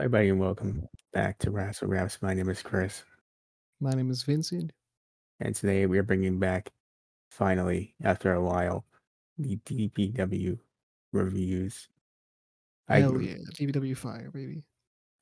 Hi, 0.00 0.04
everybody, 0.04 0.30
and 0.30 0.40
welcome 0.40 0.88
back 1.12 1.36
to 1.40 1.50
Razzle 1.50 1.86
Raps. 1.86 2.22
My 2.22 2.32
name 2.32 2.48
is 2.48 2.62
Chris, 2.62 3.04
My 3.82 3.90
name 3.90 4.10
is 4.10 4.22
Vincent. 4.22 4.72
and 5.40 5.54
today 5.54 5.84
we 5.84 5.98
are 5.98 6.02
bringing 6.02 6.38
back, 6.38 6.70
finally, 7.30 7.94
after 8.02 8.32
a 8.32 8.40
while, 8.42 8.86
the 9.36 9.58
DPW 9.58 10.58
reviews. 11.12 11.90
I, 12.88 13.00
Hell 13.00 13.20
yeah, 13.20 13.34
DPW 13.52 13.94
Fire, 13.94 14.30
baby. 14.32 14.64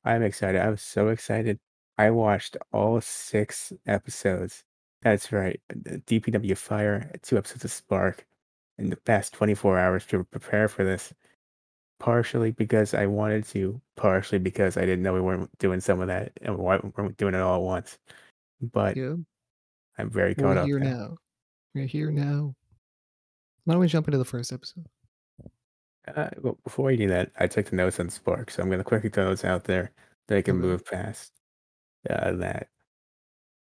I'm 0.05 0.23
excited. 0.23 0.61
I 0.61 0.69
was 0.69 0.81
so 0.81 1.09
excited. 1.09 1.59
I 1.97 2.11
watched 2.11 2.55
all 2.71 3.01
six 3.01 3.73
episodes. 3.85 4.63
That's 5.01 5.33
right, 5.33 5.59
DPW 5.75 6.57
Fire, 6.57 7.11
two 7.21 7.37
episodes 7.37 7.65
of 7.65 7.71
Spark, 7.73 8.25
in 8.77 8.89
the 8.89 8.95
past 8.95 9.33
24 9.33 9.77
hours 9.77 10.05
to 10.05 10.23
prepare 10.23 10.69
for 10.69 10.85
this. 10.85 11.13
Partially 11.99 12.51
because 12.51 12.93
I 12.93 13.05
wanted 13.05 13.43
to, 13.47 13.81
partially 13.97 14.39
because 14.39 14.77
I 14.77 14.81
didn't 14.81 15.03
know 15.03 15.13
we 15.13 15.21
weren't 15.21 15.55
doing 15.59 15.81
some 15.81 15.99
of 15.99 16.07
that 16.07 16.31
and 16.41 16.57
why 16.57 16.77
we 16.77 16.89
weren't 16.95 17.17
doing 17.17 17.33
it 17.35 17.41
all 17.41 17.57
at 17.57 17.61
once. 17.61 17.97
But 18.61 18.95
Yeah, 18.95 19.15
I'm 19.97 20.09
very 20.09 20.33
caught 20.33 20.55
we're 20.55 20.57
up 20.59 20.65
here 20.65 20.79
now. 20.79 20.89
now. 20.89 21.17
We're 21.75 21.85
here 21.85 22.11
now. 22.11 22.55
Why 23.65 23.73
don't 23.73 23.81
we 23.81 23.87
jump 23.87 24.07
into 24.07 24.17
the 24.17 24.25
first 24.25 24.53
episode? 24.53 24.85
Uh, 26.15 26.29
well, 26.41 26.57
before 26.63 26.85
we 26.85 26.97
do 26.97 27.07
that, 27.09 27.31
I 27.37 27.47
took 27.47 27.67
the 27.67 27.75
notes 27.75 27.99
on 27.99 28.09
Spark, 28.09 28.49
so 28.49 28.63
I'm 28.63 28.69
going 28.69 28.79
to 28.79 28.83
quickly 28.83 29.09
throw 29.09 29.25
those 29.25 29.43
out 29.43 29.65
there 29.65 29.91
that 30.27 30.37
I 30.37 30.41
can 30.41 30.57
Okay. 30.57 30.65
move 30.67 30.85
past 30.85 31.33
uh, 32.09 32.31
that. 32.33 32.69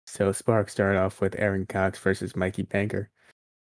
So 0.07 0.31
Spark 0.31 0.69
started 0.69 0.99
off 0.99 1.21
with 1.21 1.35
Aaron 1.39 1.67
Cox 1.67 1.99
versus 1.99 2.37
Mikey 2.37 2.63
Banker. 2.63 3.11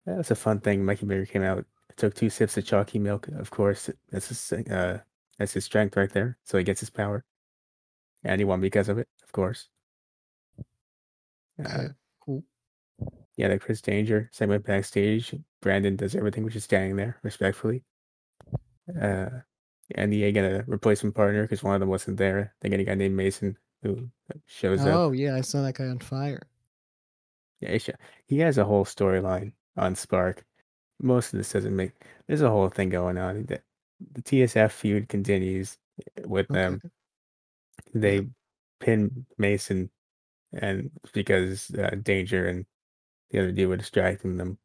That 0.04 0.18
was 0.18 0.30
a 0.30 0.34
fun 0.34 0.60
thing. 0.60 0.84
Mikey 0.84 1.06
Banker 1.06 1.24
came 1.24 1.42
out, 1.42 1.64
took 1.96 2.14
two 2.14 2.30
sips 2.30 2.56
of 2.56 2.64
chalky 2.64 2.98
milk. 2.98 3.28
Of 3.28 3.50
course, 3.50 3.90
that's 4.10 4.28
his 4.28 4.52
uh, 4.70 4.98
that's 5.38 5.52
his 5.52 5.64
strength 5.64 5.96
right 5.96 6.10
there. 6.10 6.38
So 6.44 6.58
he 6.58 6.64
gets 6.64 6.80
his 6.80 6.90
power, 6.90 7.24
and 8.22 8.40
he 8.40 8.44
won 8.44 8.60
because 8.60 8.88
of 8.88 8.98
it, 8.98 9.08
of 9.22 9.32
course. 9.32 9.68
Uh, 11.64 11.88
cool. 12.20 12.42
yeah, 13.36 13.48
the 13.48 13.58
Chris 13.58 13.80
Danger 13.80 14.28
segment 14.32 14.64
backstage. 14.64 15.34
Brandon 15.60 15.96
does 15.96 16.14
everything, 16.14 16.44
which 16.44 16.56
is 16.56 16.64
standing 16.64 16.96
there 16.96 17.18
respectfully. 17.22 17.84
Uh, 19.00 19.28
and 19.94 20.12
they 20.12 20.32
get 20.32 20.44
a 20.44 20.64
replacement 20.66 21.14
partner 21.14 21.42
because 21.42 21.62
one 21.62 21.74
of 21.74 21.80
them 21.80 21.88
wasn't 21.88 22.16
there. 22.16 22.54
They 22.60 22.68
get 22.68 22.80
a 22.80 22.84
guy 22.84 22.94
named 22.94 23.16
Mason 23.16 23.56
who 23.82 24.08
shows 24.46 24.80
up. 24.80 24.88
Oh 24.88 25.12
yeah, 25.12 25.34
I 25.34 25.42
saw 25.42 25.62
that 25.62 25.74
guy 25.74 25.86
on 25.86 25.98
fire. 25.98 26.48
Yeah, 27.60 27.78
he 28.26 28.38
has 28.40 28.58
a 28.58 28.64
whole 28.64 28.84
storyline 28.84 29.52
on 29.76 29.94
Spark. 29.94 30.44
Most 31.04 31.34
of 31.34 31.38
this 31.38 31.52
doesn't 31.52 31.76
make. 31.76 31.92
There's 32.28 32.42
a 32.42 32.50
whole 32.50 32.70
thing 32.70 32.90
going 32.90 33.18
on. 33.18 33.46
The, 33.46 33.62
the 34.12 34.22
TSF 34.22 34.72
feud 34.72 35.08
continues 35.10 35.78
with 36.26 36.50
Okay. 36.50 36.60
them. 36.60 36.82
They 37.94 38.28
pin 38.80 39.26
Mason, 39.38 39.90
and 40.52 40.90
because 41.14 41.70
uh, 41.74 41.96
Danger 42.02 42.46
and 42.48 42.66
the 43.30 43.40
other 43.40 43.52
dude 43.52 43.68
were 43.70 43.76
distracting 43.78 44.36
them. 44.38 44.58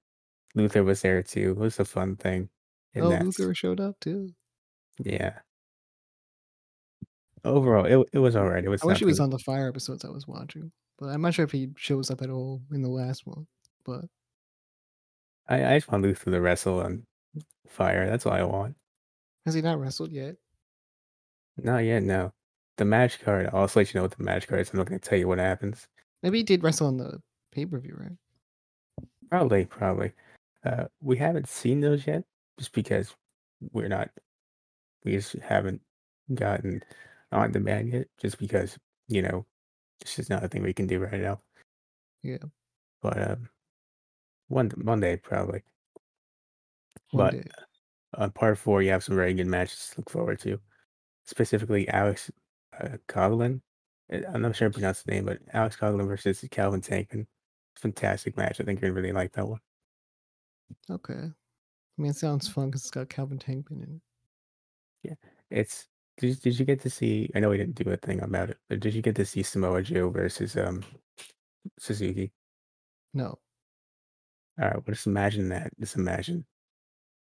Luther 0.56 0.84
was 0.84 1.02
there 1.04 1.24
too. 1.24 1.52
It 1.52 1.58
was 1.58 1.80
a 1.80 1.86
fun 1.86 2.18
thing. 2.18 2.50
And 2.96 3.06
Oh, 3.06 3.10
Luther 3.12 3.54
showed 3.56 3.80
up 3.82 4.00
too. 4.00 4.36
yeah. 5.04 5.40
Overall, 7.44 7.86
it 7.86 8.10
it 8.14 8.20
was 8.20 8.36
alright. 8.36 8.64
It 8.66 8.70
was 8.70 8.84
I 8.84 8.86
wish 8.86 9.00
he 9.00 9.06
was 9.06 9.20
on 9.20 9.30
the 9.30 9.40
fire 9.40 9.68
episodes 9.68 10.06
I 10.06 10.10
was 10.10 10.28
watching, 10.28 10.72
but 10.98 11.08
I'm 11.10 11.22
not 11.22 11.34
sure 11.34 11.46
if 11.46 11.52
he 11.52 11.70
shows 11.78 12.10
up 12.12 12.22
at 12.22 12.30
all 12.30 12.62
in 12.72 12.82
the 12.82 12.90
last 12.90 13.26
one. 13.26 13.48
But 13.86 14.06
I, 15.50 15.74
I 15.74 15.78
just 15.80 15.92
want 15.92 16.04
Luther 16.04 16.32
to 16.32 16.40
wrestle 16.42 16.80
on 16.82 17.04
fire. 17.68 18.08
That's 18.08 18.26
all 18.26 18.34
I 18.34 18.44
want. 18.44 18.76
has 19.46 19.56
he 19.56 19.62
not 19.62 19.80
wrestled 19.80 20.12
yet? 20.12 20.36
Not 21.58 21.80
yet, 21.80 22.04
no. 22.04 22.32
The 22.78 22.86
match 22.86 23.20
card, 23.20 23.48
I'll 23.48 23.62
also 23.62 23.80
let 23.80 23.94
you 23.94 23.98
know 23.98 24.04
what 24.04 24.16
the 24.16 24.24
match 24.24 24.48
card 24.48 24.62
is. 24.62 24.70
I'm 24.72 24.78
not 24.78 24.88
going 24.88 25.00
to 25.00 25.10
tell 25.10 25.18
you 25.20 25.28
what 25.28 25.40
happens. 25.40 25.88
Maybe 26.24 26.38
he 26.38 26.44
did 26.44 26.64
wrestle 26.64 26.88
on 26.88 26.98
the 26.98 27.20
pay 27.52 27.66
per 27.66 27.80
view, 27.80 27.98
right? 28.00 28.18
Probably, 29.30 29.66
probably. 29.66 30.14
Uh, 30.66 30.86
we 31.02 31.18
haven't 31.18 31.48
seen 31.48 31.82
those 31.82 32.06
yet, 32.08 32.24
just 32.58 32.74
because 32.74 33.14
we're 33.74 33.88
not, 33.88 34.10
we 35.04 35.14
just 35.14 35.34
haven't 35.34 35.82
gotten 36.34 36.82
on 37.32 37.52
demand 37.52 37.92
yet, 37.92 38.08
just 38.22 38.38
because, 38.38 38.78
you 39.08 39.22
know, 39.22 39.46
it's 40.02 40.16
just 40.16 40.30
not 40.30 40.44
a 40.44 40.48
thing 40.48 40.64
we 40.64 40.74
can 40.74 40.88
do 40.88 41.00
right 41.00 41.20
now. 41.22 41.40
Yeah, 42.24 42.38
But 43.02 43.32
um, 43.32 43.50
one, 44.50 44.70
one 44.84 45.00
day, 45.00 45.18
probably. 45.18 45.64
one 47.12 47.26
But 47.26 47.32
day. 47.32 47.44
on 48.16 48.32
part 48.32 48.58
four, 48.58 48.82
you 48.82 48.92
have 48.92 49.04
some 49.04 49.16
very 49.16 49.34
good 49.34 49.48
matches 49.48 49.92
to 49.94 50.02
look 50.02 50.10
forward 50.10 50.40
to. 50.42 50.60
Specifically, 51.26 51.88
Alex 51.90 52.30
uh, 52.80 52.98
Coughlin. 53.08 53.62
Uh, 54.12 54.20
I'm 54.34 54.42
not 54.42 54.56
sure 54.56 54.68
I 54.68 54.72
pronounced 54.72 55.06
the 55.06 55.12
name, 55.14 55.26
but 55.26 55.40
Alex 55.54 55.78
Coughlin 55.78 56.08
versus 56.08 56.44
Calvin 56.52 56.82
Tankman. 56.82 57.28
Fantastic 57.78 58.36
match. 58.36 58.60
I 58.60 58.64
think 58.64 58.82
you're 58.82 58.92
gonna 58.92 59.02
really 59.02 59.14
like 59.14 59.32
that 59.34 59.48
one. 59.48 59.60
Okay. 60.90 61.14
I 61.14 62.02
mean, 62.02 62.12
it 62.12 62.16
sounds 62.16 62.48
fun 62.48 62.68
because 62.68 62.82
it's 62.82 62.92
got 62.92 63.10
Calvin 63.10 63.40
Tankman 63.40 63.84
in 63.84 63.96
it. 63.96 64.02
Yeah, 65.04 65.16
it's 65.50 65.88
did 66.18 66.30
you, 66.30 66.36
did 66.36 66.60
you 66.60 66.66
get 66.66 66.82
to 66.82 66.90
see? 66.90 67.30
I 67.36 67.40
know 67.40 67.50
we 67.50 67.58
didn't 67.58 67.76
do 67.76 67.90
a 67.92 67.98
thing 67.98 68.22
about 68.22 68.50
it, 68.50 68.58
but 68.68 68.80
did 68.80 68.94
you 68.94 69.02
get 69.02 69.16
to 69.16 69.26
see 69.26 69.44
Samoa 69.44 69.82
Joe 69.82 70.10
versus 70.10 70.58
um 70.58 70.84
Suzuki? 71.78 72.32
No. 73.14 73.40
All 74.60 74.66
right, 74.66 74.76
well, 74.76 74.84
just 74.94 75.08
imagine 75.08 75.50
that. 75.50 75.72
Just 75.80 75.96
imagine 75.96 76.46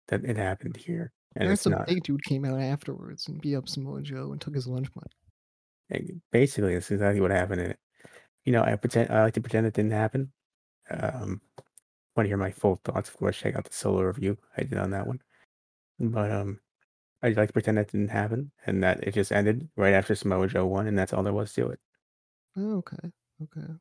that 0.10 0.26
it 0.26 0.38
happened 0.38 0.78
here, 0.78 1.14
and 1.36 1.50
it's 1.50 1.64
some 1.64 1.74
not. 1.74 1.88
big 1.88 2.04
dude 2.04 2.24
came 2.24 2.46
out 2.46 2.60
afterwards 2.60 3.28
and 3.28 3.42
beat 3.42 3.56
up 3.56 3.68
Samoa 3.70 4.02
Joe 4.02 4.32
and 4.32 4.42
took 4.42 4.56
his 4.56 4.68
lunch 4.68 4.88
money. 4.96 5.12
And 5.90 6.22
basically, 6.32 6.74
that's 6.74 6.92
exactly 6.92 7.22
what 7.22 7.32
happened 7.32 7.62
in 7.62 7.72
it. 7.72 7.80
You 8.46 8.54
know, 8.54 8.64
I 8.64 8.76
pretend 8.78 9.12
I 9.12 9.24
like 9.24 9.34
to 9.36 9.42
pretend 9.42 9.68
it 9.68 9.74
didn't 9.76 9.92
happen. 9.92 10.34
Um, 10.92 11.42
want 12.16 12.26
to 12.26 12.30
hear 12.30 12.38
my 12.38 12.52
full 12.52 12.78
thoughts? 12.78 13.10
Of 13.10 13.18
course, 13.18 13.38
check 13.38 13.56
out 13.56 13.66
the 13.66 13.74
solo 13.74 14.02
review 14.04 14.38
I 14.58 14.64
did 14.64 14.78
on 14.80 14.92
that 14.92 15.08
one. 15.08 15.22
But 16.00 16.32
um, 16.32 16.62
I 17.24 17.30
like 17.32 17.50
to 17.50 17.54
pretend 17.54 17.78
that 17.80 17.92
didn't 17.92 18.10
happen 18.10 18.52
and 18.68 18.84
that 18.84 19.04
it 19.04 19.14
just 19.14 19.32
ended 19.34 19.70
right 19.78 19.94
after 19.94 20.16
Samoa 20.16 20.48
Joe 20.48 20.68
won, 20.68 20.88
and 20.88 20.98
that's 20.98 21.14
all 21.14 21.24
there 21.24 21.34
was 21.34 21.54
to 21.56 21.70
it. 21.72 21.80
Oh, 22.58 22.78
okay. 22.80 23.12
Okay. 23.42 23.78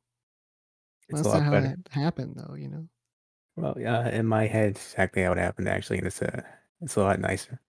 It's 1.09 1.21
Well, 1.21 1.23
a 1.25 1.25
that's 1.25 1.35
not 1.35 1.43
how 1.43 1.51
better. 1.51 1.73
it 1.73 1.89
happened, 1.91 2.37
though, 2.37 2.55
you 2.55 2.69
know? 2.69 2.89
Well, 3.57 3.75
yeah, 3.79 4.09
in 4.09 4.27
my 4.27 4.47
head, 4.47 4.77
exactly 4.77 5.23
how 5.23 5.33
it 5.33 5.39
happened 5.39 5.69
actually, 5.69 5.99
and 5.99 6.07
it's 6.07 6.23
a 6.23 6.47
it's 6.81 6.97
a 6.97 7.01
lot 7.03 7.19
nicer. 7.21 7.61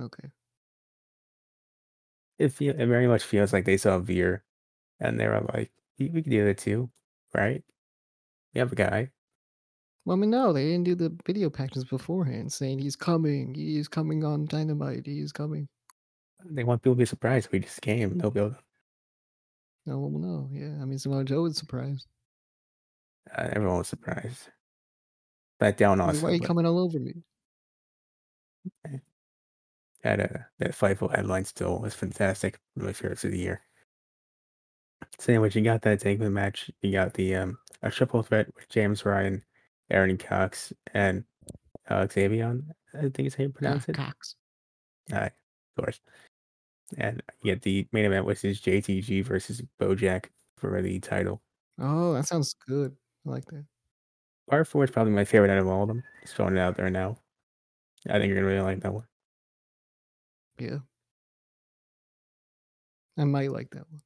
Okay. 0.00 0.30
It 2.38 2.50
feel 2.50 2.78
it 2.80 2.86
very 2.86 3.08
much 3.08 3.24
feels 3.24 3.52
like 3.52 3.64
they 3.64 3.76
saw 3.76 3.98
Veer, 3.98 4.44
and 5.00 5.18
they 5.20 5.28
were 5.28 5.40
like, 5.54 5.72
"We 5.98 6.10
we 6.10 6.22
can 6.22 6.30
do 6.32 6.46
it 6.46 6.58
too, 6.58 6.92
right? 7.34 7.64
We 8.54 8.60
have 8.60 8.72
a 8.72 8.76
guy." 8.76 9.12
Well, 10.06 10.16
I 10.16 10.20
mean, 10.20 10.30
no, 10.30 10.52
they 10.54 10.64
didn't 10.64 10.84
do 10.84 10.94
the 10.94 11.14
video 11.26 11.50
packages 11.50 11.84
beforehand 11.84 12.52
saying 12.52 12.78
he's 12.78 12.96
coming, 12.96 13.54
he's 13.54 13.88
coming 13.88 14.24
on 14.24 14.46
Dynamite, 14.46 15.06
he's 15.06 15.32
coming. 15.32 15.68
They 16.44 16.62
want 16.62 16.82
people 16.82 16.94
to 16.94 16.98
be 16.98 17.06
surprised. 17.06 17.50
We 17.50 17.58
just 17.58 17.80
came. 17.82 18.16
They'll 18.18 18.30
be 18.30 18.38
able, 18.40 18.56
No, 19.86 19.98
well, 19.98 20.10
no, 20.10 20.48
yeah. 20.52 20.78
I 20.80 20.84
mean, 20.84 20.98
Samoa 20.98 21.24
Joe 21.24 21.42
was 21.42 21.56
surprised. 21.56 22.06
uh, 23.36 23.48
everyone 23.52 23.78
was 23.78 23.88
surprised. 23.88 24.50
Back 25.60 25.76
down 25.76 25.98
like, 25.98 26.16
why 26.16 26.30
are 26.30 26.32
you 26.32 26.40
but 26.40 26.46
coming 26.46 26.66
all 26.66 26.78
over 26.78 26.98
me? 26.98 27.14
that 30.02 30.20
uh, 30.20 30.38
that 30.58 30.72
Fightful 30.72 31.14
headline 31.14 31.44
still 31.44 31.80
was 31.80 31.94
fantastic. 31.94 32.58
One 32.74 32.84
of 32.84 32.88
my 32.88 32.92
favorites 32.92 33.24
of 33.24 33.30
the 33.30 33.38
year. 33.38 33.62
So 35.18 35.32
anyways, 35.32 35.54
you 35.54 35.62
got 35.62 35.82
that 35.82 36.00
Tankman 36.00 36.32
match. 36.32 36.70
You 36.82 36.92
got 36.92 37.14
the 37.14 37.36
um 37.36 37.58
a 37.82 37.90
triple 37.90 38.22
threat 38.22 38.48
with 38.54 38.68
James 38.68 39.04
Ryan, 39.04 39.42
Aaron 39.90 40.16
Cox, 40.18 40.72
and 40.92 41.24
Alex 41.88 42.14
Avion. 42.16 42.62
I 42.94 43.08
think 43.08 43.26
is 43.26 43.34
how 43.34 43.44
you 43.44 43.50
pronounce 43.50 43.88
it. 43.88 43.96
Cox. 43.96 44.36
Aye, 45.12 45.30
of 45.76 45.84
course. 45.84 46.00
And 46.98 47.22
you 47.42 47.52
get 47.52 47.62
the 47.62 47.86
main 47.92 48.04
event, 48.04 48.26
which 48.26 48.44
is 48.44 48.60
JTG 48.60 49.24
versus 49.24 49.62
Bojack 49.80 50.26
for 50.56 50.80
the 50.80 51.00
title. 51.00 51.42
Oh, 51.80 52.14
that 52.14 52.26
sounds 52.26 52.54
good. 52.66 52.94
I 53.26 53.30
like 53.30 53.44
that. 53.46 53.64
Part 54.48 54.68
four 54.68 54.84
is 54.84 54.90
probably 54.90 55.12
my 55.12 55.24
favorite 55.24 55.50
out 55.50 55.58
of 55.58 55.68
all 55.68 55.82
of 55.82 55.88
them. 55.88 56.02
Just 56.22 56.36
throwing 56.36 56.56
it 56.56 56.60
out 56.60 56.76
there 56.76 56.90
now. 56.90 57.16
I 58.08 58.18
think 58.18 58.26
you're 58.26 58.36
gonna 58.36 58.46
really 58.46 58.60
like 58.60 58.80
that 58.80 58.92
one. 58.92 59.06
Yeah. 60.58 60.78
I 63.16 63.24
might 63.24 63.52
like 63.52 63.70
that 63.70 63.90
one. 63.90 64.02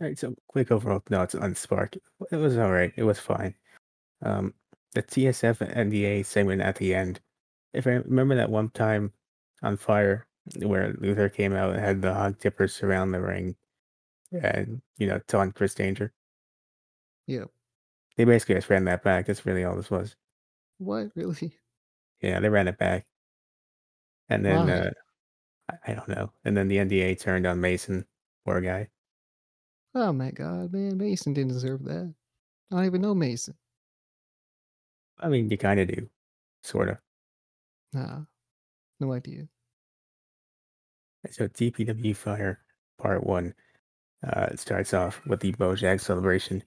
All 0.00 0.08
right, 0.08 0.18
so 0.18 0.34
quick 0.48 0.70
overall 0.70 1.02
notes 1.10 1.34
on 1.34 1.54
Spark. 1.54 1.96
It 2.30 2.36
was 2.36 2.58
all 2.58 2.72
right. 2.72 2.92
It 2.96 3.04
was 3.04 3.18
fine. 3.20 3.54
Um, 4.22 4.54
the 4.94 5.02
TSF 5.02 5.60
and 5.60 5.92
NDA 5.92 6.26
segment 6.26 6.60
at 6.60 6.76
the 6.76 6.94
end. 6.94 7.20
If 7.72 7.86
I 7.86 7.90
remember 7.90 8.34
that 8.34 8.50
one 8.50 8.70
time 8.70 9.12
on 9.62 9.76
Fire 9.76 10.26
where 10.56 10.94
Luther 10.98 11.28
came 11.28 11.54
out 11.54 11.70
and 11.70 11.80
had 11.80 12.02
the 12.02 12.12
hog 12.12 12.38
tippers 12.40 12.82
around 12.82 13.12
the 13.12 13.20
ring 13.20 13.54
and, 14.32 14.82
you 14.98 15.06
know, 15.06 15.20
taunt 15.28 15.54
Chris 15.54 15.74
Danger. 15.74 16.12
Yeah. 17.26 17.44
They 18.16 18.24
basically 18.24 18.54
just 18.56 18.70
ran 18.70 18.84
that 18.84 19.02
back. 19.02 19.26
That's 19.26 19.44
really 19.46 19.64
all 19.64 19.76
this 19.76 19.90
was. 19.90 20.16
What? 20.78 21.12
Really? 21.16 21.58
Yeah, 22.20 22.40
they 22.40 22.48
ran 22.48 22.68
it 22.68 22.78
back. 22.78 23.06
And 24.28 24.44
then 24.44 24.68
uh, 24.68 24.90
I 25.70 25.92
I 25.92 25.94
don't 25.94 26.08
know. 26.08 26.32
And 26.44 26.56
then 26.56 26.68
the 26.68 26.78
NDA 26.78 27.16
turned 27.16 27.46
on 27.46 27.60
Mason, 27.60 28.06
poor 28.44 28.60
guy. 28.60 28.90
Oh 29.94 30.12
my 30.12 30.30
god, 30.30 30.72
man, 30.72 30.98
Mason 30.98 31.32
didn't 31.32 31.52
deserve 31.52 31.84
that. 31.84 32.14
I 32.70 32.76
don't 32.76 32.84
even 32.86 33.00
know 33.00 33.14
Mason. 33.14 33.56
I 35.18 35.28
mean, 35.30 35.48
you 35.48 35.56
kinda 35.56 35.86
do, 35.86 36.10
sorta. 36.62 37.00
Nah, 37.94 38.26
no 39.00 39.12
idea. 39.12 39.48
So 41.30 41.48
DPW 41.48 42.14
Fire 42.14 42.64
Part 42.98 43.24
1 43.24 43.54
uh, 44.22 44.48
it 44.52 44.60
starts 44.60 44.94
off 44.94 45.24
with 45.26 45.40
the 45.40 45.52
Bojack 45.54 46.00
celebration, 46.00 46.62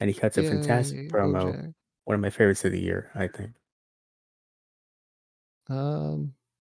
and 0.00 0.10
he 0.10 0.14
cuts 0.14 0.38
a 0.38 0.42
fantastic 0.42 0.98
Yay, 0.98 1.08
promo. 1.08 1.72
One 2.04 2.14
of 2.14 2.20
my 2.20 2.30
favorites 2.30 2.64
of 2.64 2.72
the 2.72 2.80
year, 2.80 3.10
I 3.14 3.28
think. 3.28 3.52
Um, 5.68 6.34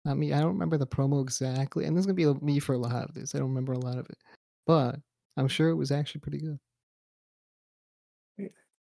I 0.05 0.15
mean, 0.15 0.33
I 0.33 0.41
don't 0.41 0.53
remember 0.53 0.77
the 0.77 0.87
promo 0.87 1.23
exactly, 1.23 1.85
and 1.87 1.97
this 1.97 2.03
is 2.03 2.07
gonna 2.07 2.15
be 2.15 2.45
me 2.45 2.59
for 2.61 2.75
a 2.75 2.79
lot 2.79 3.09
of 3.09 3.15
this. 3.15 3.35
I 3.35 3.39
don't 3.39 3.49
remember 3.49 3.73
a 3.73 3.79
lot 3.79 3.99
of 3.99 4.07
it, 4.11 4.19
but 4.67 4.97
I'm 5.37 5.49
sure 5.49 5.71
it 5.71 5.77
was 5.77 5.91
actually 5.91 6.21
pretty 6.21 6.39
good. 6.39 6.59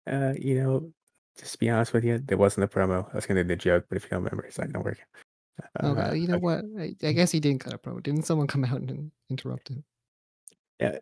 Uh, 0.05 0.33
you 0.39 0.55
know, 0.55 0.91
just 1.37 1.53
to 1.53 1.57
be 1.57 1.69
honest 1.69 1.93
with 1.93 2.03
you, 2.03 2.17
there 2.19 2.37
wasn't 2.37 2.63
a 2.63 2.67
promo. 2.67 3.09
I 3.11 3.15
was 3.15 3.25
gonna 3.25 3.43
do 3.43 3.49
the 3.49 3.55
joke, 3.55 3.85
but 3.89 3.97
if 3.97 4.03
you 4.03 4.09
don't 4.09 4.23
remember, 4.23 4.45
it's 4.45 4.57
not 4.57 4.71
gonna 4.71 4.83
work. 4.83 4.99
Uh, 5.79 5.87
Okay, 5.87 6.17
you 6.17 6.27
know 6.27 6.35
okay. 6.35 6.41
what? 6.43 6.65
I, 6.79 6.95
I 7.03 7.11
guess 7.13 7.31
he 7.31 7.39
didn't 7.39 7.61
cut 7.61 7.73
a 7.73 7.77
promo. 7.77 8.01
Didn't 8.01 8.23
someone 8.23 8.47
come 8.47 8.63
out 8.65 8.81
and 8.81 9.11
interrupt 9.29 9.69
him? 9.69 9.83
Yeah, 10.79 10.99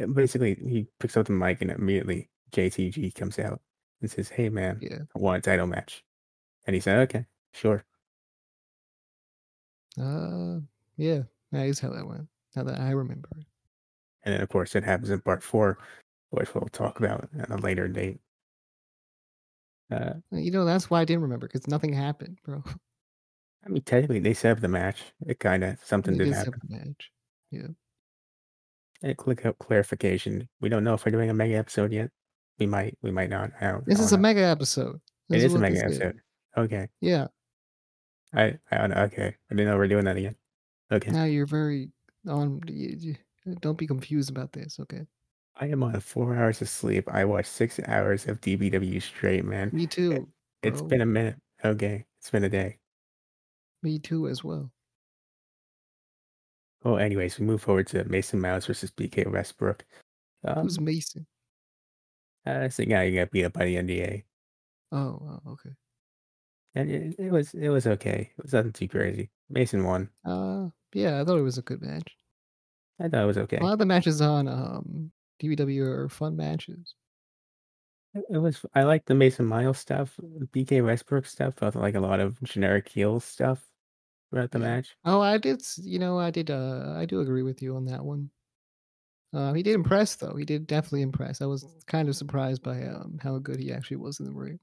uh, 0.00 0.06
basically, 0.06 0.54
he 0.54 0.88
picks 1.00 1.16
up 1.16 1.26
the 1.26 1.32
mic 1.32 1.60
and 1.62 1.70
immediately 1.70 2.30
JTG 2.52 3.14
comes 3.14 3.38
out 3.38 3.60
and 4.00 4.10
says, 4.10 4.28
"Hey, 4.28 4.48
man, 4.48 4.78
Yeah. 4.80 4.98
I 5.14 5.18
want 5.18 5.38
a 5.38 5.50
title 5.50 5.66
match," 5.66 6.04
and 6.66 6.74
he 6.74 6.80
said, 6.80 6.98
"Okay, 7.00 7.26
sure." 7.52 7.84
Uh, 10.00 10.60
yeah. 10.96 11.22
That 11.52 11.66
is 11.66 11.80
how 11.80 11.90
that 11.90 12.06
went. 12.06 12.28
Now 12.56 12.64
that 12.64 12.80
I 12.80 12.90
remember. 12.90 13.28
And 14.24 14.34
then, 14.34 14.40
of 14.40 14.48
course, 14.48 14.74
it 14.74 14.84
happens 14.84 15.10
in 15.10 15.20
part 15.20 15.42
four, 15.42 15.78
which 16.30 16.54
we'll 16.54 16.68
talk 16.68 16.98
about 16.98 17.28
at 17.38 17.50
a 17.50 17.56
later 17.56 17.88
date. 17.88 18.20
Uh, 19.90 20.14
You 20.30 20.50
know, 20.50 20.64
that's 20.64 20.88
why 20.88 21.00
I 21.00 21.04
didn't 21.04 21.22
remember 21.22 21.46
because 21.46 21.68
nothing 21.68 21.92
happened, 21.92 22.38
bro. 22.44 22.62
I 23.64 23.68
mean, 23.68 23.82
technically, 23.82 24.18
they 24.20 24.34
set 24.34 24.52
up 24.52 24.60
the 24.60 24.68
match. 24.68 25.02
It 25.26 25.38
kind 25.38 25.62
of 25.62 25.78
something 25.84 26.16
did 26.16 26.32
happen. 26.32 26.60
match. 26.68 27.12
Yeah. 27.50 27.68
And 29.02 29.16
click 29.16 29.44
uh, 29.44 29.52
clarification: 29.54 30.48
we 30.60 30.68
don't 30.68 30.84
know 30.84 30.94
if 30.94 31.04
we're 31.04 31.12
doing 31.12 31.30
a 31.30 31.34
mega 31.34 31.54
episode 31.56 31.92
yet. 31.92 32.10
We 32.62 32.66
might. 32.66 32.96
We 33.02 33.10
might 33.10 33.28
not. 33.30 33.50
I 33.60 33.72
don't. 33.72 33.84
This 33.86 33.98
don't 33.98 34.04
is 34.06 34.12
a 34.12 34.16
know. 34.16 34.22
mega 34.22 34.40
episode. 34.42 34.94
It 34.96 35.00
This 35.30 35.38
is 35.38 35.44
is 35.46 35.54
a 35.54 35.58
mega 35.58 35.76
is. 35.76 35.82
episode. 35.82 36.20
Okay. 36.56 36.88
Yeah. 37.00 37.26
I. 38.32 38.56
I 38.70 38.78
don't 38.78 38.90
know. 38.90 39.02
Okay. 39.02 39.34
I 39.50 39.54
didn't 39.54 39.66
know 39.66 39.76
we're 39.76 39.88
doing 39.88 40.04
that 40.04 40.16
again. 40.16 40.36
Okay. 40.92 41.10
Now 41.10 41.24
you're 41.24 41.46
very 41.46 41.90
on. 42.28 42.60
You, 42.68 42.96
you, 42.98 43.16
don't 43.60 43.76
be 43.78 43.88
confused 43.88 44.30
about 44.30 44.52
this, 44.52 44.78
okay? 44.78 45.02
I 45.56 45.66
am 45.66 45.82
on 45.82 45.98
four 46.00 46.36
hours 46.36 46.62
of 46.62 46.68
sleep. 46.68 47.08
I 47.12 47.24
watched 47.24 47.48
six 47.48 47.80
hours 47.88 48.28
of 48.28 48.40
DPW 48.40 49.02
straight, 49.02 49.44
man. 49.44 49.70
Me 49.72 49.82
It, 49.84 49.90
too, 49.90 50.28
it's 50.62 50.80
bro. 50.80 50.88
been 50.88 51.00
a 51.00 51.06
minute. 51.06 51.36
Okay. 51.64 52.06
It's 52.20 52.30
been 52.30 52.44
a 52.44 52.48
day. 52.48 52.78
Me 53.82 53.98
too 53.98 54.28
as 54.28 54.44
well. 54.44 54.70
Well, 56.84 56.98
anyways, 56.98 57.38
we 57.40 57.46
move 57.46 57.62
forward 57.62 57.88
to 57.88 58.04
Mason 58.04 58.40
Miles 58.40 58.66
versus 58.66 58.92
BK 58.92 59.30
Westbrook. 59.30 59.84
Who's 60.60 60.78
Um, 60.78 60.84
Mason? 60.84 61.26
Uh, 62.46 62.60
it's 62.62 62.76
the 62.76 62.84
you 62.86 63.14
got 63.20 63.30
beat 63.30 63.44
up 63.44 63.52
by 63.52 63.64
the 63.64 63.76
NDA, 63.76 64.24
Oh, 64.90 65.40
okay. 65.46 65.70
and 66.74 66.90
it, 66.90 67.14
it 67.18 67.30
was 67.32 67.54
it 67.54 67.68
was 67.68 67.86
okay. 67.86 68.30
It 68.36 68.42
was 68.42 68.52
nothing 68.52 68.72
too 68.72 68.88
crazy. 68.88 69.30
Mason 69.48 69.84
won. 69.84 70.08
Uh, 70.24 70.68
yeah, 70.92 71.20
I 71.20 71.24
thought 71.24 71.38
it 71.38 71.42
was 71.42 71.58
a 71.58 71.62
good 71.62 71.80
match. 71.82 72.16
I 73.00 73.08
thought 73.08 73.22
it 73.22 73.26
was 73.26 73.38
okay. 73.38 73.58
A 73.58 73.62
lot 73.62 73.74
of 73.74 73.78
the 73.78 73.86
matches 73.86 74.20
on 74.20 74.48
um 74.48 75.12
DPW 75.42 75.82
are 75.82 76.08
fun 76.08 76.36
matches. 76.36 76.94
It, 78.14 78.24
it 78.30 78.38
was. 78.38 78.64
I 78.74 78.82
like 78.82 79.04
the 79.06 79.14
Mason 79.14 79.46
Miles 79.46 79.78
stuff. 79.78 80.18
BK 80.52 80.84
Westbrook 80.84 81.26
stuff 81.26 81.54
felt 81.54 81.76
like 81.76 81.94
a 81.94 82.00
lot 82.00 82.20
of 82.20 82.40
generic 82.42 82.88
heel 82.88 83.20
stuff 83.20 83.64
throughout 84.30 84.50
the 84.50 84.58
match. 84.58 84.96
Oh, 85.04 85.20
I 85.20 85.38
did. 85.38 85.62
You 85.78 85.98
know, 85.98 86.18
I 86.18 86.30
did. 86.30 86.50
Uh, 86.50 86.94
I 86.96 87.06
do 87.06 87.20
agree 87.20 87.42
with 87.42 87.62
you 87.62 87.76
on 87.76 87.84
that 87.86 88.04
one. 88.04 88.30
Uh, 89.32 89.52
he 89.54 89.62
did 89.62 89.74
impress, 89.74 90.14
though. 90.16 90.34
He 90.36 90.44
did 90.44 90.66
definitely 90.66 91.02
impress. 91.02 91.40
I 91.40 91.46
was 91.46 91.64
kind 91.86 92.08
of 92.08 92.16
surprised 92.16 92.62
by 92.62 92.82
um 92.84 93.18
how 93.22 93.38
good 93.38 93.58
he 93.60 93.72
actually 93.72 93.96
was 93.98 94.20
in 94.20 94.26
the 94.26 94.32
ring. 94.32 94.58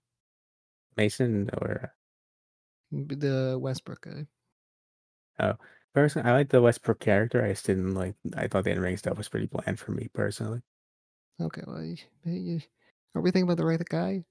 Mason 0.96 1.50
or 1.58 1.96
The 2.92 3.58
Westbrook 3.60 4.02
guy. 4.02 4.28
oh, 5.40 5.56
personally, 5.94 6.30
I 6.30 6.34
like 6.34 6.50
the 6.50 6.62
Westbrook 6.62 7.00
character. 7.00 7.44
I 7.44 7.50
just 7.50 7.66
didn't 7.66 7.94
like. 7.96 8.16
I 8.36 8.48
thought 8.48 8.64
the 8.64 8.72
in 8.72 8.80
ring 8.80 8.98
stuff 8.98 9.18
was 9.18 9.30
pretty 9.30 9.48
bland 9.48 9.80
for 9.80 9.92
me 9.92 10.08
personally. 10.14 10.62
Okay, 11.42 11.64
well, 11.68 11.78
y- 11.82 11.98
y- 12.26 12.64
are 13.16 13.22
we 13.22 13.32
thinking 13.32 13.44
about 13.44 13.58
the 13.58 13.66
right 13.66 13.84
guy? 13.90 14.24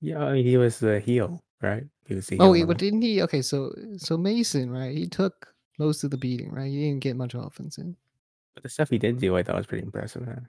Yeah, 0.00 0.18
I 0.24 0.32
mean, 0.34 0.44
he 0.44 0.56
was 0.56 0.78
the 0.78 1.00
heel, 1.00 1.42
right? 1.60 1.84
He 2.06 2.14
was 2.14 2.26
the 2.28 2.36
Oh, 2.38 2.50
wait, 2.52 2.64
but 2.64 2.78
didn't 2.78 3.02
he? 3.02 3.22
Okay, 3.22 3.42
so 3.42 3.72
so 3.96 4.16
Mason, 4.16 4.70
right? 4.70 4.96
He 4.96 5.08
took 5.08 5.54
most 5.78 6.04
of 6.04 6.10
the 6.10 6.16
beating, 6.16 6.50
right? 6.52 6.70
He 6.70 6.80
didn't 6.88 7.02
get 7.02 7.16
much 7.16 7.34
offense 7.34 7.78
in. 7.78 7.96
But 8.54 8.62
the 8.62 8.68
stuff 8.68 8.90
he 8.90 8.98
did 8.98 9.18
do, 9.18 9.36
I 9.36 9.42
thought 9.42 9.56
was 9.56 9.66
pretty 9.66 9.84
impressive. 9.84 10.24
huh? 10.24 10.40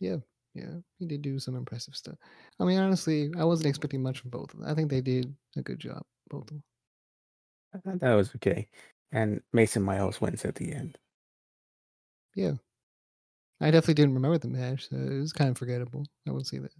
Yeah, 0.00 0.16
yeah, 0.54 0.76
he 0.98 1.06
did 1.06 1.22
do 1.22 1.38
some 1.38 1.56
impressive 1.56 1.94
stuff. 1.94 2.16
I 2.58 2.64
mean, 2.64 2.78
honestly, 2.78 3.30
I 3.38 3.44
wasn't 3.44 3.68
expecting 3.68 4.02
much 4.02 4.20
from 4.20 4.30
both 4.30 4.52
of 4.54 4.60
them. 4.60 4.68
I 4.68 4.74
think 4.74 4.90
they 4.90 5.00
did 5.00 5.34
a 5.56 5.62
good 5.62 5.78
job, 5.78 6.02
both 6.28 6.42
of 6.42 6.48
them. 6.48 6.62
I 7.74 7.78
thought 7.78 8.00
that 8.00 8.14
was 8.14 8.34
okay. 8.36 8.68
And 9.12 9.42
Mason 9.52 9.82
Miles 9.82 10.20
wins 10.20 10.44
at 10.44 10.54
the 10.54 10.72
end. 10.72 10.98
Yeah, 12.34 12.54
I 13.60 13.70
definitely 13.70 13.94
didn't 13.94 14.14
remember 14.14 14.38
the 14.38 14.48
match. 14.48 14.88
So 14.88 14.96
it 14.96 15.20
was 15.20 15.32
kind 15.32 15.50
of 15.50 15.58
forgettable. 15.58 16.04
I 16.28 16.32
would 16.32 16.46
say 16.46 16.58
that. 16.58 16.72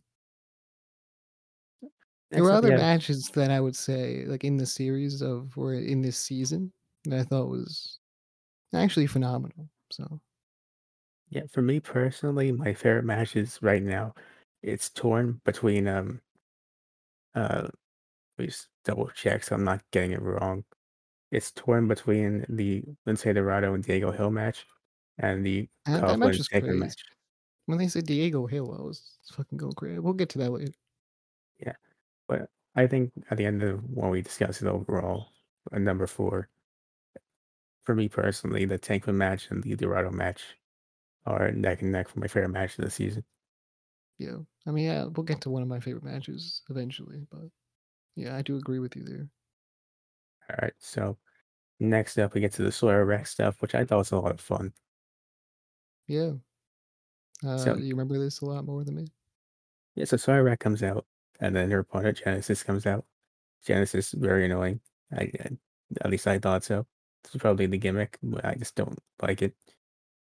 There 2.31 2.43
were 2.43 2.51
other 2.53 2.73
have 2.73 2.81
matches 2.81 3.31
that 3.31 3.51
I 3.51 3.61
would 3.61 3.77
say, 3.77 4.25
like 4.27 4.45
in 4.45 4.57
the 4.57 4.67
series 4.67 5.23
of 5.23 5.57
or 5.57 5.75
in 5.75 6.03
this 6.03 6.19
season, 6.19 6.73
that 7.05 7.21
I 7.21 7.23
thought 7.23 7.49
was 7.49 8.01
actually 8.75 9.07
phenomenal. 9.07 9.69
So 9.91 10.21
yeah. 11.31 11.43
For 11.53 11.62
me 11.62 11.81
personally, 11.81 12.53
my 12.53 12.75
favorite 12.75 13.05
matches 13.05 13.59
right 13.62 13.83
now, 13.83 14.15
it's 14.62 14.91
torn 14.91 15.41
between 15.44 15.88
um 15.88 16.21
uh. 17.35 17.69
Please 18.38 18.69
double 18.85 19.09
check 19.15 19.43
so 19.43 19.55
I'm 19.55 19.65
not 19.65 19.81
getting 19.93 20.12
it 20.12 20.21
wrong. 20.21 20.62
It's 21.33 21.53
torn 21.53 21.88
between 21.88 22.44
the 22.50 22.85
Lince 23.09 23.35
Dorado 23.35 23.73
and 23.73 23.83
Diego 23.83 24.12
Hill 24.12 24.31
match 24.31 24.67
and 25.19 25.43
the 25.43 25.67
that, 25.87 26.06
that 26.06 26.19
match 26.19 26.34
Coughlin 26.34 26.39
was 26.39 26.49
Taker 26.49 26.67
crazy. 26.67 26.79
match. 26.79 27.05
When 27.65 27.79
they 27.79 27.89
said 27.89 28.05
Diego 28.05 28.46
Hill, 28.46 28.77
I 28.79 28.82
was 28.82 29.17
fucking 29.32 29.56
going 29.56 29.72
crazy. 29.72 29.99
We'll 30.01 30.13
get 30.13 30.29
to 30.31 30.39
that 30.41 30.51
later. 30.53 30.75
Yeah. 31.58 31.72
But 32.29 32.51
I 32.75 32.87
think 32.87 33.13
at 33.31 33.39
the 33.39 33.46
end 33.46 33.63
of 33.63 33.81
when 33.89 34.10
we 34.10 34.20
discuss 34.20 34.60
it 34.60 34.69
overall, 34.69 35.29
uh, 35.72 35.79
number 35.79 36.06
four, 36.06 36.51
for 37.86 37.94
me 37.94 38.08
personally, 38.10 38.66
the 38.66 38.78
Tankman 38.78 39.14
match 39.16 39.50
and 39.50 39.62
the 39.62 39.76
Dorado 39.76 40.10
match 40.10 40.58
are 41.26 41.52
neck 41.52 41.82
and 41.82 41.93
neck 41.93 42.08
for 42.08 42.20
my 42.20 42.28
favorite 42.28 42.50
match 42.50 42.78
of 42.78 42.84
the 42.84 42.90
season. 42.93 43.24
Yeah, 44.19 44.38
I 44.66 44.70
mean, 44.72 44.84
yeah, 44.86 45.05
we'll 45.05 45.24
get 45.24 45.40
to 45.43 45.50
one 45.50 45.62
of 45.62 45.69
my 45.69 45.81
favorite 45.81 46.05
matches 46.05 46.62
eventually, 46.70 47.26
but 47.31 47.50
yeah, 48.16 48.36
I 48.36 48.43
do 48.43 48.56
agree 48.56 48.78
with 48.81 48.96
you 48.96 49.05
there. 49.05 49.31
All 50.50 50.56
right. 50.62 50.74
So 50.78 51.19
next 51.81 52.19
up, 52.19 52.34
we 52.34 52.40
get 52.43 52.52
to 52.55 52.62
the 52.64 52.72
Sawyer 52.72 53.05
Rex 53.06 53.31
stuff, 53.32 53.62
which 53.62 53.74
I 53.76 53.84
thought 53.86 53.98
was 53.98 54.12
a 54.12 54.19
lot 54.20 54.32
of 54.32 54.40
fun. 54.40 54.74
Yeah, 56.08 56.36
uh, 57.44 57.56
So 57.56 57.76
you 57.76 57.94
remember 57.94 58.19
this 58.19 58.40
a 58.40 58.46
lot 58.46 58.64
more 58.64 58.84
than 58.84 58.94
me. 58.96 59.06
yeah, 59.94 60.05
so 60.05 60.16
Sawyer 60.16 60.43
Rex 60.44 60.60
comes 60.62 60.82
out, 60.82 61.06
and 61.40 61.55
then 61.56 61.70
her 61.70 61.81
opponent 61.81 62.19
Genesis 62.19 62.62
comes 62.62 62.86
out. 62.86 63.06
Genesis 63.64 64.14
is 64.14 64.20
very 64.20 64.46
annoying. 64.46 64.81
I, 65.12 65.32
I 65.40 65.50
at 66.02 66.10
least 66.10 66.26
I 66.26 66.38
thought 66.38 66.64
so. 66.64 66.86
It's 67.27 67.37
probably 67.43 67.67
the 67.67 67.79
gimmick, 67.79 68.19
but 68.23 68.45
I 68.45 68.55
just 68.55 68.75
don't 68.75 68.99
like 69.23 69.43
it. 69.43 69.55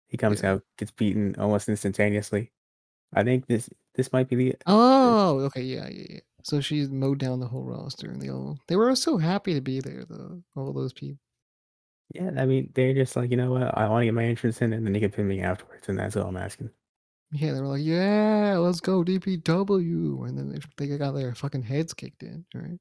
He 0.08 0.18
comes 0.18 0.42
Yeah. 0.42 0.54
out, 0.54 0.64
gets 0.78 0.92
beaten 0.92 1.36
almost 1.38 1.70
instantaneously. 1.70 2.52
I 3.14 3.24
think 3.24 3.48
this 3.48 3.70
this 3.96 4.12
might 4.14 4.28
be 4.30 4.36
the 4.36 4.56
Oh, 4.66 5.40
okay, 5.42 5.62
yeah, 5.64 5.88
yeah, 5.90 6.06
yeah. 6.10 6.20
So 6.44 6.62
she 6.62 6.86
mowed 6.88 7.20
down 7.20 7.40
the 7.40 7.48
whole 7.48 7.64
roster, 7.64 8.10
and 8.10 8.22
they 8.22 8.30
all 8.30 8.58
they 8.68 8.76
were 8.76 8.96
so 8.96 9.18
happy 9.18 9.54
to 9.54 9.62
be 9.62 9.80
there, 9.82 10.06
though. 10.06 10.44
All 10.56 10.74
those 10.74 10.94
people. 10.94 11.20
yeah. 12.14 12.32
I 12.38 12.46
mean, 12.46 12.72
they're 12.74 12.94
just 12.94 13.16
like 13.16 13.32
you 13.32 13.38
know 13.38 13.52
what, 13.52 13.78
I 13.78 13.88
want 13.90 14.02
to 14.02 14.06
get 14.06 14.14
my 14.14 14.24
entrance 14.26 14.62
in, 14.62 14.74
and 14.74 14.86
then 14.86 14.94
you 14.96 15.02
can 15.02 15.12
pin 15.12 15.28
me 15.28 15.42
afterwards, 15.42 15.88
and 15.90 15.98
that's 16.00 16.16
all 16.16 16.28
I'm 16.28 16.38
asking. 16.38 16.70
Yeah, 17.32 17.54
they 17.54 17.60
were 17.62 17.68
like, 17.68 17.84
"Yeah, 17.84 18.58
let's 18.60 18.80
go 18.80 19.04
DPW," 19.04 20.28
and 20.28 20.38
then 20.38 20.50
they, 20.50 20.60
they 20.88 20.98
got 20.98 21.12
their 21.14 21.36
fucking 21.36 21.64
heads 21.64 21.94
kicked 21.94 22.24
in, 22.24 22.46
right? 22.54 22.80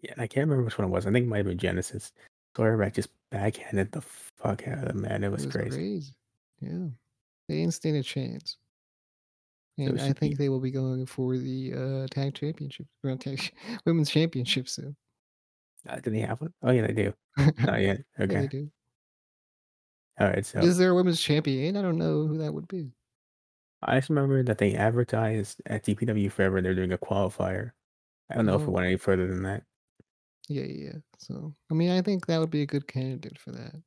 Yeah, 0.00 0.12
and 0.12 0.20
I 0.22 0.26
can't 0.28 0.46
remember 0.48 0.64
which 0.64 0.78
one 0.78 0.86
it 0.88 0.90
was. 0.92 1.06
I 1.06 1.10
think 1.12 1.26
it 1.26 1.28
might 1.28 1.38
have 1.38 1.46
been 1.46 1.58
Genesis. 1.58 2.12
Sawyer 2.56 2.82
I 2.82 2.90
just 2.90 3.08
backhanded 3.32 3.92
the 3.92 4.02
fuck 4.02 4.68
out 4.68 4.78
of 4.78 4.88
them, 4.88 5.02
man. 5.02 5.24
It 5.24 5.30
It 5.36 5.40
was 5.40 5.46
was 5.46 5.56
crazy. 5.56 5.70
crazy. 5.70 6.14
Yeah, 6.60 6.88
they 7.48 7.56
didn't 7.56 7.74
stand 7.74 7.96
a 7.96 8.02
chance. 8.02 8.58
So 9.84 9.92
And 9.92 10.00
I 10.00 10.12
she, 10.12 10.12
think 10.12 10.36
they 10.38 10.48
will 10.48 10.60
be 10.60 10.70
going 10.70 11.06
for 11.06 11.36
the 11.36 11.72
uh, 11.74 12.06
tag 12.10 12.34
championship, 12.34 12.86
tag 13.20 13.52
women's 13.86 14.10
championship 14.10 14.68
soon. 14.68 14.96
Uh, 15.88 16.00
do 16.00 16.10
they 16.10 16.20
have 16.20 16.40
one? 16.40 16.52
Oh, 16.62 16.70
yeah, 16.70 16.86
they 16.86 16.92
do. 16.92 17.14
Not 17.58 17.80
yet. 17.80 18.04
Yeah, 18.18 18.26
they 18.26 18.34
Okay. 18.36 18.46
do. 18.46 18.70
Alright, 20.20 20.46
so 20.46 20.60
Is 20.60 20.78
there 20.78 20.90
a 20.90 20.94
women's 20.94 21.20
champion? 21.20 21.76
I 21.76 21.82
don't 21.82 21.98
know 21.98 22.26
who 22.26 22.38
that 22.38 22.52
would 22.54 22.68
be. 22.68 22.92
I 23.82 23.98
just 23.98 24.10
remember 24.10 24.42
that 24.44 24.58
they 24.58 24.74
advertised 24.74 25.60
at 25.66 25.84
DPW 25.84 26.30
Forever 26.30 26.60
they're 26.62 26.74
doing 26.74 26.92
a 26.92 26.98
qualifier. 26.98 27.72
I 28.30 28.34
don't 28.36 28.46
know 28.46 28.56
if 28.56 28.62
it 28.62 28.68
Oh. 28.68 28.72
went 28.72 28.86
any 28.86 28.96
further 28.96 29.26
than 29.26 29.42
that. 29.44 29.64
Yeah, 30.52 30.62
yeah, 30.64 30.84
yeah. 30.92 30.98
So, 31.18 31.54
I 31.70 31.74
mean, 31.74 31.90
I 31.90 32.02
think 32.02 32.26
that 32.26 32.38
would 32.38 32.50
be 32.50 32.62
a 32.62 32.66
good 32.66 32.86
candidate 32.86 33.38
for 33.38 33.52
that. 33.52 33.82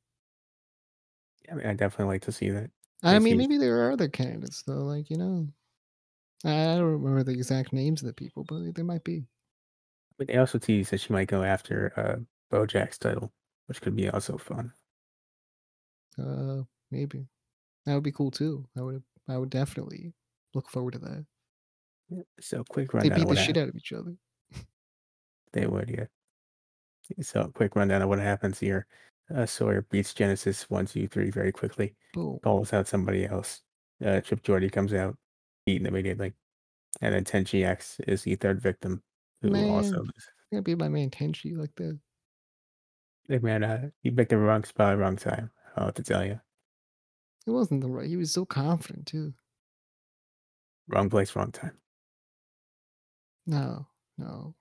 I 1.50 1.54
mean, 1.54 1.66
I'd 1.66 1.76
definitely 1.76 2.14
like 2.14 2.22
to 2.22 2.32
see 2.32 2.50
that. 2.50 2.70
I 3.02 3.18
mean, 3.18 3.36
maybe 3.36 3.56
there 3.58 3.86
are 3.86 3.92
other 3.92 4.08
candidates 4.08 4.62
though, 4.62 4.84
like, 4.84 5.10
you 5.10 5.16
know, 5.18 5.48
I 6.44 6.50
I 6.72 6.76
don't 6.76 6.84
remember 6.84 7.22
the 7.22 7.32
exact 7.32 7.72
names 7.72 8.02
of 8.02 8.06
the 8.08 8.14
people, 8.14 8.44
but 8.44 8.74
there 8.74 8.84
might 8.84 9.04
be. 9.04 9.26
but 10.18 10.26
they 10.28 10.36
also 10.36 10.58
teased 10.58 10.90
that 10.90 11.00
she 11.00 11.12
might 11.12 11.28
go 11.28 11.42
after, 11.42 11.92
uh, 11.96 12.16
Bojack's 12.54 12.98
title, 12.98 13.32
which 13.66 13.80
could 13.80 13.96
be 13.96 14.08
also 14.08 14.38
fun. 14.38 14.72
Uh, 16.18 16.62
maybe. 16.90 17.26
That 17.84 17.94
would 17.94 18.02
be 18.02 18.12
cool 18.12 18.30
too. 18.30 18.66
I 18.76 18.82
would 18.82 19.02
I 19.28 19.38
would 19.38 19.50
definitely 19.50 20.14
look 20.54 20.68
forward 20.70 20.94
to 20.94 20.98
that. 21.00 21.26
So 22.40 22.64
quick 22.64 22.92
right? 22.94 23.02
They 23.02 23.10
beat 23.10 23.28
the 23.28 23.36
shit 23.36 23.56
happened. 23.56 23.58
out 23.58 23.68
of 23.70 23.76
each 23.76 23.92
other. 23.92 24.16
They 25.52 25.66
would, 25.66 25.90
yeah. 25.90 26.06
So 27.20 27.48
quick 27.54 27.76
rundown 27.76 28.02
of 28.02 28.08
what 28.08 28.18
happens 28.18 28.58
here. 28.58 28.86
Uh, 29.34 29.46
Sawyer 29.46 29.82
beats 29.90 30.14
Genesis 30.14 30.68
1, 30.70 30.86
2, 30.86 31.08
3 31.08 31.30
very 31.30 31.50
quickly, 31.52 31.94
Boom. 32.14 32.38
calls 32.44 32.72
out 32.72 32.86
somebody 32.86 33.26
else. 33.26 33.62
Uh, 34.04 34.20
Chip 34.20 34.42
Jordy 34.42 34.70
comes 34.70 34.92
out, 34.94 35.16
beaten 35.64 35.86
immediately. 35.86 36.32
And 37.00 37.14
then 37.14 37.24
10GX 37.24 38.00
is 38.08 38.22
the 38.22 38.36
third 38.36 38.60
victim, 38.62 39.02
who 39.42 39.48
also 39.48 39.90
Man, 39.92 40.00
loses. 40.00 40.28
gonna 40.52 40.62
be 40.62 40.74
my 40.74 40.88
man 40.88 41.10
Tenchi 41.10 41.56
like 41.56 41.74
that. 41.76 41.98
Hey 43.28 43.38
man, 43.38 43.64
uh, 43.64 43.90
you 44.02 44.12
picked 44.12 44.30
the 44.30 44.38
wrong 44.38 44.62
spot, 44.64 44.96
wrong 44.98 45.16
time. 45.16 45.50
I'll 45.76 45.86
have 45.86 45.94
to 45.94 46.02
tell 46.04 46.24
you. 46.24 46.40
It 47.46 47.50
wasn't 47.50 47.80
the 47.80 47.88
right. 47.88 48.08
He 48.08 48.16
was 48.16 48.30
so 48.32 48.44
confident 48.44 49.06
too. 49.06 49.34
Wrong 50.88 51.10
place, 51.10 51.34
wrong 51.34 51.50
time. 51.50 51.76
No, 53.46 53.86
no. 54.18 54.54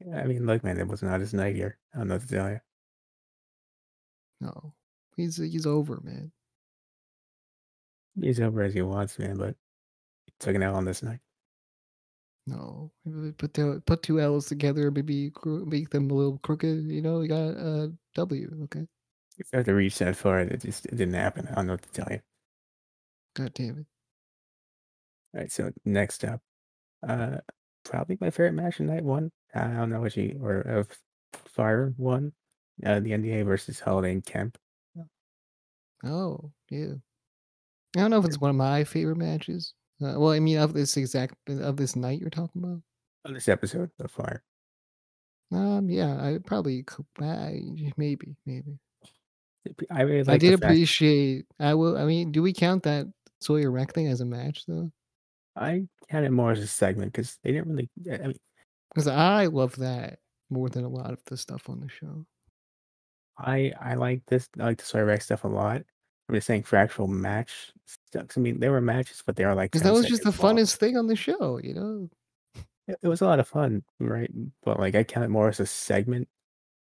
I 0.00 0.24
mean, 0.24 0.46
look, 0.46 0.62
man, 0.62 0.78
it 0.78 0.88
was 0.88 1.02
not 1.02 1.20
his 1.20 1.32
night 1.32 1.56
here. 1.56 1.78
I 1.94 1.98
don't 1.98 2.08
know 2.08 2.14
what 2.14 2.22
to 2.22 2.28
tell 2.28 2.50
you. 2.50 2.60
No. 4.40 4.74
He's 5.16 5.36
he's 5.38 5.66
over, 5.66 6.00
man. 6.02 6.32
He's 8.20 8.40
over 8.40 8.62
as 8.62 8.74
he 8.74 8.82
wants, 8.82 9.18
man, 9.18 9.36
but 9.36 9.56
he 10.26 10.32
took 10.38 10.54
an 10.54 10.62
L 10.62 10.74
on 10.74 10.84
this 10.84 11.02
night. 11.02 11.20
No. 12.46 12.92
Put 13.38 13.54
the 13.54 13.82
put 13.86 14.02
two 14.02 14.20
L's 14.20 14.46
together, 14.46 14.90
maybe 14.90 15.32
make 15.44 15.90
them 15.90 16.10
a 16.10 16.14
little 16.14 16.38
crooked. 16.38 16.90
You 16.90 17.02
know, 17.02 17.22
you 17.22 17.28
got 17.28 17.56
a 17.56 17.92
W. 18.14 18.60
Okay. 18.64 18.86
If 19.38 19.48
I 19.52 19.58
had 19.58 19.66
to 19.66 19.74
reach 19.74 19.98
that 19.98 20.16
far, 20.16 20.40
it 20.40 20.60
just 20.60 20.86
it 20.86 20.96
didn't 20.96 21.14
happen. 21.14 21.48
I 21.50 21.54
don't 21.54 21.66
know 21.66 21.72
what 21.74 21.82
to 21.82 21.92
tell 21.92 22.08
you. 22.10 22.20
God 23.34 23.54
damn 23.54 23.78
it. 23.78 23.86
All 25.34 25.40
right, 25.40 25.52
so 25.52 25.70
next 25.84 26.24
up, 26.24 26.40
uh, 27.06 27.38
probably 27.88 28.18
my 28.20 28.30
favorite 28.30 28.52
match 28.52 28.80
of 28.80 28.86
night 28.86 29.04
one. 29.04 29.30
I 29.54 29.68
don't 29.68 29.90
know 29.90 30.00
what 30.00 30.16
you 30.16 30.38
or 30.42 30.60
of 30.60 30.88
Fire 31.32 31.92
one, 31.96 32.32
uh, 32.84 33.00
the 33.00 33.10
NDA 33.10 33.44
versus 33.44 33.80
Holiday 33.80 34.12
and 34.12 34.24
Kemp. 34.24 34.58
Oh 36.04 36.52
yeah. 36.70 36.94
I 37.96 38.00
don't 38.00 38.10
know 38.10 38.18
if 38.18 38.26
it's 38.26 38.40
one 38.40 38.50
of 38.50 38.56
my 38.56 38.84
favorite 38.84 39.16
matches. 39.16 39.74
Uh, 40.02 40.14
well, 40.18 40.30
I 40.30 40.40
mean, 40.40 40.58
of 40.58 40.74
this 40.74 40.96
exact 40.96 41.34
of 41.48 41.76
this 41.76 41.96
night 41.96 42.20
you're 42.20 42.30
talking 42.30 42.62
about. 42.62 42.82
On 43.24 43.34
this 43.34 43.48
episode 43.48 43.90
of 43.98 44.10
Fire, 44.10 44.44
Um, 45.50 45.88
yeah, 45.88 46.14
I 46.14 46.38
probably 46.44 46.84
I, 47.20 47.60
maybe 47.96 48.36
maybe. 48.44 48.78
I 49.90 50.02
really 50.02 50.22
like 50.22 50.40
the 50.40 50.50
did 50.50 50.62
appreciate. 50.62 51.46
I 51.58 51.74
will. 51.74 51.96
I 51.96 52.04
mean, 52.04 52.30
do 52.30 52.42
we 52.42 52.52
count 52.52 52.82
that 52.84 53.06
Sawyer 53.40 53.70
wreck 53.70 53.94
thing 53.94 54.06
as 54.08 54.20
a 54.20 54.26
match 54.26 54.64
though? 54.66 54.92
I 55.56 55.82
count 56.10 56.26
it 56.26 56.30
more 56.30 56.52
as 56.52 56.58
a 56.60 56.66
segment 56.66 57.12
because 57.12 57.38
they 57.42 57.52
didn't 57.52 57.68
really. 57.68 57.90
I 58.12 58.26
mean, 58.28 58.36
Because 58.94 59.08
I 59.08 59.46
love 59.46 59.76
that 59.76 60.18
more 60.50 60.68
than 60.68 60.84
a 60.84 60.88
lot 60.88 61.12
of 61.12 61.20
the 61.26 61.36
stuff 61.36 61.68
on 61.68 61.80
the 61.80 61.88
show. 61.88 62.24
I 63.38 63.72
I 63.80 63.94
like 63.94 64.22
this. 64.26 64.48
I 64.58 64.64
like 64.64 64.78
the 64.78 64.84
Sawyer 64.84 65.04
Rex 65.06 65.24
stuff 65.26 65.44
a 65.44 65.48
lot. 65.48 65.82
I'm 66.28 66.34
just 66.34 66.46
saying 66.46 66.64
for 66.64 66.76
actual 66.76 67.06
match 67.06 67.72
stuff. 67.86 68.26
I 68.36 68.40
mean, 68.40 68.58
there 68.58 68.72
were 68.72 68.80
matches, 68.80 69.22
but 69.24 69.36
they 69.36 69.44
are 69.44 69.54
like 69.54 69.70
Because 69.70 69.82
that 69.82 69.92
was 69.92 70.06
just 70.06 70.22
the 70.22 70.30
long. 70.42 70.56
funnest 70.56 70.76
thing 70.76 70.96
on 70.96 71.06
the 71.06 71.16
show, 71.16 71.58
you 71.62 71.74
know. 71.74 72.08
It, 72.88 72.98
it 73.02 73.08
was 73.08 73.20
a 73.20 73.26
lot 73.26 73.38
of 73.40 73.48
fun, 73.48 73.82
right? 74.00 74.30
But 74.64 74.80
like, 74.80 74.94
I 74.94 75.04
count 75.04 75.24
it 75.26 75.28
more 75.28 75.48
as 75.48 75.60
a 75.60 75.66
segment 75.66 76.28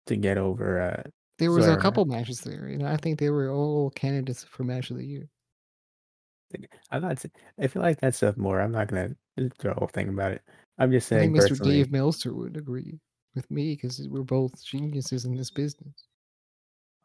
to 0.08 0.16
get 0.16 0.38
over. 0.38 0.82
uh 0.82 1.04
There 1.40 1.52
was 1.52 1.66
a 1.66 1.72
Rex. 1.72 1.82
couple 1.82 2.06
matches 2.06 2.42
there, 2.42 2.68
you 2.68 2.78
know. 2.78 2.88
I 2.88 2.98
think 2.98 3.20
they 3.20 3.30
were 3.30 3.50
all 3.50 3.90
candidates 3.92 4.44
for 4.44 4.64
match 4.64 4.92
of 4.92 4.98
the 4.98 5.06
year. 5.06 5.30
I'm 6.92 7.02
not. 7.02 7.14
s- 7.14 7.26
I 7.60 7.68
feel 7.68 7.82
like 7.82 8.00
that 8.02 8.16
stuff 8.16 8.38
more. 8.38 8.60
I'm 8.62 8.72
not 8.72 8.88
gonna 8.88 9.16
throw 9.60 9.72
a 9.72 9.76
whole 9.76 9.88
thing 9.88 10.10
about 10.10 10.32
it. 10.32 10.42
I'm 10.78 10.92
just 10.92 11.12
I 11.12 11.20
think 11.20 11.36
saying 11.38 11.46
Mr. 11.46 11.50
personally. 11.50 11.74
Dave 11.78 11.92
Meltzer 11.92 12.34
would 12.34 12.58
agree 12.58 13.00
with 13.36 13.50
me 13.52 13.74
because 13.76 14.08
we're 14.10 14.24
both 14.24 14.64
geniuses 14.64 15.26
in 15.26 15.36
this 15.36 15.52
business. 15.52 15.94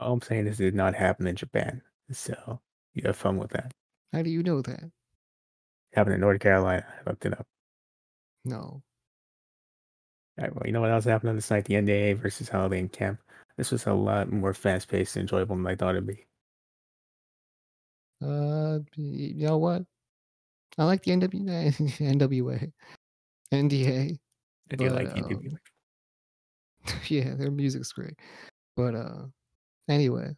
All 0.01 0.13
I'm 0.15 0.23
saying 0.23 0.47
is 0.47 0.61
it 0.61 0.65
did 0.65 0.75
not 0.75 0.95
happen 0.95 1.27
in 1.27 1.37
Japan. 1.37 1.83
So 2.13 2.61
you 2.95 3.03
have 3.07 3.17
fun 3.17 3.37
with 3.37 3.51
that. 3.51 3.73
How 4.13 4.23
do 4.23 4.31
you 4.31 4.43
know 4.43 4.63
that? 4.63 4.83
It 4.85 4.93
happened 5.93 6.15
in 6.15 6.21
North 6.21 6.41
Carolina. 6.41 6.87
I 6.89 7.11
looked 7.11 7.27
it 7.27 7.33
up. 7.39 7.47
No. 8.45 8.83
All 10.39 10.45
right, 10.45 10.55
well, 10.55 10.63
you 10.67 10.73
know 10.73 10.81
what 10.81 10.91
else 10.93 11.05
happened 11.05 11.31
on 11.31 11.37
this 11.37 11.51
night? 11.51 11.65
The 11.65 11.75
NDA 11.75 12.15
versus 12.17 12.49
Holiday 12.49 12.79
and 12.79 12.93
Camp. 12.93 13.21
This 13.57 13.73
was 13.73 13.87
a 13.87 13.93
lot 13.93 14.31
more 14.31 14.55
fast 14.55 14.89
paced 14.89 15.17
and 15.17 15.23
enjoyable 15.23 15.57
than 15.57 15.67
I 15.67 15.75
thought 15.75 15.97
it'd 15.97 16.07
be. 16.07 16.28
Uh, 18.23 18.81
you 18.97 19.47
know 19.47 19.59
what? 19.59 19.83
I 20.77 20.85
like 20.85 21.03
the 21.03 21.13
NWA, 21.13 21.73
NWA, 21.99 22.73
NDA. 23.53 24.19
I 24.71 24.77
do 24.77 24.89
But, 24.89 24.95
like 24.95 25.15
EDB. 25.15 25.53
um, 25.53 25.59
yeah, 27.09 27.35
their 27.35 27.51
music's 27.51 27.93
great. 27.93 28.15
But 28.77 28.95
uh, 28.95 29.27
anyway, 29.89 30.37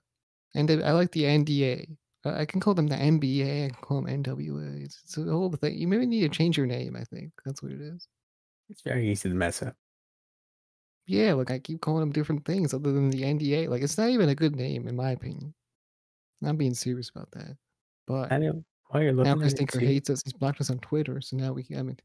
and 0.54 0.70
I 0.70 0.92
like 0.92 1.12
the 1.12 1.24
NDA. 1.24 1.86
Uh, 2.24 2.32
I 2.32 2.44
can 2.44 2.60
call 2.60 2.74
them 2.74 2.86
the 2.86 2.96
NBA. 2.96 3.66
I 3.66 3.68
can 3.70 3.82
call 3.82 4.02
them 4.02 4.22
NWA. 4.22 4.84
It's, 4.84 5.00
it's 5.04 5.16
a 5.16 5.24
whole 5.24 5.50
thing. 5.52 5.76
You 5.76 5.88
maybe 5.88 6.06
need 6.06 6.20
to 6.20 6.28
change 6.28 6.56
your 6.56 6.66
name. 6.66 6.96
I 6.96 7.04
think 7.04 7.32
that's 7.44 7.62
what 7.62 7.72
it 7.72 7.80
is. 7.80 8.08
It's 8.68 8.82
very 8.82 9.10
easy 9.10 9.28
to 9.28 9.34
mess 9.34 9.62
up. 9.62 9.74
Yeah, 11.06 11.32
like 11.32 11.50
I 11.50 11.58
keep 11.58 11.80
calling 11.80 12.00
them 12.00 12.12
different 12.12 12.44
things 12.44 12.72
other 12.72 12.92
than 12.92 13.10
the 13.10 13.22
NDA. 13.22 13.68
Like 13.68 13.82
it's 13.82 13.98
not 13.98 14.10
even 14.10 14.28
a 14.28 14.34
good 14.34 14.54
name 14.54 14.86
in 14.86 14.94
my 14.94 15.10
opinion. 15.10 15.54
I'm 16.44 16.56
being 16.56 16.74
serious 16.74 17.10
about 17.10 17.30
that. 17.32 17.56
But 18.10 18.32
I 18.32 18.38
know 18.38 18.64
while 18.88 19.02
you're 19.02 19.12
now 19.12 19.18
looking 19.18 19.40
Chris 19.42 19.52
at 19.52 19.54
it, 19.54 19.58
Tinker 19.58 19.78
see, 19.78 19.86
hates 19.86 20.10
us. 20.10 20.22
He's 20.24 20.32
blocked 20.32 20.60
us 20.60 20.68
on 20.70 20.78
Twitter. 20.80 21.20
So 21.20 21.36
now 21.36 21.52
we, 21.52 21.64
I 21.76 21.82
mean, 21.82 21.96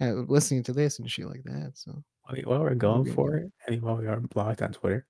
uh, 0.00 0.12
listening 0.26 0.64
to 0.64 0.72
this 0.72 0.98
and 0.98 1.08
shit 1.08 1.26
like 1.28 1.44
that. 1.44 1.72
So 1.74 2.02
while 2.22 2.34
we- 2.36 2.42
while 2.42 2.60
we're 2.60 2.74
going 2.74 3.04
we 3.04 3.12
for 3.12 3.36
it, 3.36 3.52
I 3.66 3.70
mean, 3.70 3.80
while 3.82 3.96
we 3.96 4.08
are 4.08 4.18
blocked 4.20 4.62
on 4.62 4.72
Twitter, 4.72 5.06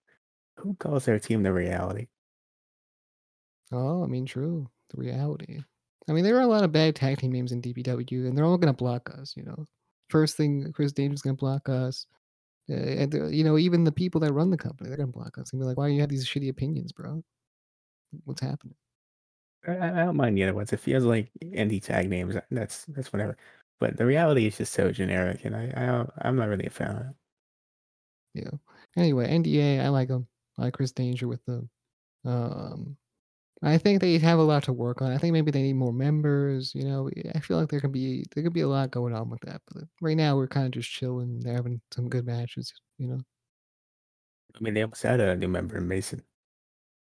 who 0.59 0.75
calls 0.75 1.07
their 1.07 1.19
team 1.19 1.43
the 1.43 1.53
reality? 1.53 2.09
Oh, 3.73 4.03
I 4.05 4.07
mean, 4.07 4.27
true. 4.27 4.69
The 4.91 5.01
reality. 5.01 5.61
I 6.09 6.13
mean, 6.13 6.25
there 6.25 6.37
are 6.37 6.43
a 6.43 6.47
lot 6.47 6.65
of 6.65 6.73
bad 6.73 6.95
tag 6.97 7.19
team 7.19 7.33
names 7.33 7.53
in 7.53 7.61
DPW, 7.61 8.27
and 8.27 8.37
they're 8.37 8.45
all 8.45 8.57
gonna 8.59 8.73
block 8.73 9.11
us. 9.19 9.35
You 9.37 9.45
know, 9.45 9.67
first 10.11 10.37
thing, 10.37 10.73
Chris 10.73 10.93
Danger's 10.93 11.23
gonna 11.23 11.37
block 11.37 11.69
us. 11.69 12.07
Uh, 12.71 12.75
and 12.75 13.15
uh, 13.15 13.27
you 13.29 13.45
know, 13.45 13.57
even 13.59 13.85
the 13.85 13.93
people 13.93 14.21
that 14.23 14.33
run 14.33 14.51
the 14.51 14.57
company, 14.57 14.89
they're 14.89 14.99
gonna 14.99 15.13
block 15.13 15.39
us 15.39 15.53
and 15.53 15.61
be 15.61 15.67
like, 15.67 15.77
"Why 15.77 15.89
do 15.89 15.95
you 15.95 16.01
have 16.01 16.09
these 16.11 16.27
shitty 16.27 16.49
opinions, 16.51 16.93
bro? 16.93 17.23
What's 18.25 18.41
happening?" 18.41 18.75
I, 19.67 19.77
I 20.03 20.05
don't 20.05 20.17
mind 20.17 20.37
the 20.37 20.45
other 20.45 20.55
ones. 20.55 20.73
It 20.73 20.81
feels 20.81 21.05
like 21.05 21.31
indie 21.43 21.83
tag 21.83 22.09
names. 22.09 22.37
uh, 22.37 22.43
That's 22.51 22.85
that's 22.87 23.13
whatever. 23.13 23.37
But 23.81 23.97
the 23.97 24.07
reality 24.07 24.47
is 24.47 24.59
just 24.59 24.73
so 24.73 24.91
generic, 24.93 25.45
and 25.45 25.55
I, 25.57 25.73
I 25.77 25.87
don't, 25.87 26.11
I'm 26.19 26.37
not 26.37 26.49
really 26.49 26.67
a 26.67 26.71
fan 26.71 26.97
of 26.97 27.07
it. 27.11 27.17
Yeah. 28.35 28.51
Anyway, 28.97 29.27
NDA, 29.27 29.81
I 29.81 29.89
like 29.89 30.09
them. 30.09 30.29
I 30.59 30.63
like 30.65 30.75
Chris 30.75 30.93
Danger 30.93 31.29
with 31.29 31.45
them. 31.45 31.71
Um, 32.25 32.99
I 33.63 33.79
think 33.79 34.01
they 34.03 34.19
have 34.19 34.39
a 34.41 34.43
lot 34.45 34.65
to 34.65 34.75
work 34.75 35.03
on. 35.03 35.13
I 35.13 35.19
think 35.19 35.33
maybe 35.35 35.51
they 35.53 35.63
need 35.63 35.75
more 35.75 35.93
members. 35.93 36.75
You 36.75 36.85
know, 36.85 37.11
I 37.35 37.41
feel 37.41 37.59
like 37.59 37.71
there 37.71 37.81
can 37.81 37.93
be 37.93 38.25
there 38.35 38.45
could 38.45 38.55
be 38.55 38.63
a 38.63 38.69
lot 38.69 38.91
going 38.93 39.15
on 39.15 39.31
with 39.31 39.41
that. 39.43 39.63
But 39.73 39.85
right 40.03 40.17
now, 40.19 40.37
we're 40.37 40.49
kind 40.49 40.67
of 40.67 40.73
just 40.73 40.91
chilling. 40.91 41.41
They're 41.41 41.57
having 41.57 41.83
some 41.93 42.09
good 42.11 42.27
matches. 42.27 42.73
You 42.99 43.09
know, 43.09 43.21
I 44.55 44.61
mean, 44.61 44.75
they 44.75 44.83
almost 44.83 45.03
had 45.03 45.21
a 45.21 45.37
new 45.37 45.49
member 45.49 45.77
in 45.79 45.89
Mason, 45.89 46.25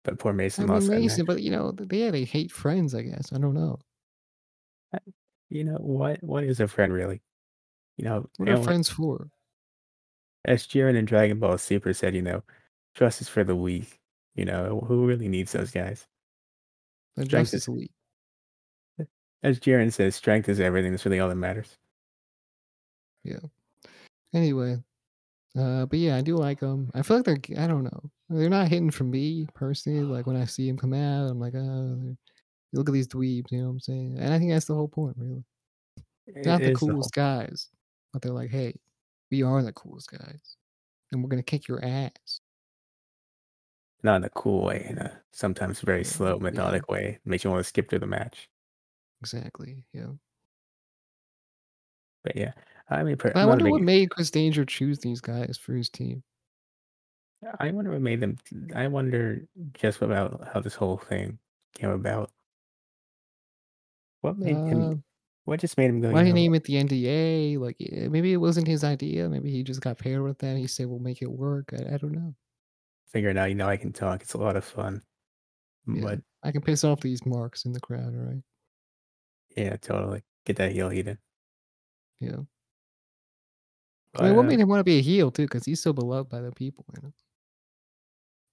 but 0.04 0.18
poor 0.18 0.32
I 0.32 0.34
Mason 0.34 0.64
mean 0.64 0.74
lost 0.74 0.86
that 0.88 1.00
Mason, 1.00 1.24
but 1.24 1.42
you 1.42 1.50
know, 1.50 1.72
they 1.72 1.98
yeah, 1.98 2.10
they 2.10 2.24
hate 2.24 2.52
friends. 2.52 2.94
I 2.94 3.02
guess 3.02 3.32
I 3.32 3.38
don't 3.38 3.54
know. 3.54 3.78
Uh, 4.92 4.98
you 5.50 5.64
know 5.64 5.76
what? 5.76 6.22
What 6.22 6.44
is 6.44 6.60
a 6.60 6.68
friend 6.68 6.92
really? 6.92 7.20
You 7.96 8.04
know, 8.04 8.28
What 8.38 8.48
are 8.48 8.62
friends 8.62 8.88
for? 8.88 9.28
as 10.44 10.66
Jiren 10.66 10.94
in 10.96 11.04
Dragon 11.06 11.38
Ball 11.38 11.56
Super 11.58 11.94
said, 11.94 12.14
you 12.14 12.22
know, 12.22 12.42
trust 12.94 13.20
is 13.22 13.28
for 13.28 13.44
the 13.44 13.56
weak. 13.56 13.98
You 14.34 14.44
know, 14.44 14.84
who 14.86 15.06
really 15.06 15.28
needs 15.28 15.52
those 15.52 15.70
guys? 15.70 16.06
The 17.16 17.24
Strength 17.24 17.54
is- 17.54 17.68
Elite. 17.68 17.92
As 19.42 19.60
Jiren 19.60 19.92
says, 19.92 20.16
strength 20.16 20.48
is 20.48 20.58
everything. 20.58 20.90
That's 20.90 21.04
really 21.04 21.20
all 21.20 21.28
that 21.28 21.34
matters. 21.34 21.76
Yeah. 23.24 23.40
Anyway, 24.32 24.82
Uh, 25.56 25.86
but 25.86 25.98
yeah, 25.98 26.16
I 26.16 26.22
do 26.22 26.36
like 26.36 26.60
them. 26.60 26.90
I 26.94 27.02
feel 27.02 27.18
like 27.18 27.26
they're 27.26 27.62
I 27.64 27.68
don't 27.68 27.84
know. 27.84 28.10
They're 28.28 28.50
not 28.50 28.68
hitting 28.68 28.90
for 28.90 29.04
me 29.04 29.46
personally, 29.54 30.02
like, 30.02 30.26
when 30.26 30.36
I 30.36 30.46
see 30.46 30.66
them 30.66 30.76
come 30.78 30.92
out, 30.94 31.30
I'm 31.30 31.38
like, 31.38 31.54
"Oh, 31.54 32.16
look 32.72 32.88
at 32.88 32.92
these 32.92 33.08
dweebs," 33.08 33.52
you 33.52 33.58
know 33.60 33.66
what 33.66 33.70
I'm 33.72 33.80
saying? 33.80 34.18
And 34.18 34.34
I 34.34 34.38
think 34.38 34.50
that's 34.52 34.66
the 34.66 34.74
whole 34.74 34.88
point, 34.88 35.16
really. 35.18 35.44
It 36.26 36.36
Not 36.44 36.62
the 36.64 36.70
is 36.72 36.84
the 36.86 36.94
whole 36.94 37.10
coolest 37.10 37.12
guys, 37.12 37.70
but 38.12 38.22
they're 38.22 38.32
like, 38.32 38.50
"Hey, 38.50 38.80
we 39.30 39.42
are 39.42 39.62
the 39.62 39.72
coolest 39.72 40.10
guys, 40.10 40.56
and 41.12 41.22
we're 41.24 41.30
gonna 41.30 41.42
kick 41.44 41.68
your 41.68 41.84
ass." 41.84 42.40
Not 44.04 44.18
in 44.18 44.24
a 44.24 44.30
cool 44.30 44.62
way, 44.64 44.86
in 44.88 44.98
a 44.98 45.24
sometimes 45.32 45.80
very 45.80 46.04
Yeah, 46.04 46.04
slow, 46.04 46.38
yeah. 46.50 46.60
methodic 46.60 46.88
way, 46.88 47.18
makes 47.24 47.42
you 47.42 47.50
wanna 47.50 47.64
skip 47.64 47.88
through 47.90 47.98
the 47.98 48.06
match. 48.06 48.48
Exactly, 49.20 49.84
yeah. 49.92 50.12
But 52.24 52.36
yeah, 52.36 52.52
I 52.88 53.02
mean, 53.02 53.16
per 53.16 53.32
I 53.34 53.44
I'm 53.44 53.46
not 53.46 53.58
a 53.58 53.58
wonder 53.58 53.66
what 53.68 53.82
big 53.82 53.82
made 53.82 54.10
Chris 54.10 54.30
Danger 54.30 54.64
choose 54.64 54.98
these 55.00 55.20
guys 55.20 55.58
for 55.58 55.74
his 55.74 55.88
team. 55.90 56.24
I 57.60 57.70
wonder 57.72 57.90
what 57.92 58.00
made 58.00 58.20
them 58.20 58.36
I 58.74 58.88
wonder 58.88 59.46
just 59.74 60.00
about 60.02 60.48
how 60.48 60.60
this 60.60 60.74
whole 60.74 60.96
thing 60.98 61.38
came 61.74 61.90
about. 61.90 62.32
What 64.22 64.36
made 64.38 64.66
him 64.66 64.90
Uh 64.90 64.96
what 65.44 65.60
just 65.60 65.78
made 65.78 65.88
him 65.90 66.00
go, 66.00 66.10
why 66.10 66.20
you 66.20 66.24
did 66.24 66.28
he 66.28 66.32
know 66.32 66.40
name 66.40 66.54
it 66.54 66.64
the 66.64 66.76
NDA? 66.78 67.58
Like, 67.58 67.76
maybe 67.80 68.32
it 68.32 68.38
wasn't 68.38 68.66
his 68.68 68.84
idea, 68.84 69.28
maybe 69.28 69.50
he 69.50 69.62
just 69.62 69.80
got 69.80 69.98
paired 69.98 70.22
with 70.22 70.38
that, 70.38 70.56
he 70.56 70.66
said, 70.66 70.86
"We'll 70.86 70.98
make 70.98 71.22
it 71.22 71.30
work." 71.30 71.72
I 71.72 71.94
I 71.94 71.98
don't 71.98 72.12
know. 72.12 72.34
figuring 73.06 73.38
out, 73.38 73.48
you 73.48 73.54
know, 73.54 73.68
I 73.68 73.76
can 73.76 73.92
talk, 73.92 74.22
it's 74.22 74.34
a 74.34 74.38
lot 74.38 74.56
of 74.56 74.64
fun. 74.64 75.02
Yeah, 75.86 76.02
But 76.02 76.20
I 76.42 76.52
can 76.52 76.60
piss 76.62 76.84
off 76.84 77.00
these 77.00 77.24
marks 77.26 77.64
in 77.64 77.72
the 77.72 77.80
crowd, 77.80 78.14
right? 78.14 78.42
yeah, 79.56 79.76
totally. 79.76 80.22
Get 80.44 80.56
that 80.56 80.72
heel 80.72 80.88
heat 80.90 81.08
in. 81.08 81.18
Yeah. 82.20 82.44
I 84.18 84.22
mean, 84.22 84.34
what 84.34 84.46
made 84.46 84.60
him 84.60 84.68
wanna 84.68 84.84
be 84.84 84.98
a 84.98 85.02
heel 85.02 85.30
too? 85.30 85.42
Because 85.44 85.64
he's 85.64 85.82
so 85.82 85.92
beloved 85.92 86.28
by 86.30 86.40
the 86.40 86.52
people, 86.52 86.84
you 86.94 87.02
know? 87.02 87.12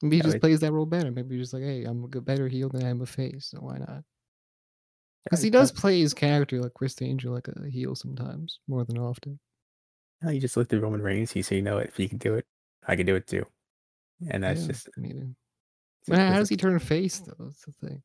Maybe 0.02 0.18
he 0.18 0.22
Yeah, 0.22 0.24
just 0.24 0.40
plays 0.40 0.60
that 0.62 0.72
role 0.74 0.86
better. 0.86 1.12
Maybe 1.12 1.36
he's 1.38 1.46
just 1.46 1.54
like, 1.54 1.64
"Hey, 1.64 1.84
I'm 1.86 2.04
a 2.04 2.08
better 2.08 2.48
heel 2.48 2.70
than 2.70 2.84
I 2.84 2.90
am 2.90 3.02
a 3.02 3.06
face, 3.06 3.48
so 3.48 3.60
why 3.62 3.78
not? 3.78 4.04
Because 5.26 5.42
he 5.42 5.50
does 5.50 5.72
play 5.72 6.00
his 6.00 6.14
character 6.14 6.62
like 6.62 6.76
Chris 6.76 7.02
Angel 7.02 7.34
like 7.34 7.48
a 7.48 7.70
heel 7.70 7.96
sometimes, 7.96 8.60
more 8.68 8.86
than 8.86 9.00
often. 9.00 9.40
No, 10.22 10.30
you 10.30 10.40
just 10.40 10.56
looked 10.58 10.74
at 10.74 10.82
Roman 10.82 11.02
Reigns, 11.02 11.32
he 11.32 11.42
said, 11.42 11.56
"You 11.56 11.62
know 11.64 11.76
what? 11.78 11.88
If 11.88 11.98
he 11.98 12.08
can 12.08 12.18
do 12.18 12.36
it, 12.36 12.46
I 12.84 12.96
can 12.96 13.06
do 13.06 13.16
it 13.16 13.28
too." 13.28 13.46
And 14.30 14.44
that's 14.44 14.66
Yeah, 14.66 14.68
just 14.68 14.90
maybe. 14.98 15.36
But 16.08 16.20
how 16.20 16.32
how 16.34 16.40
does 16.40 16.50
he 16.50 16.58
turn 16.58 16.80
face 16.80 17.22
though? 17.22 17.36
That's 17.40 17.66
the 17.66 17.74
thing. 17.74 18.04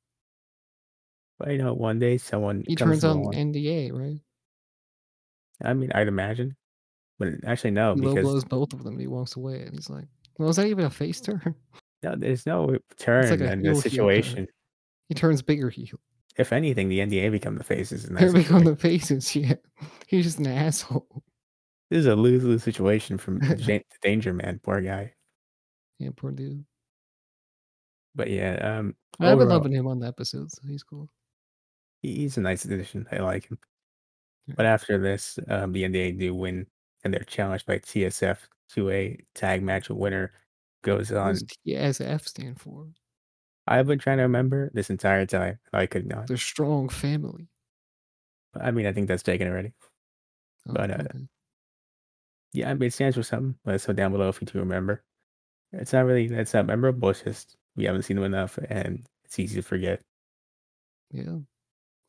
But, 1.38 1.50
you 1.52 1.58
know, 1.58 1.72
one 1.74 1.98
day 1.98 2.18
someone 2.18 2.64
He 2.66 2.76
turns 2.76 3.02
on 3.02 3.16
along 3.16 3.32
NDA, 3.32 3.90
right? 3.92 4.20
I 5.62 5.74
mean, 5.74 5.92
I'd 5.92 6.08
imagine. 6.08 6.56
But 7.18 7.28
actually, 7.46 7.70
no, 7.70 7.94
He 7.94 8.00
because 8.02 8.22
blows 8.24 8.44
both 8.44 8.72
of 8.72 8.84
them, 8.84 8.98
he 8.98 9.06
walks 9.06 9.36
away, 9.36 9.62
and 9.62 9.74
he's 9.74 9.88
like, 9.88 10.04
"Well, 10.38 10.48
is 10.50 10.56
that 10.56 10.66
even 10.66 10.84
a 10.84 10.90
face 10.90 11.20
turn?" 11.20 11.54
No, 12.02 12.14
there's 12.14 12.44
no 12.44 12.68
It's 12.70 12.82
like 12.90 12.98
turn 12.98 13.42
in 13.42 13.62
this 13.62 13.62
heel 13.62 13.74
turn. 13.82 13.90
situation. 13.90 14.46
He 15.08 15.14
turns 15.14 15.40
bigger 15.40 15.70
heel. 15.70 15.98
If 16.36 16.52
anything, 16.52 16.90
the 16.90 16.98
NDA 17.00 17.30
become 17.32 17.56
the 17.56 17.64
faces 17.64 18.04
in 18.04 18.14
They 18.14 18.30
become 18.30 18.64
the 18.64 18.76
faces, 18.76 19.34
yeah. 19.36 19.54
He's 20.06 20.24
just 20.26 20.38
an 20.38 20.46
asshole. 20.46 21.08
This 21.90 22.00
is 22.00 22.06
a 22.06 22.14
lose-lose 22.14 22.62
situation 22.62 23.16
from 23.16 23.40
Ja 23.58 23.78
Danger 24.02 24.34
Man, 24.34 24.60
poor 24.62 24.82
guy. 24.82 25.14
Yeah, 25.98 26.10
poor 26.14 26.32
dude. 26.32 26.64
But 28.14 28.28
yeah, 28.30 28.54
um, 28.78 28.94
I've 29.18 29.38
been 29.38 29.48
loving 29.48 29.72
him 29.72 29.86
on 29.86 29.98
the 29.98 30.06
episodes, 30.06 30.58
So 30.60 30.68
he's 30.68 30.82
cool. 30.82 31.08
he's 32.02 32.36
a 32.36 32.42
nice 32.42 32.66
addition, 32.66 33.06
I 33.10 33.18
like 33.18 33.48
him. 33.48 33.58
But 34.54 34.66
after 34.66 34.98
this, 34.98 35.38
um, 35.48 35.72
the 35.72 35.84
NDA 35.84 36.18
do 36.18 36.34
win, 36.34 36.66
and 37.06 37.14
they're 37.14 37.24
challenged 37.24 37.66
by 37.66 37.78
TSF 37.80 38.48
to 38.70 38.90
a 38.90 39.18
tag 39.34 39.62
match 39.64 39.90
winner 39.90 40.34
goes 40.84 41.12
What 41.18 41.30
does 41.30 41.42
on 41.42 41.50
TSF 41.64 42.26
stand 42.26 42.60
for? 42.60 42.92
I've 43.68 43.86
been 43.86 43.98
trying 43.98 44.16
to 44.18 44.22
remember 44.24 44.70
this 44.74 44.90
entire 44.90 45.26
time, 45.26 45.58
I 45.72 45.86
could 45.86 46.06
not. 46.06 46.28
The 46.28 46.36
Strong 46.36 46.88
Family. 46.90 47.48
I 48.54 48.70
mean, 48.70 48.86
I 48.86 48.92
think 48.92 49.08
that's 49.08 49.22
taken 49.22 49.48
already. 49.48 49.72
Oh, 50.68 50.74
But, 50.74 50.90
uh 50.90 50.98
okay. 51.00 51.28
Yeah, 52.52 52.70
I 52.70 52.74
mean, 52.74 52.88
it 52.88 52.92
stands 52.92 53.16
for 53.16 53.22
something. 53.22 53.58
Let 53.64 53.74
us 53.76 53.88
know 53.88 53.94
down 53.94 54.12
below 54.12 54.28
if 54.28 54.40
you 54.40 54.46
do 54.46 54.58
remember. 54.58 55.04
It's 55.72 55.92
not 55.92 56.06
really 56.06 56.26
it's 56.26 56.54
not 56.54 56.66
memorable, 56.66 57.10
it's 57.10 57.22
just 57.22 57.56
we 57.76 57.84
haven't 57.84 58.04
seen 58.04 58.16
them 58.16 58.24
enough, 58.26 58.58
and 58.70 59.08
it's 59.24 59.38
easy 59.38 59.56
to 59.56 59.62
forget. 59.62 60.02
Yeah. 61.10 61.40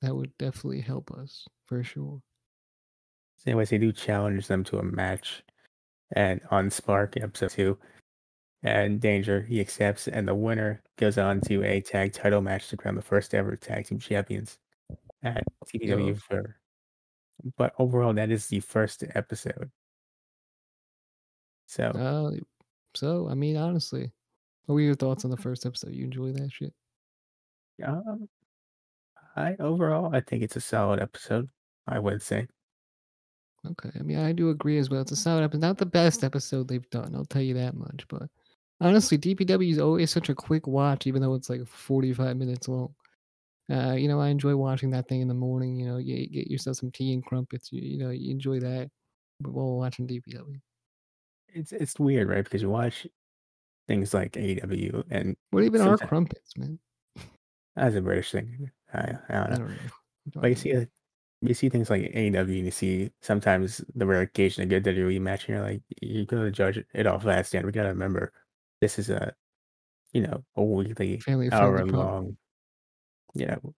That 0.01 0.15
would 0.15 0.37
definitely 0.37 0.81
help 0.81 1.11
us, 1.11 1.47
for 1.65 1.83
sure. 1.83 2.23
So 3.37 3.51
anyways, 3.51 3.69
they 3.69 3.77
do 3.77 3.91
challenge 3.91 4.47
them 4.47 4.63
to 4.65 4.79
a 4.79 4.83
match, 4.83 5.43
and 6.15 6.41
on 6.51 6.69
Spark 6.71 7.17
episode 7.17 7.51
2, 7.51 7.77
and 8.63 8.99
Danger, 8.99 9.41
he 9.43 9.61
accepts, 9.61 10.07
and 10.07 10.27
the 10.27 10.35
winner 10.35 10.81
goes 10.97 11.17
on 11.17 11.41
to 11.41 11.63
a 11.63 11.81
tag 11.81 12.13
title 12.13 12.41
match 12.41 12.69
to 12.69 12.77
crown 12.77 12.95
the 12.95 13.01
first 13.01 13.35
ever 13.35 13.55
tag 13.55 13.85
team 13.85 13.99
champions 13.99 14.57
at 15.23 15.43
Yeah. 15.73 16.13
For 16.13 16.57
but 17.55 17.73
overall, 17.77 18.13
that 18.13 18.31
is 18.31 18.47
the 18.47 18.59
1st 18.61 19.03
episode. 19.13 19.69
So 21.67 21.91
Uh, 21.91 22.31
so, 22.95 23.29
I 23.29 23.35
mean, 23.35 23.57
honestly, 23.57 24.11
what 24.65 24.75
were 24.75 24.81
your 24.81 24.95
thoughts 24.95 25.23
on 25.25 25.31
the 25.31 25.37
1st 25.37 25.65
episode? 25.65 25.91
You 25.91 26.05
enjoy 26.05 26.31
that 26.31 26.51
shit? 26.51 26.73
Um 27.85 28.27
I 29.35 29.55
overall, 29.59 30.15
I 30.15 30.21
think 30.21 30.41
it's 30.41 30.55
a 30.55 30.61
solid 30.61 30.99
episode, 30.99 31.49
I 31.85 31.99
would 31.99 32.23
say. 32.23 32.47
Okay, 33.65 33.89
I 33.99 34.03
mean, 34.03 34.17
I 34.17 34.31
do 34.31 34.49
agree 34.49 34.77
as 34.77 34.89
well. 34.89 35.01
It's 35.01 35.11
a 35.11 35.15
solid 35.15 35.43
episode 35.43 35.61
not 35.61 35.77
the 35.77 35.85
best 35.85 36.23
episode 36.23 36.67
they've 36.67 36.89
done, 36.89 37.15
I'll 37.15 37.25
tell 37.25 37.41
you 37.41 37.53
that 37.55 37.75
much, 37.75 38.05
but 38.07 38.29
honestly, 38.79 39.17
DPW 39.17 39.71
is 39.71 39.79
always 39.79 40.11
such 40.11 40.29
a 40.29 40.35
quick 40.35 40.67
watch 40.67 41.07
even 41.07 41.21
though 41.21 41.33
it's, 41.33 41.49
like, 41.49 41.65
45 41.67 42.37
minutes 42.37 42.67
long. 42.67 42.93
Uh, 43.71 43.93
you 43.93 44.07
know, 44.09 44.21
I 44.21 44.29
enjoy 44.29 44.55
watching 44.55 44.91
that 44.91 45.07
thing 45.09 45.21
in 45.21 45.27
the 45.29 45.33
morning, 45.35 45.77
you 45.77 45.85
know, 45.87 45.97
you 45.97 46.27
get 46.29 46.49
yourself 46.49 46.77
some 46.77 46.91
tea 46.91 47.13
and 47.13 47.25
crumpets, 47.25 47.71
you 47.71 47.81
you 47.81 47.97
know, 47.99 48.11
you 48.11 48.31
enjoy 48.31 48.59
that 48.61 48.89
while 49.41 49.77
watching 49.77 50.07
DPW. 50.07 50.61
It's 51.49 51.71
it's 51.71 51.99
weird, 51.99 52.27
right? 52.29 52.43
Because 52.43 52.61
you 52.61 52.69
watch 52.69 53.07
things 53.87 54.13
like 54.13 54.33
AEW 54.37 55.05
and 55.11 55.37
What 55.51 55.63
even 55.63 55.81
are 55.81 55.97
crumpets, 55.97 56.57
man? 56.57 56.79
That's 57.75 57.95
a 57.95 58.01
British 58.01 58.31
thing. 58.31 58.71
I 58.93 59.17
I 59.29 59.33
don't 59.33 59.49
I 59.49 59.55
know. 59.55 59.59
don't 59.59 59.75
know. 59.75 59.91
I 60.37 60.41
But 60.41 60.49
you 60.49 60.55
see 60.55 60.87
you 61.47 61.53
see 61.55 61.69
things 61.69 61.89
like 61.89 62.03
AEW, 62.15 62.57
and 62.57 62.65
you 62.65 62.71
see 62.71 63.11
sometimes 63.21 63.79
the 63.95 64.05
rare 64.05 64.21
occasion 64.21 64.63
a 64.63 64.67
good 64.67 64.83
WWE 64.83 65.21
match, 65.21 65.41
and 65.47 65.57
you're 65.57 65.61
like, 65.65 65.83
"You're 66.01 66.25
gonna 66.25 66.51
judge 66.51 66.83
it 66.93 67.07
off 67.07 67.23
that 67.25 67.45
stand. 67.47 67.65
we 67.65 67.71
gotta 67.71 67.89
remember, 67.89 68.33
this 68.81 68.99
is 68.99 69.09
a, 69.09 69.35
you 70.13 70.21
know, 70.21 70.45
a 70.55 70.63
weekly, 70.63 71.25
Family-friendly 71.25 71.83
product. 71.83 72.17
hour-long, 72.21 72.37
you 73.35 73.47
know, 73.47 73.75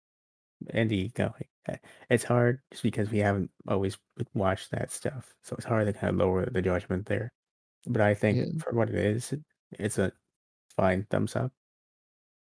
indie 0.74 1.14
going." 1.16 1.48
Eh, 1.68 1.78
it's 2.12 2.24
hard 2.26 2.62
just 2.72 2.84
because 2.84 3.12
we 3.12 3.20
haven't 3.20 3.52
always 3.68 3.98
watched 4.36 4.72
that 4.72 4.92
stuff, 4.92 5.36
so 5.44 5.56
it's 5.58 5.66
hard 5.66 5.88
to 5.88 5.94
kinda 5.94 6.14
lower 6.18 6.46
the 6.48 6.62
judgment 6.64 7.08
there. 7.08 7.34
But 7.88 8.02
I 8.04 8.14
think 8.16 8.42
Yeah. 8.42 8.60
for 8.60 8.74
what 8.74 8.90
it 8.90 8.96
is, 8.98 9.34
it's 9.74 9.98
a 10.00 10.14
fine 10.78 11.06
thumbs 11.12 11.36
up. 11.38 11.54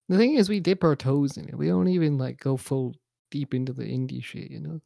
The 0.08 0.16
thing 0.16 0.34
is 0.34 0.48
we 0.48 0.60
dip 0.60 0.82
our 0.84 0.96
toes 0.96 1.36
in 1.36 1.48
it, 1.50 1.58
we 1.58 1.66
don't 1.68 1.88
even, 1.88 2.16
like, 2.16 2.38
go 2.38 2.56
full 2.56 2.94
deep 3.30 3.52
into 3.52 3.74
the 3.74 3.84
indie 3.84 4.24
shit, 4.24 4.50
you 4.50 4.58
know? 4.60 4.80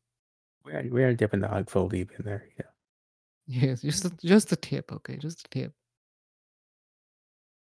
We 0.64 0.72
are 0.72 0.88
we 0.90 1.03
are 1.05 1.14
dipping 1.14 1.40
the 1.40 1.48
hog 1.48 1.68
full 1.70 1.88
deep 1.88 2.12
in 2.18 2.25
there, 2.25 2.48
yeah. 2.59 2.66
Yes, 3.46 3.83
just 3.83 4.05
a 4.05 4.11
just 4.25 4.53
a 4.53 4.57
tip, 4.57 4.92
okay? 4.92 5.16
Just 5.16 5.46
a 5.46 5.48
tip. 5.51 5.72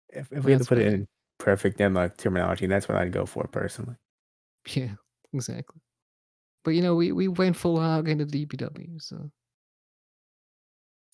If 0.09 0.31
if 0.31 0.43
we 0.43 0.51
had 0.51 0.61
to 0.61 0.67
put 0.67 0.79
it 0.79 0.87
in 0.91 1.07
perfect 1.37 1.77
denmark 1.77 2.17
terminology, 2.17 2.65
that's 2.67 2.87
what 2.87 2.97
I'd 2.97 3.11
go 3.11 3.25
for 3.25 3.47
personally. 3.47 3.95
Yeah, 4.67 4.95
exactly. 5.33 5.81
But, 6.63 6.71
you 6.71 6.81
know, 6.81 6.95
we 6.95 7.11
we 7.11 7.27
went 7.27 7.55
full 7.55 7.79
hog 7.79 8.09
into 8.09 8.25
DPW, 8.25 9.01
so 9.01 9.31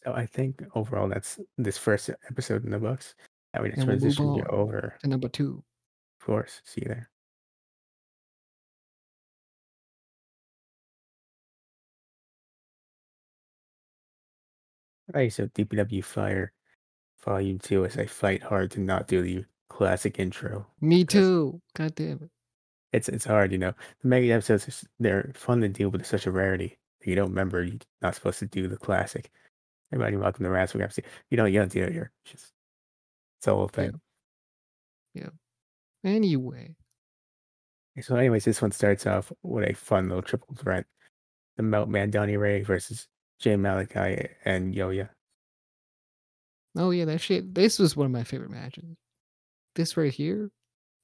So, 0.04 0.14
I 0.14 0.26
think 0.26 0.64
overall 0.76 1.08
that's 1.08 1.40
this 1.58 1.78
1st 1.78 2.12
episode 2.30 2.64
in 2.66 2.72
the 2.72 2.80
books. 2.80 3.16
Now 3.54 3.64
we 3.64 3.70
just 3.70 3.80
And 3.80 3.88
we'll 3.88 3.98
move 4.00 4.16
transition 4.16 4.34
you 4.36 4.44
on 4.44 4.52
over 4.52 4.96
to 5.02 5.08
number 5.08 5.30
2. 5.30 5.64
Of 6.22 6.26
course, 6.26 6.62
see 6.64 6.82
you 6.82 6.90
there. 6.90 7.10
Alright, 15.16 15.34
so 15.34 15.48
DPW 15.48 16.04
Fire 16.04 16.52
Volume 17.24 17.60
2 17.60 17.86
as 17.86 17.98
I 17.98 18.06
fight 18.06 18.44
hard 18.44 18.72
to 18.72 18.82
not 18.82 19.08
do 19.08 19.22
the 19.22 19.46
classic 19.70 20.20
intro 20.20 20.68
Me 20.82 21.04
too! 21.06 21.62
God 21.76 21.96
damn 21.96 22.22
it. 22.24 22.30
it's 22.92 23.10
it's 23.10 23.26
hard, 23.26 23.52
you 23.52 23.58
know? 23.58 23.74
The 24.02 24.08
mega 24.08 24.32
episodes, 24.34 24.86
they're 25.00 25.32
fun 25.34 25.62
to 25.62 25.70
deal 25.70 25.90
with, 25.90 26.02
it's 26.02 26.10
such 26.10 26.28
a 26.28 26.32
rarity. 26.32 26.78
You 27.04 27.16
don't 27.16 27.30
remember, 27.30 27.64
you're 27.64 27.78
not 28.02 28.16
supposed 28.16 28.40
to 28.40 28.46
do 28.48 28.68
the 28.68 28.78
classic. 28.78 29.32
"Everybody 29.94 30.18
welcome 30.18 30.44
to 30.44 30.50
Wrestling 30.50 30.84
FC." 30.84 31.04
You 31.30 31.38
know, 31.38 31.46
you 31.46 31.60
don't 31.60 31.72
do 31.72 31.84
it 31.84 31.94
here. 31.94 32.12
It's 32.24 32.32
just 32.32 32.54
it's 33.38 33.48
a 33.48 33.52
whole 33.54 33.70
Yeah. 33.78 33.92
thing. 33.92 34.02
Yeah. 35.14 35.30
Anyway. 36.04 36.76
So, 38.02 38.16
anyways, 38.16 38.44
this 38.44 38.62
one 38.62 38.72
starts 38.72 39.06
off 39.06 39.32
with 39.44 39.70
a 39.70 39.74
fun 39.74 40.10
little 40.10 40.22
triple 40.24 40.56
threat. 40.56 40.86
The 41.58 41.64
Meltman 41.64 42.12
Donny 42.12 42.36
Ray 42.38 42.62
versus 42.64 43.08
Jay 43.40 43.56
Malachi 43.56 44.28
and 44.46 44.74
Yoya. 44.74 45.10
Oh, 46.78 46.92
yeah, 46.92 47.06
that 47.06 47.22
shit 47.22 47.54
this 47.56 47.80
was 47.80 47.96
one 47.96 48.06
of 48.06 48.12
my 48.12 48.24
favorite 48.24 48.52
matches. 48.52 48.98
This 49.76 49.98
right 49.98 50.14
here, 50.14 50.52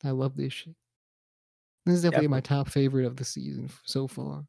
I 0.03 0.11
love 0.11 0.35
this 0.35 0.53
shit. 0.53 0.75
This 1.85 1.95
is 1.95 2.03
definitely 2.03 2.27
my 2.27 2.41
top 2.41 2.69
favorite 2.69 3.05
of 3.05 3.15
the 3.15 3.25
season 3.25 3.69
so 3.83 4.07
far. 4.07 4.45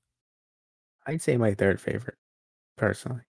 I'd 1.06 1.22
say 1.22 1.36
my 1.36 1.54
3rd 1.54 1.80
favorite, 1.80 2.16
personally. 2.76 3.22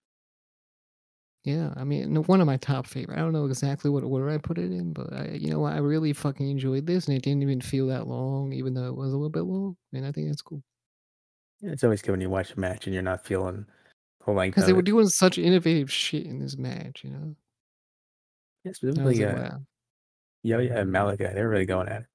Yeah, 1.43 1.73
I 1.75 1.83
mean, 1.83 2.15
one 2.23 2.39
of 2.39 2.47
my 2.47 2.57
top 2.57 2.87
favorite. 2.87 3.17
I 3.17 3.21
don't 3.21 3.33
know 3.33 3.45
exactly 3.45 3.89
what 3.89 4.03
order 4.03 4.29
I 4.29 4.37
put 4.37 4.57
it 4.57 4.71
in, 4.71 4.93
but 4.93 5.11
I 5.11 5.31
you 5.31 5.51
know 5.51 5.59
what, 5.59 5.73
I 5.73 5.79
really 5.79 6.13
fucking 6.13 6.49
enjoyed 6.49 6.85
this, 6.85 7.07
and 7.07 7.17
it 7.17 7.23
didn't 7.23 7.41
even 7.41 7.59
feel 7.59 7.87
that 7.87 8.07
long, 8.07 8.53
even 8.53 8.73
though 8.73 8.87
it 8.87 8.95
was 8.95 9.11
a 9.11 9.17
little 9.17 9.29
bit 9.29 9.43
long, 9.43 9.75
and 9.93 10.05
I 10.05 10.11
think 10.11 10.27
that's 10.27 10.41
cool. 10.41 10.63
Yeah, 11.59 11.71
it's 11.71 11.83
always 11.83 12.01
good 12.01 12.11
when 12.11 12.21
you 12.21 12.29
watch 12.29 12.53
a 12.53 12.59
match 12.59 12.87
and 12.87 12.93
you're 12.93 13.03
not 13.03 13.25
feeling 13.25 13.65
the 14.25 14.31
length 14.31 14.57
'Cause 14.57 14.65
they 14.65 14.73
were 14.73 14.81
it. 14.81 14.83
doing 14.83 15.07
such 15.07 15.37
innovative 15.37 15.91
shit 15.91 16.25
in 16.27 16.39
this 16.39 16.57
match, 16.57 17.03
you 17.03 17.09
know? 17.09 17.35
Yeah, 18.65 18.71
was 18.95 19.19
specifically, 19.19 19.21
like, 19.21 19.29
uh, 19.37 19.49
"Wow." 19.49 19.65
Yo-Yo 20.43 20.75
and 20.75 20.91
Malachi, 20.91 21.25
they're 21.25 21.49
really 21.49 21.65
going 21.65 21.89
at 21.89 22.03
it. 22.03 22.07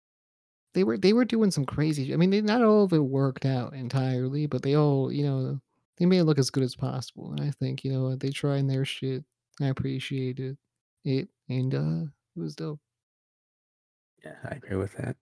They 0.74 0.84
were 0.84 0.98
they 0.98 1.12
were 1.12 1.24
doing 1.24 1.50
some 1.50 1.64
crazy 1.64 2.12
I 2.12 2.16
mean, 2.16 2.30
they 2.30 2.40
not 2.40 2.62
all 2.62 2.84
of 2.84 2.92
it 2.92 2.98
worked 2.98 3.44
out 3.46 3.74
entirely, 3.74 4.46
but 4.46 4.62
they 4.62 4.74
all, 4.76 5.10
you 5.12 5.24
know, 5.24 5.60
they 5.96 6.06
made 6.06 6.18
it 6.18 6.24
look 6.24 6.38
as 6.38 6.50
good 6.50 6.62
as 6.62 6.76
possible, 6.76 7.30
and 7.32 7.40
I 7.40 7.50
think, 7.50 7.84
you 7.84 7.92
know, 7.92 8.14
they 8.16 8.30
trying 8.30 8.66
their 8.66 8.84
shit. 8.84 9.24
I 9.60 9.66
appreciated 9.68 10.58
it, 11.04 11.30
and, 11.48 11.74
uh, 11.74 12.02
it 12.36 12.40
was 12.40 12.54
dope. 12.54 12.80
Yeah, 14.24 14.38
I 14.44 14.56
agree 14.56 14.76
with 14.76 14.94
that. 14.96 15.16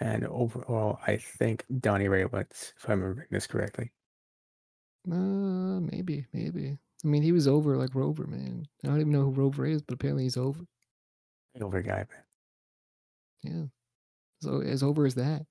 And 0.00 0.24
overall, 0.26 0.98
I 1.06 1.16
think 1.18 1.66
Donnie 1.80 2.08
Ray 2.08 2.26
wins, 2.26 2.74
if 2.76 2.88
I'm 2.88 3.00
remembering 3.02 3.28
this 3.32 3.46
correctly. 3.48 3.92
Uh, 5.08 5.80
maybe, 5.80 6.26
maybe. 6.32 6.78
I 7.04 7.08
mean, 7.08 7.22
he 7.22 7.32
was 7.32 7.48
over 7.48 7.76
like 7.76 7.94
Rover, 7.94 8.26
man. 8.26 8.66
I 8.84 8.88
don't 8.88 9.00
even 9.00 9.12
know 9.12 9.22
who 9.22 9.30
Rover 9.30 9.66
is, 9.66 9.82
but 9.82 9.94
apparently 9.94 10.24
he's 10.24 10.36
over. 10.36 10.60
Over 11.60 11.82
guy, 11.82 12.06
man. 12.10 12.22
Yeah. 13.42 13.64
So 14.42 14.60
as 14.60 14.82
over 14.82 15.06
as 15.06 15.14
that. 15.14 15.46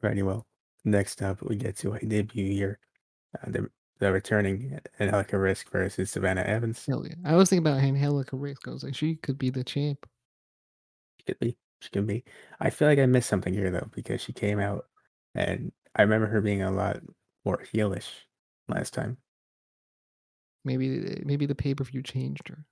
Very 0.00 0.22
well. 0.22 0.46
Next 0.84 1.22
up, 1.22 1.42
we 1.42 1.56
get 1.56 1.76
to 1.78 1.94
a 1.94 2.00
debut 2.00 2.52
here. 2.52 2.78
Uh, 3.40 3.50
the, 3.50 3.70
the 4.00 4.12
returning 4.12 4.78
Angelica 5.00 5.38
Risk 5.38 5.70
versus 5.70 6.10
Savannah 6.10 6.42
Evans. 6.42 6.84
Hell 6.84 7.06
yeah. 7.06 7.14
I 7.24 7.36
was 7.36 7.48
thinking 7.48 7.66
about 7.66 7.82
Angelica 7.82 8.36
Risk. 8.36 8.68
I 8.68 8.72
was 8.72 8.84
like, 8.84 8.94
she 8.94 9.16
could 9.16 9.38
be 9.38 9.50
the 9.50 9.64
champ. 9.64 10.06
She 11.18 11.24
could 11.24 11.38
be. 11.38 11.56
She 11.80 11.90
could 11.90 12.06
be. 12.06 12.24
I 12.60 12.70
feel 12.70 12.88
like 12.88 12.98
I 12.98 13.06
missed 13.06 13.28
something 13.28 13.54
here, 13.54 13.70
though, 13.70 13.88
because 13.94 14.20
she 14.20 14.32
came 14.32 14.60
out 14.60 14.86
and 15.34 15.72
I 15.96 16.02
remember 16.02 16.26
her 16.26 16.40
being 16.40 16.62
a 16.62 16.70
lot 16.70 17.00
more 17.44 17.62
heelish 17.72 18.08
last 18.68 18.94
time. 18.94 19.18
Maybe 20.64 21.22
maybe 21.24 21.46
the 21.46 21.54
pay 21.54 21.74
per 21.74 21.84
view 21.84 22.02
changed 22.02 22.48
her. 22.48 22.64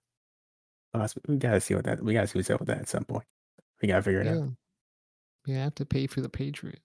We 1.28 1.36
gotta 1.36 1.60
see 1.60 1.74
what 1.74 1.84
that. 1.84 2.02
We 2.02 2.14
gotta 2.14 2.26
see 2.26 2.38
what's 2.38 2.50
up 2.50 2.60
with 2.60 2.68
that 2.68 2.78
at 2.80 2.88
some 2.88 3.04
point. 3.04 3.24
We 3.80 3.88
gotta 3.88 4.02
figure 4.02 4.20
it 4.20 4.28
out. 4.28 4.36
Yeah. 4.36 4.46
You 5.46 5.54
have 5.56 5.74
to 5.76 5.84
pay 5.86 6.06
for 6.06 6.20
the 6.20 6.28
Patriot. 6.28 6.80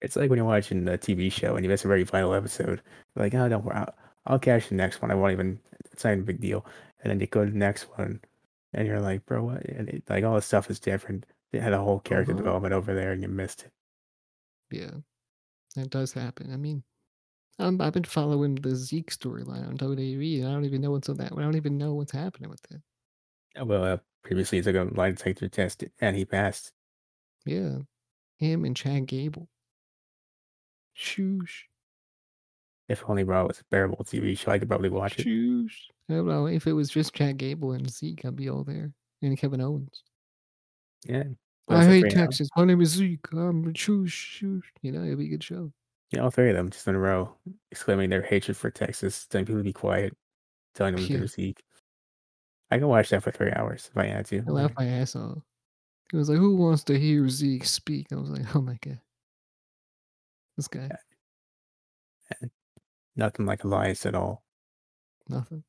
It's 0.00 0.16
like 0.16 0.28
when 0.28 0.36
you're 0.36 0.46
watching 0.46 0.86
a 0.88 0.98
TV 0.98 1.30
show 1.32 1.54
and 1.56 1.64
you 1.64 1.70
miss 1.70 1.84
a 1.84 1.88
very 1.88 2.02
vital 2.02 2.34
episode. 2.34 2.82
You're 3.14 3.24
like, 3.24 3.34
oh, 3.34 3.48
don't 3.48 3.64
worry, 3.64 3.76
I'll, 3.76 3.94
I'll 4.26 4.38
catch 4.38 4.68
the 4.68 4.74
next 4.74 5.00
one. 5.00 5.10
I 5.10 5.14
won't 5.14 5.32
even. 5.32 5.60
It's 5.92 6.04
not 6.04 6.10
even 6.12 6.22
a 6.24 6.26
big 6.26 6.40
deal. 6.40 6.66
And 7.00 7.10
then 7.10 7.20
you 7.20 7.26
go 7.26 7.44
to 7.44 7.50
the 7.50 7.56
next 7.56 7.84
one, 7.96 8.20
and 8.72 8.86
you're 8.86 9.00
like, 9.00 9.24
bro, 9.24 9.44
what? 9.44 9.64
And 9.66 9.88
it, 9.88 10.02
like 10.08 10.24
all 10.24 10.34
the 10.34 10.42
stuff 10.42 10.68
is 10.68 10.80
different. 10.80 11.24
They 11.52 11.60
had 11.60 11.72
a 11.72 11.80
whole 11.80 12.00
character 12.00 12.32
Uh-huh. 12.32 12.38
development 12.42 12.74
over 12.74 12.92
there, 12.94 13.12
and 13.12 13.22
you 13.22 13.28
missed 13.28 13.62
it. 13.64 13.70
Yeah. 14.70 14.90
That 15.74 15.90
does 15.90 16.12
happen. 16.12 16.52
I 16.52 16.56
mean, 16.56 16.82
um, 17.58 17.80
I've 17.80 17.92
been 17.92 18.04
following 18.04 18.56
the 18.56 18.74
Zeke 18.74 19.10
storyline 19.10 19.66
on 19.66 19.76
WWE, 19.76 20.40
and 20.40 20.48
I 20.48 20.52
don't 20.52 20.64
even 20.64 20.80
know 20.80 20.90
what's 20.92 21.08
on 21.08 21.16
that. 21.18 21.32
I 21.32 21.40
don't 21.42 21.56
even 21.56 21.78
know 21.78 21.94
what's 21.94 22.12
happening 22.12 22.50
with 22.50 22.64
it. 22.70 22.80
Uh, 23.60 23.64
Well, 23.64 23.84
uh, 23.84 23.96
previously 24.22 24.58
he 24.58 24.62
took 24.62 24.76
a 24.76 24.92
lie 24.94 25.10
detector 25.10 25.48
test 25.48 25.84
and 26.00 26.16
he 26.16 26.24
passed. 26.24 26.72
Yeah. 27.44 27.78
Him 28.38 28.64
and 28.64 28.76
Chad 28.76 29.06
Gable. 29.06 29.48
Shoosh. 30.96 31.62
If 32.88 33.04
only 33.08 33.24
Raw 33.24 33.46
was 33.46 33.60
a 33.60 33.64
bearable 33.70 34.04
TV 34.04 34.36
show, 34.36 34.50
I 34.52 34.58
could 34.58 34.68
probably 34.68 34.90
watch 34.90 35.18
it. 35.18 35.26
Shoosh. 35.26 35.74
I 36.10 36.14
don't 36.14 36.26
know. 36.26 36.46
If 36.46 36.66
it 36.66 36.72
was 36.72 36.90
just 36.90 37.14
Chad 37.14 37.36
Gable 37.38 37.72
and 37.72 37.88
Zeke, 37.90 38.24
I'd 38.24 38.36
be 38.36 38.50
all 38.50 38.64
there. 38.64 38.92
And 39.22 39.38
Kevin 39.38 39.60
Owens. 39.60 40.02
Yeah. 41.06 41.24
I 41.68 41.84
hate 41.84 42.02
now. 42.04 42.10
Texas. 42.10 42.48
My 42.56 42.64
name 42.64 42.80
is 42.80 42.90
Zeke. 42.90 43.26
I'm 43.32 43.72
shoosh 43.72 44.40
shoosh. 44.40 44.62
You 44.82 44.92
know, 44.92 45.02
it'll 45.04 45.16
be 45.16 45.26
a 45.26 45.30
good 45.30 45.42
show. 45.44 45.72
Yeah, 46.10 46.20
all 46.20 46.30
three 46.30 46.50
of 46.50 46.56
them 46.56 46.70
just 46.70 46.86
in 46.86 46.94
a 46.94 46.98
row, 46.98 47.34
exclaiming 47.70 48.10
their 48.10 48.22
hatred 48.22 48.56
for 48.56 48.70
Texas, 48.70 49.26
telling 49.26 49.46
people 49.46 49.60
to 49.60 49.64
be 49.64 49.72
quiet, 49.72 50.16
telling 50.74 50.94
them 50.96 51.04
Yeah. 51.06 51.18
they're 51.18 51.26
Zeke. 51.26 51.62
I 52.70 52.78
can 52.78 52.88
watch 52.88 53.08
that 53.10 53.22
for 53.22 53.30
three 53.30 53.50
hours 53.52 53.88
if 53.90 53.96
I 53.96 54.06
had 54.06 54.26
to. 54.26 54.38
I 54.46 54.50
laughed 54.50 54.76
my 54.76 54.86
ass 54.86 55.16
off. 55.16 55.38
He 56.10 56.16
was 56.16 56.28
like, 56.28 56.38
"Who 56.38 56.56
wants 56.56 56.84
to 56.84 56.98
hear 56.98 57.28
Zeke 57.28 57.64
speak?" 57.64 58.12
I 58.12 58.16
was 58.16 58.30
like, 58.30 58.54
"Oh 58.54 58.60
my 58.60 58.78
god, 58.82 59.00
this 60.56 60.68
guy, 60.68 60.90
And 62.40 62.50
nothing 63.16 63.46
like 63.46 63.64
Elias 63.64 64.04
at 64.06 64.14
all. 64.14 64.44
nothing." 65.28 65.64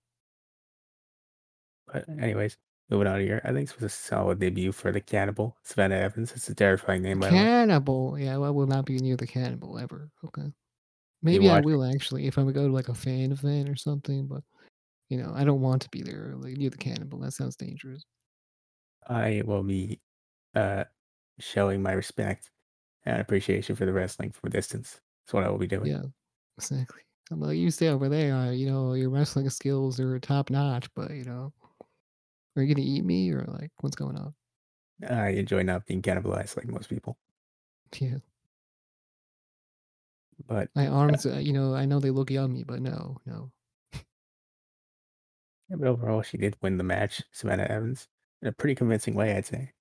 But 1.87 2.07
anyways, 2.09 2.57
moving 2.89 3.07
on 3.07 3.19
here. 3.19 3.41
I 3.43 3.51
think 3.51 3.67
this 3.67 3.75
was 3.75 3.83
a 3.83 3.89
solid 3.89 4.39
debut 4.39 4.71
for 4.71 4.91
the 4.91 5.01
cannibal, 5.01 5.57
Savannah 5.63 5.95
Evans. 5.95 6.31
It's 6.33 6.49
a 6.49 6.55
terrifying 6.55 7.01
name, 7.01 7.19
by 7.19 7.29
the 7.29 7.35
way. 7.35 7.41
Cannibal. 7.41 8.17
Yeah, 8.19 8.35
I 8.35 8.49
will 8.49 8.67
not 8.67 8.85
be 8.85 8.97
near 8.97 9.17
the 9.17 9.27
cannibal 9.27 9.77
ever. 9.79 10.09
Okay, 10.25 10.51
maybe 11.21 11.49
I 11.49 11.55
watch 11.55 11.65
will 11.65 11.83
actually 11.83 12.27
if 12.27 12.37
I 12.37 12.43
would 12.43 12.55
go 12.55 12.67
to 12.67 12.73
like 12.73 12.89
a 12.89 12.93
fan 12.93 13.31
event 13.31 13.69
or 13.69 13.75
something. 13.75 14.27
But 14.27 14.43
you 15.09 15.17
know, 15.17 15.31
I 15.35 15.43
don't 15.43 15.61
want 15.61 15.81
to 15.83 15.89
be 15.89 16.01
there 16.01 16.33
like 16.37 16.57
near 16.57 16.69
the 16.69 16.77
cannibal. 16.77 17.19
That 17.19 17.31
sounds 17.31 17.55
dangerous. 17.55 18.03
I 19.07 19.41
will 19.45 19.63
be 19.63 19.99
uh 20.55 20.85
showing 21.39 21.81
my 21.81 21.91
respect 21.91 22.51
and 23.05 23.21
appreciation 23.21 23.75
for 23.75 23.85
the 23.85 23.93
wrestling 23.93 24.31
from 24.31 24.47
a 24.47 24.51
distance. 24.51 25.01
That's 25.25 25.33
what 25.33 25.43
I 25.43 25.49
will 25.49 25.57
be 25.57 25.67
doing. 25.67 25.87
Yeah, 25.87 26.03
exactly. 26.57 27.01
I'm 27.31 27.39
like, 27.39 27.57
you 27.57 27.71
stay 27.71 27.87
over 27.87 28.07
there. 28.07 28.53
You 28.53 28.69
know, 28.69 28.93
your 28.93 29.09
wrestling 29.09 29.49
skills 29.49 29.99
are 29.99 30.19
top 30.19 30.49
notch, 30.49 30.87
but 30.93 31.11
you 31.11 31.23
know, 31.23 31.51
are 32.55 32.63
you 32.63 32.73
gonna 32.73 32.85
eat 32.87 33.03
me 33.05 33.31
or 33.31 33.43
like 33.45 33.71
what's 33.81 33.95
going 33.95 34.17
on? 34.17 34.35
I 35.07 35.29
enjoy 35.29 35.63
not 35.63 35.85
being 35.85 36.01
cannibalized 36.01 36.57
like 36.57 36.67
most 36.67 36.89
people. 36.89 37.17
Yeah. 37.99 38.19
But 40.45 40.71
My 40.75 40.85
arms, 40.87 41.25
uh, 41.25 41.37
you 41.39 41.51
know, 41.53 41.73
I 41.73 41.85
know 41.85 41.99
they 41.99 42.11
look 42.11 42.29
yummy, 42.29 42.63
but 42.63 42.79
no, 42.81 43.17
no. 43.25 43.51
yeah, 45.69 45.75
but 45.77 45.87
overall 45.87 46.21
she 46.21 46.37
did 46.37 46.57
win 46.61 46.77
the 46.77 46.83
match, 46.83 47.21
Savannah 47.31 47.63
Evans, 47.63 48.07
in 48.41 48.47
a 48.47 48.51
pretty 48.51 48.75
convincing 48.75 49.15
way, 49.15 49.35
I'd 49.35 49.45
say. 49.45 49.73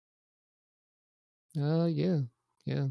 Uh, 1.56 1.86
yeah, 1.86 2.22
yeah. 2.64 2.88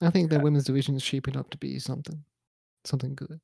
I 0.00 0.10
think 0.10 0.30
the 0.30 0.38
Uh, 0.38 0.40
women's 0.40 0.66
division 0.66 0.94
is 0.94 1.02
shaping 1.02 1.36
up 1.36 1.50
to 1.50 1.58
be 1.58 1.80
something, 1.80 2.24
something 2.84 3.14
good. 3.14 3.40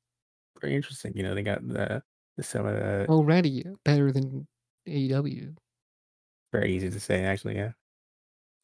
pretty 0.55 0.75
interesting. 0.75 1.13
You 1.15 1.23
know, 1.23 1.35
they 1.35 1.43
got 1.43 1.65
the 1.67 2.03
some 2.41 2.65
of 2.65 2.75
the 2.75 3.09
Already 3.09 3.63
better 3.83 4.11
than 4.11 4.47
AEW. 4.87 5.55
very 6.51 6.75
easy 6.75 6.89
to 6.89 6.99
say 6.99 7.23
actually, 7.23 7.55
yeah. 7.55 7.71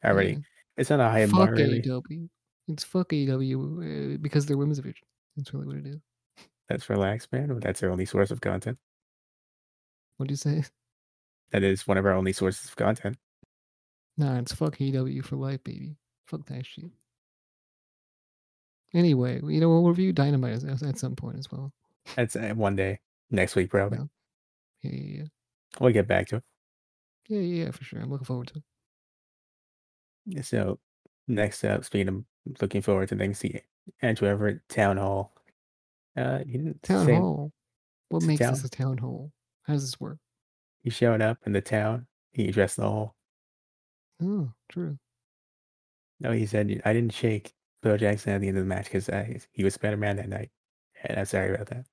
Yeah. 0.03 0.12
Already 0.12 0.38
it's 0.77 0.89
not 0.89 0.99
a 0.99 1.10
high 1.10 1.25
bar 1.25 1.47
Fuck 1.47 1.56
really. 1.56 1.82
AEW. 1.82 2.30
It's 2.67 2.84
fuck 2.84 3.10
AEW 3.10 4.15
uh, 4.15 4.17
because 4.21 4.45
they're 4.45 4.58
women's 4.58 4.77
division. 4.77 5.08
That's 5.36 5.53
really 5.53 5.67
what 5.67 5.77
it 5.77 5.88
is. 5.88 6.01
That's 6.69 6.89
relaxed, 6.89 7.32
man. 7.32 7.47
But 7.47 7.62
that's 7.62 7.80
their 7.80 7.91
only 7.91 8.06
source 8.06 8.32
of 8.32 8.41
content. 8.41 8.77
What 10.17 10.27
do 10.27 10.34
you 10.34 10.38
say? 10.38 10.63
That 11.51 11.63
is 11.63 11.88
one 11.88 11.97
of 11.97 12.06
our 12.06 12.12
only 12.12 12.34
sources 12.34 12.67
of 12.67 12.75
content. 12.75 13.15
Nah, 14.17 14.38
it's 14.39 14.51
fuck 14.51 14.75
AEW 14.80 15.23
for 15.23 15.38
life, 15.38 15.63
baby. 15.63 15.95
Fuck 16.25 16.45
that 16.47 16.65
shit. 16.65 16.91
Anyway, 18.93 19.39
you 19.45 19.62
know, 19.62 19.69
we'll 19.69 19.88
review 19.88 20.12
Dynamite 20.12 20.62
at, 20.65 20.97
some 20.97 21.15
point 21.15 21.39
as 21.39 21.49
well. 21.49 21.71
That's 22.17 22.36
uh, 22.36 22.51
one 22.53 22.75
day 22.75 22.99
next 23.32 23.56
week, 23.56 23.69
probably. 23.69 23.99
Yeah. 23.99 24.91
Yeah, 24.91 24.99
yeah, 24.99 25.17
yeah. 25.19 25.27
We'll 25.80 25.93
get 25.93 26.08
back 26.08 26.27
to 26.27 26.38
it. 26.38 26.43
Yeah, 27.27 27.39
yeah, 27.39 27.65
yeah, 27.65 27.71
for 27.71 27.84
sure. 27.84 27.99
I'm 27.99 28.10
looking 28.10 28.25
forward 28.25 28.47
to 28.49 28.63
it. 30.36 30.45
So 30.45 30.80
next 31.27 31.63
up, 31.63 31.86
speaking 31.86 32.08
of 32.10 32.62
looking 32.62 32.82
forward 32.82 33.10
to 33.10 33.15
things, 33.15 33.39
the 33.39 33.62
Andrew 34.01 34.27
Everett 34.27 34.67
Town 34.69 34.97
Hall. 34.97 35.34
Uh, 36.15 36.39
he 36.39 36.53
didn't 36.58 36.84
Town 36.84 37.06
say 37.06 37.15
Hall. 37.15 37.51
What 38.10 38.23
makes 38.23 38.39
town. 38.41 38.53
this 38.53 38.63
a 38.63 38.69
town 38.69 38.97
hall? 38.97 39.32
How 39.63 39.73
does 39.73 39.84
this 39.84 39.99
work? 39.99 40.17
He 40.82 40.89
showed 40.89 41.21
up 41.21 41.39
in 41.45 41.51
the 41.51 41.62
town. 41.62 42.08
He 42.32 42.47
addressed 42.47 42.77
the 42.77 42.84
hall. 42.84 43.15
Oh, 44.21 44.51
true. 44.69 44.97
No, 46.19 46.32
he 46.32 46.45
said 46.45 46.82
I 46.86 46.93
didn't 46.93 47.13
shake 47.13 47.53
Bill 47.84 47.97
Jackson 47.97 48.34
at 48.34 48.41
the 48.41 48.47
end 48.47 48.58
of 48.58 48.63
the 48.63 48.67
match 48.67 48.86
because 48.91 49.10
he 49.51 49.63
was 49.63 49.77
better 49.77 49.97
man 49.97 50.15
that 50.15 50.30
night, 50.30 50.49
and 51.03 51.19
I'm 51.19 51.25
sorry 51.25 51.53
about 51.53 51.67
that. 51.67 51.86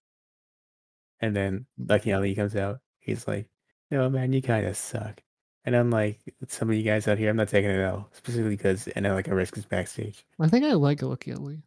And 1.20 1.34
then 1.36 1.66
Mm. 1.80 1.90
Lucky 1.90 2.12
Ali 2.12 2.34
comes 2.34 2.56
out. 2.56 2.80
He's 3.00 3.26
like, 3.28 3.48
"No, 3.90 4.10
man, 4.10 4.32
you 4.34 4.42
kind 4.42 4.66
of 4.66 4.76
suck." 4.76 5.22
And 5.64 5.74
I'm 5.74 5.90
like, 5.90 6.20
"Some 6.48 6.68
of 6.70 6.76
you 6.76 6.82
guys 6.82 7.08
out 7.08 7.16
here, 7.18 7.30
I'm 7.30 7.36
not 7.36 7.48
taking 7.48 7.70
it 7.70 7.80
out 7.80 8.14
specifically 8.14 8.56
because 8.56 8.88
and 8.88 9.04
then 9.06 9.14
like 9.14 9.28
a 9.28 9.34
risk 9.34 9.56
is 9.56 9.64
backstage. 9.66 10.26
I 10.38 10.46
think 10.48 10.64
I 10.64 10.74
like 10.74 11.02
Lucky 11.02 11.32
Ali. 11.32 11.64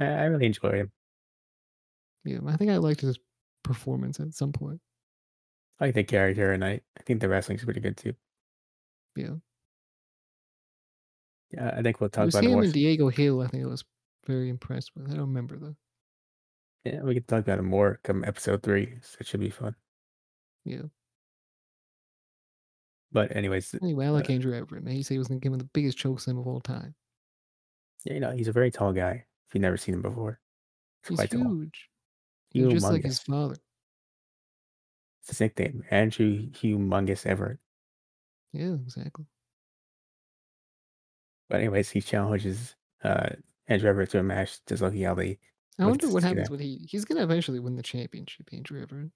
I, 0.00 0.04
I 0.06 0.24
really 0.24 0.46
enjoy 0.46 0.72
him. 0.72 0.92
Yeah, 2.24 2.38
I 2.46 2.56
think 2.56 2.70
I 2.70 2.76
liked 2.76 3.00
his 3.00 3.18
performance 3.64 4.20
at 4.20 4.34
some 4.34 4.52
point. 4.52 4.80
I 5.80 5.86
like 5.86 5.94
the 5.96 6.04
character, 6.04 6.52
and 6.52 6.64
I 6.64 6.82
I 6.96 7.02
think 7.04 7.20
the 7.20 7.28
wrestling's 7.28 7.64
pretty 7.64 7.80
good 7.80 7.96
too. 7.96 8.14
Yeah. 9.16 9.38
Yeah, 11.50 11.74
I 11.76 11.82
think 11.82 12.00
we'll 12.00 12.10
It 12.16 12.22
talk 12.22 12.26
was 12.26 12.34
about 12.34 12.44
it 12.44 12.50
him 12.50 12.52
more 12.52 12.62
and 12.62 12.70
s 12.70 12.72
Diego 12.72 13.08
Hill, 13.08 13.40
I 13.40 13.46
think 13.48 13.64
I 13.64 13.66
was 13.66 13.82
very 14.26 14.48
impressed 14.50 14.94
with. 14.94 15.06
I 15.10 15.12
don't 15.12 15.20
remember 15.28 15.58
though. 15.58 15.76
Yeah, 16.84 17.02
we 17.02 17.14
can 17.14 17.22
talk 17.24 17.40
about 17.42 17.58
it 17.58 17.62
more 17.62 18.00
come 18.02 18.24
episode 18.24 18.62
3, 18.64 18.98
so 19.02 19.16
it 19.20 19.26
should 19.26 19.40
be 19.40 19.50
fun. 19.50 19.76
Yeah. 20.64 20.82
But 23.10 23.34
anyways, 23.34 23.74
Anyway, 23.80 24.04
I 24.04 24.08
uh 24.08 24.12
like 24.12 24.30
Andrew 24.30 24.54
Everett, 24.54 24.84
man. 24.84 24.94
He 24.94 25.02
said 25.02 25.14
he 25.14 25.18
was 25.18 25.28
gonna 25.28 25.40
give 25.40 25.52
him 25.52 25.58
the 25.58 25.64
biggest 25.72 25.98
chokeslam 25.98 26.38
of 26.38 26.46
all 26.46 26.60
time. 26.60 26.94
Yeah, 28.04 28.14
you 28.14 28.20
know, 28.20 28.32
he's 28.32 28.48
a 28.48 28.52
very 28.52 28.70
tall 28.70 28.92
guy, 28.92 29.24
if 29.46 29.54
you've 29.54 29.62
never 29.62 29.76
seen 29.76 29.94
him 29.94 30.02
before. 30.02 30.40
He's 31.08 31.16
quite 31.16 31.30
tall. 31.30 31.40
huge. 31.40 31.88
He's 32.50 32.68
just 32.68 32.86
like 32.86 33.04
his 33.04 33.18
father. 33.18 33.56
It's 35.20 35.30
his 35.30 35.40
nickname, 35.40 35.84
Andrew 35.90 36.48
Humongous 36.50 37.26
Everett. 37.26 37.58
Yeah, 38.52 38.74
exactly. 38.74 39.26
But 41.48 41.60
anyways, 41.60 41.90
he 41.90 42.00
challenges, 42.00 42.74
uh, 43.02 43.30
Andrew 43.68 43.88
Everett 43.88 44.10
to 44.10 44.18
a 44.18 44.22
match 44.22 44.64
to 44.66 44.82
Lucky 44.82 45.06
Ali. 45.06 45.38
I 45.78 45.86
wonder 45.86 46.08
what 46.10 46.22
happens 46.22 46.50
when 46.50 46.60
he 46.60 46.86
he's 46.88 47.04
gonna 47.04 47.22
eventually 47.22 47.60
win 47.60 47.76
the 47.76 47.82
championship, 47.82 48.48
Andrew 48.52 48.82
Everett. 48.82 49.10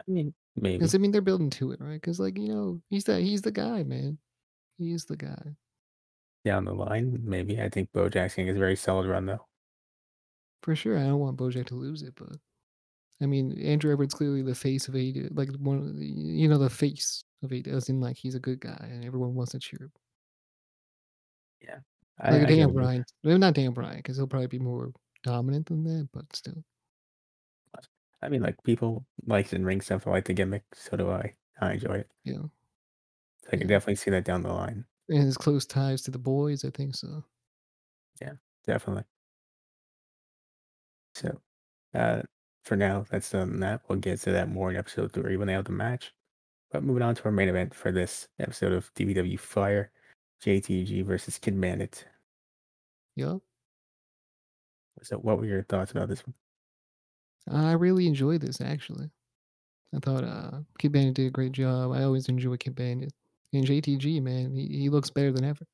I 0.00 0.10
mean, 0.10 0.34
maybe. 0.56 0.78
Because 0.78 0.94
I 0.94 0.98
mean, 0.98 1.10
they're 1.12 1.20
building 1.20 1.50
to 1.50 1.72
it, 1.72 1.80
right? 1.80 2.00
Because 2.00 2.18
like, 2.20 2.38
you 2.38 2.48
know, 2.48 2.80
he's 2.90 3.04
the 3.04 3.20
he's 3.20 3.42
the 3.42 3.52
guy, 3.52 3.82
man. 3.82 4.18
He 4.78 4.92
is 4.92 5.04
the 5.04 5.16
guy. 5.16 5.56
Down 6.44 6.64
the 6.64 6.72
line, 6.74 7.18
maybe. 7.22 7.60
I 7.60 7.68
think 7.68 7.92
Bojack's 7.92 8.34
getting 8.34 8.56
a 8.56 8.58
very 8.58 8.76
solid 8.76 9.06
run, 9.06 9.26
though. 9.26 9.46
For 10.62 10.74
sure, 10.74 10.98
I 10.98 11.02
don't 11.04 11.18
want 11.20 11.36
Bojack 11.36 11.66
to 11.66 11.74
lose 11.74 12.02
it, 12.02 12.14
but 12.16 12.36
I 13.20 13.26
mean, 13.26 13.58
Andrew 13.60 13.92
Everett's 13.92 14.14
clearly 14.14 14.42
the 14.42 14.54
face 14.54 14.88
of 14.88 14.94
AEW, 14.94 15.28
like, 15.36 15.50
one 15.58 15.98
the 15.98 16.06
you 16.06 16.48
know, 16.48 16.58
the 16.58 16.70
face 16.70 17.22
of 17.42 17.50
AEW, 17.50 17.68
as 17.74 17.88
in, 17.90 18.00
like, 18.00 18.16
he's 18.16 18.34
a 18.34 18.40
good 18.40 18.60
guy 18.60 18.88
and 18.90 19.04
everyone 19.04 19.34
wants 19.34 19.52
to 19.52 19.58
cheer 19.58 19.78
him. 19.82 19.92
Yeah. 21.60 21.78
Like 22.22 22.32
I 22.32 22.36
a 22.36 22.36
I 22.36 22.38
get 22.40 22.48
Daniel 22.48 22.68
what 22.68 22.74
you're 22.74 22.82
Bryan. 22.82 23.04
Well, 23.24 23.38
not 23.38 23.54
Daniel 23.54 23.72
Bryan, 23.74 24.02
'cause 24.02 24.16
he'll 24.16 24.26
probably 24.26 24.46
be 24.46 24.58
more 24.58 24.92
dominant 25.22 25.66
than 25.66 25.84
that, 25.84 26.08
but 26.12 26.24
still. 26.34 26.64
I 28.22 28.28
mean, 28.28 28.42
like, 28.42 28.62
people 28.64 29.06
like 29.26 29.52
in 29.52 29.64
ring 29.64 29.80
stuff, 29.80 30.06
I 30.06 30.10
like 30.10 30.26
the 30.26 30.34
gimmick, 30.34 30.64
so 30.74 30.96
do 30.96 31.10
I. 31.10 31.34
I 31.60 31.72
enjoy 31.74 31.94
it. 31.98 32.10
Yeah. 32.24 32.42
So 33.42 33.48
I 33.48 33.50
can 33.56 33.60
Yeah. 33.62 33.66
definitely 33.68 33.96
see 33.96 34.10
that 34.10 34.24
down 34.24 34.42
the 34.42 34.52
line. 34.52 34.86
And 35.08 35.22
his 35.22 35.36
close 35.36 35.66
ties 35.66 36.02
to 36.02 36.10
the 36.10 36.18
boys, 36.18 36.64
I 36.64 36.70
think 36.70 36.94
so. 36.94 37.24
Yeah, 38.20 38.34
definitely. 38.66 39.04
So, 41.14 41.40
uh, 41.94 42.22
for 42.64 42.76
now, 42.76 43.04
that's 43.10 43.30
done 43.30 43.60
that. 43.60 43.82
We'll 43.88 43.98
get 43.98 44.20
to 44.20 44.32
that 44.32 44.48
more 44.48 44.70
in 44.70 44.76
episode 44.76 45.12
3 45.12 45.36
when 45.36 45.46
they 45.48 45.52
have 45.54 45.64
the 45.64 45.72
match. 45.72 46.14
But 46.70 46.84
moving 46.84 47.02
on 47.02 47.14
to 47.16 47.24
our 47.24 47.32
main 47.32 47.48
event 47.48 47.74
for 47.74 47.90
this 47.90 48.28
episode 48.38 48.72
of 48.72 48.92
DPW 48.94 49.38
Fire, 49.38 49.90
JTG 50.42 51.02
versus 51.04 51.38
Kid 51.38 51.60
Bandit. 51.60 52.06
Yup. 53.16 53.42
So 55.02 55.16
what 55.18 55.38
were 55.38 55.46
your 55.46 55.64
thoughts 55.64 55.90
about 55.90 56.08
this 56.08 56.24
one? 56.26 56.34
I 57.48 57.72
really 57.72 58.06
enjoyed 58.06 58.40
this, 58.40 58.60
actually. 58.60 59.10
I 59.94 60.00
thought, 60.00 60.24
uh, 60.24 60.62
Kid 60.78 60.92
Bandit 60.92 61.14
did 61.16 61.28
a 61.28 61.30
great 61.30 61.52
job. 61.52 61.92
I 61.92 62.04
always 62.04 62.28
enjoy 62.28 62.56
Kid 62.58 62.74
Bandit. 62.76 63.12
And 63.52 63.66
JTG, 63.66 64.20
man, 64.20 64.54
he 64.54 64.68
he 64.68 64.90
looks 64.90 65.10
better 65.10 65.32
than 65.32 65.44
ever. 65.44 65.66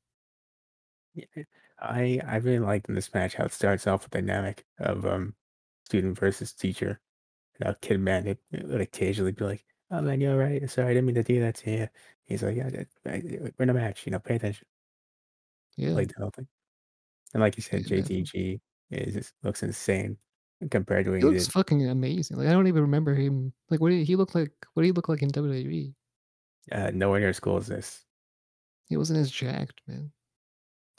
Yeah, 1.13 1.43
I 1.79 2.19
I 2.25 2.37
really 2.37 2.59
liked 2.59 2.89
in 2.89 2.95
this 2.95 3.13
match 3.13 3.35
how 3.35 3.45
it 3.45 3.51
starts 3.51 3.87
off 3.87 4.03
with 4.03 4.11
the 4.11 4.19
dynamic 4.21 4.65
of, 4.79 5.05
um, 5.05 5.35
student 5.85 6.17
versus 6.19 6.53
teacher. 6.53 7.01
You 7.59 7.67
know, 7.67 7.75
Kid 7.81 8.03
Bandit 8.05 8.39
would 8.51 8.81
occasionally 8.81 9.31
be 9.33 9.45
like, 9.45 9.65
"Oh, 9.91 10.01
man, 10.01 10.21
you're 10.21 10.37
right. 10.37 10.69
Sorry, 10.69 10.89
I 10.91 10.93
didn't 10.95 11.07
mean 11.07 11.15
to 11.17 11.23
do 11.23 11.39
that 11.41 11.55
to 11.57 11.71
you." 11.71 11.89
He's 12.25 12.43
like, 12.43 12.57
"Yeah, 12.57 12.69
I 13.05 13.09
I 13.11 13.21
we're 13.57 13.63
in 13.63 13.69
a 13.71 13.75
match, 13.75 14.05
you 14.07 14.11
know, 14.11 14.19
pay 14.19 14.35
attention." 14.37 14.67
Yeah. 15.77 15.99
Like 15.99 16.09
the 16.09 16.21
whole 16.21 16.31
thing. 16.31 16.47
And 17.33 17.41
like 17.41 17.57
you 17.57 17.63
said, 17.63 17.85
definitely. 17.85 17.87
JTG 17.87 18.61
is 18.91 19.15
just 19.15 19.35
looks 19.43 19.63
insane 19.63 20.19
compared 20.71 21.05
to 21.05 21.11
what 21.11 21.19
He 21.19 21.21
he 21.21 21.25
looks 21.25 21.45
did. 21.45 21.51
fucking 21.51 21.87
amazing. 21.89 22.37
Like, 22.37 22.47
I 22.47 22.51
don't 22.51 22.67
even 22.67 22.81
remember 22.81 23.13
him 23.15 23.53
like, 23.69 23.79
what 23.81 23.89
did 23.89 24.05
he 24.07 24.15
look 24.15 24.35
like 24.35 24.51
what 24.73 24.83
did 24.83 24.87
he 24.87 24.91
look 24.93 25.09
like 25.09 25.21
in 25.21 25.29
WWE? 25.31 25.93
Uh, 26.71 26.91
nowhere 26.93 27.19
near 27.19 27.29
as 27.29 27.39
cool 27.39 27.57
as 27.57 27.67
this. 27.67 28.03
He 28.89 28.97
wasn't 28.97 29.19
as 29.19 29.31
jacked, 29.31 29.81
man. 29.87 30.11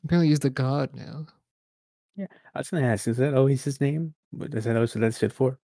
Apparently, 0.04 0.28
he's 0.28 0.40
the 0.40 0.50
god 0.50 0.94
now. 0.94 1.26
Yeah, 2.16 2.26
I 2.54 2.58
was 2.60 2.70
gonna 2.70 2.86
ask, 2.86 3.06
is 3.08 3.16
that 3.18 3.34
always 3.34 3.64
his 3.64 3.80
name? 3.80 4.14
Does 4.36 4.64
that 4.64 4.76
always 4.76 4.94
what 4.94 5.00
that 5.02 5.14
stood 5.14 5.32
for? 5.32 5.58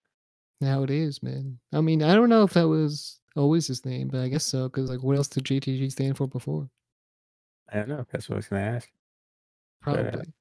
Now 0.59 0.83
it 0.83 0.89
is, 0.89 1.21
man. 1.23 1.59
I 1.73 1.81
mean, 1.81 2.03
I 2.03 2.13
don't 2.13 2.29
know 2.29 2.43
if 2.43 2.53
that 2.53 2.67
was 2.67 3.19
always 3.35 3.67
his 3.67 3.85
name, 3.85 4.07
but 4.09 4.21
I 4.21 4.27
guess 4.29 4.45
so. 4.45 4.69
Because 4.69 4.89
like, 4.89 5.01
what 5.03 5.17
else 5.17 5.27
did 5.27 5.43
JTG 5.45 5.91
stand 5.91 6.17
for 6.17 6.27
before? 6.27 6.69
I 7.69 7.77
don't 7.77 7.89
know, 7.89 8.05
that's 8.11 8.29
what 8.29 8.35
I 8.35 8.37
was 8.37 8.47
gonna 8.47 8.61
ask. 8.63 8.89
But, 9.85 10.05
uh 10.05 10.21
Probably. 10.21 10.33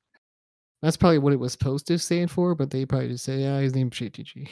That's 0.83 0.97
probably 0.97 1.19
what 1.19 1.33
it 1.33 1.39
was 1.39 1.53
supposed 1.53 1.87
to 1.89 1.99
stand 1.99 2.31
for, 2.31 2.55
but 2.55 2.71
they 2.71 2.87
probably 2.87 3.09
just 3.09 3.25
say, 3.25 3.41
"Yeah, 3.41 3.61
his 3.61 3.75
name's 3.75 3.97
JTG." 3.97 4.49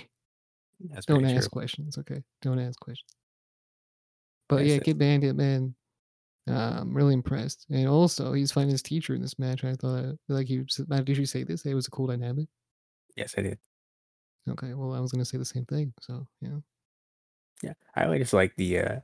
That's 0.90 1.06
Don't 1.06 1.18
pretty 1.20 1.32
true. 1.32 1.38
ask 1.38 1.50
questions, 1.50 1.98
okay? 1.98 2.22
Don't 2.42 2.58
ask 2.58 2.78
questions. 2.78 3.10
But, 4.48 4.64
yeah. 4.64 4.78
Kid 4.78 4.96
Bandit, 4.98 5.34
man, 5.36 5.74
uh, 6.48 6.78
I'm 6.80 6.94
really 6.94 7.14
impressed. 7.14 7.66
And 7.68 7.88
also, 7.88 8.32
he's 8.32 8.52
fighting 8.52 8.70
his 8.70 8.82
teacher 8.82 9.14
in 9.14 9.20
this 9.20 9.38
match. 9.38 9.64
I 9.64 9.74
thought, 9.74 10.14
like, 10.28 10.48
you 10.48 10.64
did 10.64 11.18
you 11.18 11.26
say 11.26 11.42
this? 11.44 11.66
It 11.66 11.74
was 11.74 11.86
a 11.86 11.90
cool 11.90 12.06
dynamic? 12.06 12.48
Yes, 13.16 13.34
I 13.36 13.42
did. 13.42 13.58
Okay, 14.48 14.72
well, 14.74 14.94
I 14.94 15.00
was 15.00 15.10
gonna 15.12 15.24
say 15.24 15.36
the 15.38 15.44
same 15.44 15.64
thing, 15.66 15.92
so, 16.00 16.26
yeah. 16.40 16.58
Yeah, 17.62 17.74
I 17.96 18.04
really 18.04 18.20
just 18.20 18.32
like 18.32 18.54
the, 18.56 18.78
uh 18.78 19.00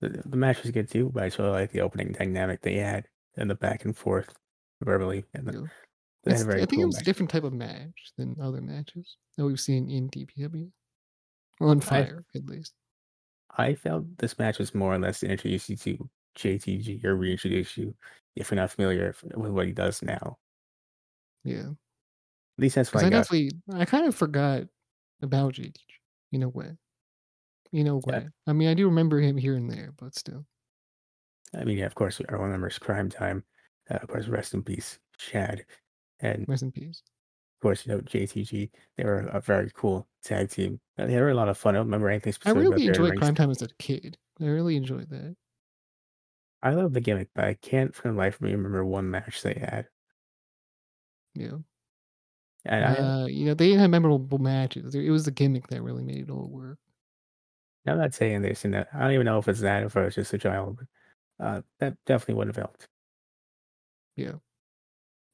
the 0.00 0.08
the 0.24 0.36
match 0.36 0.62
was 0.62 0.70
good 0.70 0.88
too, 0.88 1.10
but 1.12 1.24
I 1.24 1.26
just 1.26 1.38
really 1.38 1.50
like 1.50 1.72
the 1.72 1.80
opening 1.80 2.12
dynamic 2.12 2.60
they 2.62 2.76
had 2.76 3.08
and 3.36 3.50
the 3.50 3.54
back 3.56 3.84
and 3.84 3.96
forth 3.96 4.32
verbally, 4.82 5.24
and 5.34 5.46
the 5.46 5.52
Yeah. 5.60 5.66
They 6.24 6.32
had 6.32 6.40
It's 6.40 6.48
a 6.48 6.62
I 6.62 6.66
think 6.66 6.82
it 6.82 6.86
was 6.86 6.98
a 6.98 7.04
different 7.04 7.30
type 7.30 7.44
of 7.44 7.52
match 7.52 8.12
than 8.16 8.36
other 8.40 8.60
matches 8.60 9.16
that 9.36 9.44
we've 9.44 9.60
seen 9.60 9.90
in 9.90 10.08
DPW. 10.08 10.70
On 11.60 11.78
I 11.78 11.80
Fire, 11.80 12.24
at 12.34 12.46
least. 12.46 12.74
I 13.56 13.74
felt 13.74 14.04
this 14.18 14.38
match 14.38 14.58
was 14.58 14.74
more 14.74 14.94
or 14.94 14.98
less 14.98 15.20
to 15.20 15.28
introduce 15.28 15.68
you 15.68 15.76
to 15.76 16.10
JTG 16.38 17.04
or 17.04 17.16
reintroduce 17.16 17.76
you 17.76 17.94
if 18.34 18.50
you're 18.50 18.56
not 18.56 18.70
familiar 18.70 19.14
with 19.34 19.52
what 19.52 19.66
he 19.66 19.72
does 19.72 20.02
now. 20.02 20.38
Yeah. 21.44 21.68
At 21.68 22.58
least 22.58 22.76
that's 22.76 22.92
what 22.92 23.04
I 23.04 23.06
I 23.06 23.10
got 23.10 23.16
definitely 23.24 23.50
I 23.74 23.84
kind 23.84 24.06
of 24.06 24.14
forgot 24.14 24.62
about 25.20 25.54
JTG 25.54 25.76
in 26.32 26.42
a 26.42 26.48
way. 26.48 26.76
In 27.72 27.88
a 27.88 27.98
Yeah. 28.06 28.24
I 28.46 28.52
mean, 28.52 28.68
I 28.68 28.74
do 28.74 28.86
remember 28.86 29.20
him 29.20 29.36
here 29.36 29.56
and 29.56 29.70
there, 29.70 29.94
but 29.98 30.14
still. 30.14 30.44
I 31.54 31.64
mean, 31.64 31.78
yeah, 31.78 31.86
of 31.86 31.94
course, 31.94 32.20
everyone 32.28 32.48
remembers 32.48 32.78
Crime 32.78 33.10
Time. 33.10 33.44
Uh, 33.90 33.94
of 33.96 34.08
course, 34.08 34.28
rest 34.28 34.54
in 34.54 34.62
peace, 34.62 34.98
Shad. 35.18 35.64
And 36.22 36.48
Rest 36.48 36.62
in 36.62 36.72
peace. 36.72 37.02
of 37.56 37.62
course, 37.62 37.86
you 37.86 37.92
know, 37.92 38.00
JTG, 38.00 38.70
they 38.96 39.04
were 39.04 39.20
a 39.20 39.40
very 39.40 39.70
cool 39.74 40.08
tag 40.24 40.50
team. 40.50 40.80
They 40.96 41.20
were 41.20 41.30
a 41.30 41.34
lot 41.34 41.48
of 41.48 41.56
fun. 41.58 41.74
I 41.74 41.78
don't 41.78 41.86
remember 41.86 42.08
anything 42.08 42.32
I 42.32 42.34
specific 42.34 42.66
about 42.66 42.70
really 42.72 42.86
enjoyed 42.88 43.16
Crime. 43.16 43.34
Time 43.34 43.50
as 43.50 43.62
a 43.62 43.68
kid. 43.78 44.18
I 44.40 44.46
really 44.46 44.76
enjoyed 44.76 45.10
that. 45.10 45.36
I 46.62 46.70
love 46.70 46.92
the 46.92 47.00
gimmick, 47.00 47.28
but 47.34 47.44
I 47.44 47.54
can't 47.54 47.94
for 47.94 48.08
the 48.08 48.14
life 48.14 48.36
of 48.36 48.40
me 48.42 48.52
remember 48.52 48.84
one 48.84 49.10
match 49.10 49.42
they 49.42 49.54
had. 49.54 49.88
Yeah. 51.34 51.58
And 52.64 52.84
I, 52.84 52.94
uh 52.96 53.26
you 53.26 53.46
know, 53.46 53.54
they 53.54 53.66
didn't 53.68 53.80
have 53.80 53.90
memorable 53.90 54.38
matches. 54.38 54.94
It 54.94 55.10
was 55.10 55.24
the 55.24 55.30
gimmick 55.30 55.68
that 55.68 55.82
really 55.82 56.04
made 56.04 56.18
it 56.28 56.30
all 56.30 56.48
work. 56.48 56.78
I'm 57.86 57.98
not 57.98 58.14
saying 58.14 58.42
this 58.42 58.64
and 58.64 58.74
that. 58.74 58.88
I 58.92 59.00
don't 59.00 59.12
even 59.12 59.26
know 59.26 59.38
if 59.38 59.48
it's 59.48 59.60
that 59.60 59.82
or 59.82 59.86
if 59.86 59.96
I 59.96 60.04
was 60.04 60.14
just 60.14 60.32
a 60.32 60.38
child, 60.38 60.78
but, 61.38 61.44
uh, 61.46 61.62
that 61.80 61.96
definitely 62.06 62.34
would 62.36 62.48
have 62.48 62.56
helped. 62.56 62.88
Yeah. 64.16 64.38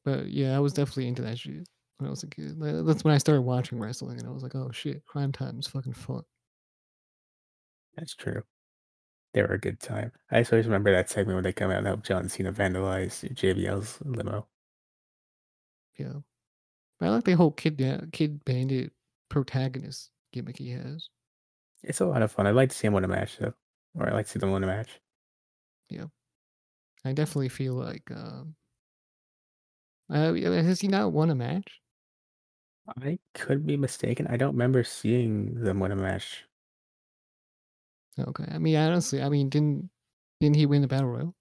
But, 0.09 0.29
yeah, 0.31 0.57
I 0.57 0.61
was 0.61 0.73
definitely 0.73 1.09
into 1.09 1.21
that 1.23 1.39
shit 1.39 1.69
when 1.99 2.07
I 2.07 2.11
was 2.11 2.23
a 2.23 2.29
kid. 2.29 2.59
That's 2.59 3.05
when 3.05 3.13
I 3.13 3.19
started 3.19 3.43
watching 3.43 3.79
wrestling, 3.79 4.19
and 4.19 4.27
I 4.27 4.31
was 4.31 4.43
like, 4.43 4.55
"Oh, 4.55 4.71
shit. 4.73 5.05
Crime 5.05 5.33
Time 5.33 5.59
is 5.59 5.67
fucking 5.67 5.93
fun." 5.93 6.23
That's 7.95 8.15
true. 8.15 8.43
They 9.35 9.43
were 9.43 9.53
a 9.53 9.59
good 9.59 9.81
time. 9.81 10.13
I 10.31 10.41
just 10.41 10.51
always 10.51 10.65
remember 10.65 10.91
that 10.93 11.11
segment 11.11 11.37
when 11.37 11.45
they 11.45 11.53
come 11.53 11.71
out 11.71 11.77
and 11.79 11.87
help 11.87 12.05
John 12.05 12.27
Cena 12.31 12.53
vandalize 12.55 13.23
JBL's 13.35 13.99
limo. 14.03 14.47
Yeah. 15.99 16.21
I 17.03 17.11
like 17.11 17.25
the 17.25 17.33
whole 17.33 17.51
Kid 17.53 17.77
Kid 18.13 18.43
Bandit 18.47 18.93
protagonist 19.29 20.11
gimmick 20.33 20.57
he 20.57 20.71
has. 20.71 21.11
It's 21.83 22.01
a 22.01 22.07
lot 22.07 22.23
of 22.23 22.33
fun. 22.33 22.47
I'd 22.47 22.55
like 22.55 22.71
to 22.71 22.77
see 22.77 22.87
him 22.87 22.95
win 22.95 23.05
a 23.05 23.09
match, 23.09 23.37
though, 23.37 23.53
or 23.95 24.07
I'd 24.07 24.15
like 24.15 24.25
to 24.27 24.33
see 24.33 24.39
them 24.39 24.53
win 24.53 24.65
a 24.65 24.67
match. 24.67 25.01
Yeah. 25.91 26.07
I 27.05 27.13
definitely 27.13 27.51
feel 27.51 27.75
like, 27.75 28.11
um 28.11 28.55
Uh, 30.11 30.35
has 30.35 30.81
he 30.81 30.89
not 30.89 31.13
won 31.13 31.31
a 31.31 31.35
match? 31.35 31.81
I 32.99 33.19
could 33.35 33.65
be 33.67 33.77
mistaken. 33.79 34.27
I 34.27 34.37
don't 34.37 34.53
remember 34.53 34.85
seeing 34.85 35.55
them 35.63 35.81
win 35.81 35.93
a 35.93 35.97
match. 35.97 36.45
Okay. 38.19 38.45
I 38.51 38.59
mean, 38.59 38.77
honestly, 38.77 39.23
I 39.23 39.29
mean, 39.29 39.49
didn't 39.49 39.91
didn't 40.41 40.57
he 40.57 40.67
win 40.67 40.83
the 40.83 40.89
battle 40.89 41.09
royal? 41.09 41.35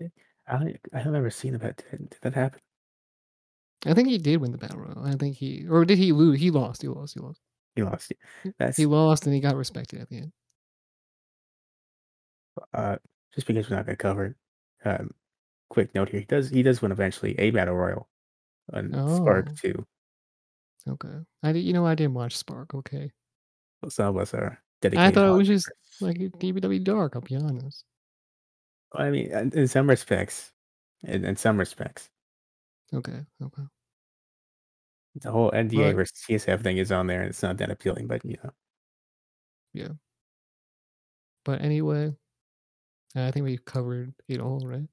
Eh, 0.00 0.08
I 0.46 0.54
I 0.92 0.98
don't 0.98 1.06
remember 1.06 1.30
seeing 1.30 1.56
that. 1.58 1.78
Did 1.90 2.10
did 2.10 2.20
that 2.20 2.34
happen? 2.34 2.60
I 3.86 3.94
think 3.94 4.08
he 4.08 4.18
did 4.18 4.40
win 4.40 4.50
the 4.52 4.58
battle 4.58 4.80
royal. 4.80 5.04
I 5.04 5.12
think 5.14 5.36
he 5.36 5.66
or 5.68 5.84
did 5.84 5.98
he 5.98 6.10
lose? 6.12 6.40
He 6.40 6.50
lost, 6.50 6.82
he 6.82 6.88
lost, 6.88 7.14
he 7.14 7.20
lost. 7.20 7.40
He 7.74 7.82
lost 7.82 8.10
it. 8.10 8.18
He 8.76 8.86
lost 8.86 9.24
and 9.24 9.34
he 9.34 9.40
got 9.40 9.56
respected 9.56 10.00
at 10.00 10.08
the 10.08 10.18
end. 10.18 10.32
uh, 12.72 12.96
just 13.34 13.46
because 13.46 13.68
we're 13.68 13.76
not 13.76 13.86
gonna 13.86 13.96
cover 13.96 14.24
it. 14.26 14.36
Um, 14.84 15.10
quick 15.72 15.94
note 15.94 16.10
here: 16.10 16.20
he 16.20 16.26
does 16.26 16.50
he 16.50 16.62
does 16.62 16.82
win 16.82 16.92
eventually 16.92 17.34
a 17.38 17.50
battle 17.50 17.74
royal 17.74 18.08
on 18.72 18.92
Spark 19.16 19.48
Oh, 19.50 19.54
Two. 19.60 19.86
okay. 20.86 21.18
I 21.42 21.52
did, 21.52 21.60
you 21.64 21.72
know, 21.72 21.86
I 21.86 21.94
didn't 21.94 22.14
watch 22.14 22.36
Spark. 22.36 22.74
Okay, 22.74 23.10
Some 23.88 24.08
of 24.14 24.16
us 24.22 24.34
are 24.34 24.60
dedicated. 24.82 25.06
I 25.08 25.10
thought 25.10 25.32
it 25.32 25.36
was 25.38 25.48
just 25.48 25.70
like 26.00 26.18
DBW 26.18 26.84
Dark. 26.84 27.16
I'll 27.16 27.22
be 27.22 27.36
honest. 27.36 27.84
I 28.94 29.08
mean, 29.10 29.30
in 29.32 29.66
some 29.66 29.88
respects, 29.88 30.52
in, 31.04 31.24
in 31.24 31.36
some 31.36 31.56
respects, 31.58 32.10
Okay, 32.92 33.24
okay. 33.42 33.62
the 35.16 35.30
whole 35.32 35.50
NDA 35.52 35.94
versus 35.94 36.20
TSF 36.28 36.62
thing 36.62 36.76
is 36.76 36.92
on 36.92 37.06
there, 37.06 37.20
and 37.22 37.30
it's 37.30 37.42
not 37.42 37.56
that 37.56 37.70
appealing. 37.70 38.06
But 38.06 38.22
you 38.24 38.36
know, 38.44 38.50
yeah. 39.72 39.88
But 41.44 41.62
anyway, 41.62 42.12
I 43.16 43.30
think 43.30 43.44
we 43.44 43.56
covered 43.58 44.12
it 44.28 44.40
all, 44.40 44.60
right? 44.66 44.86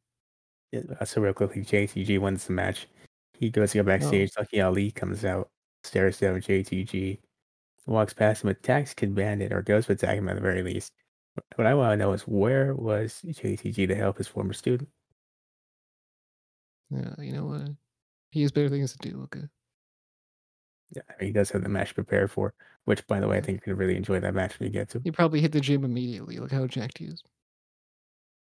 Uh, 0.75 1.05
so 1.05 1.21
real 1.21 1.34
quickly, 1.34 1.62
JTG 1.63 2.19
wins 2.19 2.45
the 2.45 2.53
match. 2.53 2.88
He 3.34 3.49
goes 3.49 3.71
to 3.71 3.79
go 3.79 3.82
Oh, 3.82 3.84
backstage. 3.84 4.32
Lucky 4.38 4.62
Ali 4.62 4.91
comes 4.91 5.25
out, 5.25 5.49
stares 5.84 6.19
down 6.19 6.41
JTG, 6.41 7.19
walks 7.88 8.13
past 8.13 8.43
him, 8.43 8.49
attacks 8.49 8.93
Kid 8.93 9.15
Bandit, 9.15 9.51
or 9.53 9.62
goes 9.62 9.88
to 9.88 9.93
attack 9.93 10.17
him 10.17 10.29
at 10.29 10.36
the 10.36 10.41
very 10.41 10.63
least. 10.63 10.93
What 11.55 11.67
I 11.67 11.73
want 11.73 11.93
to 11.93 11.97
know 11.97 12.13
is 12.13 12.23
where 12.23 12.75
was 12.75 13.21
JTG 13.25 13.88
to 13.88 13.95
help 13.95 14.17
his 14.17 14.27
former 14.27 14.53
student? 14.53 14.89
yeah. 16.89 17.13
You 17.19 17.32
know 17.34 17.45
what? 17.45 17.69
He 18.32 18.41
has 18.43 18.51
better 18.51 18.69
things 18.69 18.95
to 18.95 19.10
do. 19.10 19.21
Okay. 19.23 19.47
Yeah, 20.95 21.01
he 21.19 21.32
does 21.32 21.51
have 21.51 21.63
the 21.63 21.69
match 21.69 21.93
prepared 21.95 22.32
for, 22.32 22.53
which, 22.86 23.05
by 23.08 23.19
the 23.19 23.27
way, 23.27 23.38
I 23.38 23.41
think 23.41 23.63
going 23.63 23.75
to 23.75 23.79
really 23.79 23.95
enjoy 23.95 24.19
that 24.19 24.34
match 24.34 24.60
when 24.60 24.67
you 24.67 24.73
get 24.73 24.89
to. 24.89 25.03
He 25.03 25.12
probably 25.12 25.41
hit 25.41 25.51
the 25.51 25.60
gym 25.62 25.84
immediately. 25.84 26.38
Look 26.39 26.51
how 26.51 26.65
jacked 26.67 26.97
he 26.99 27.05
is. 27.05 27.23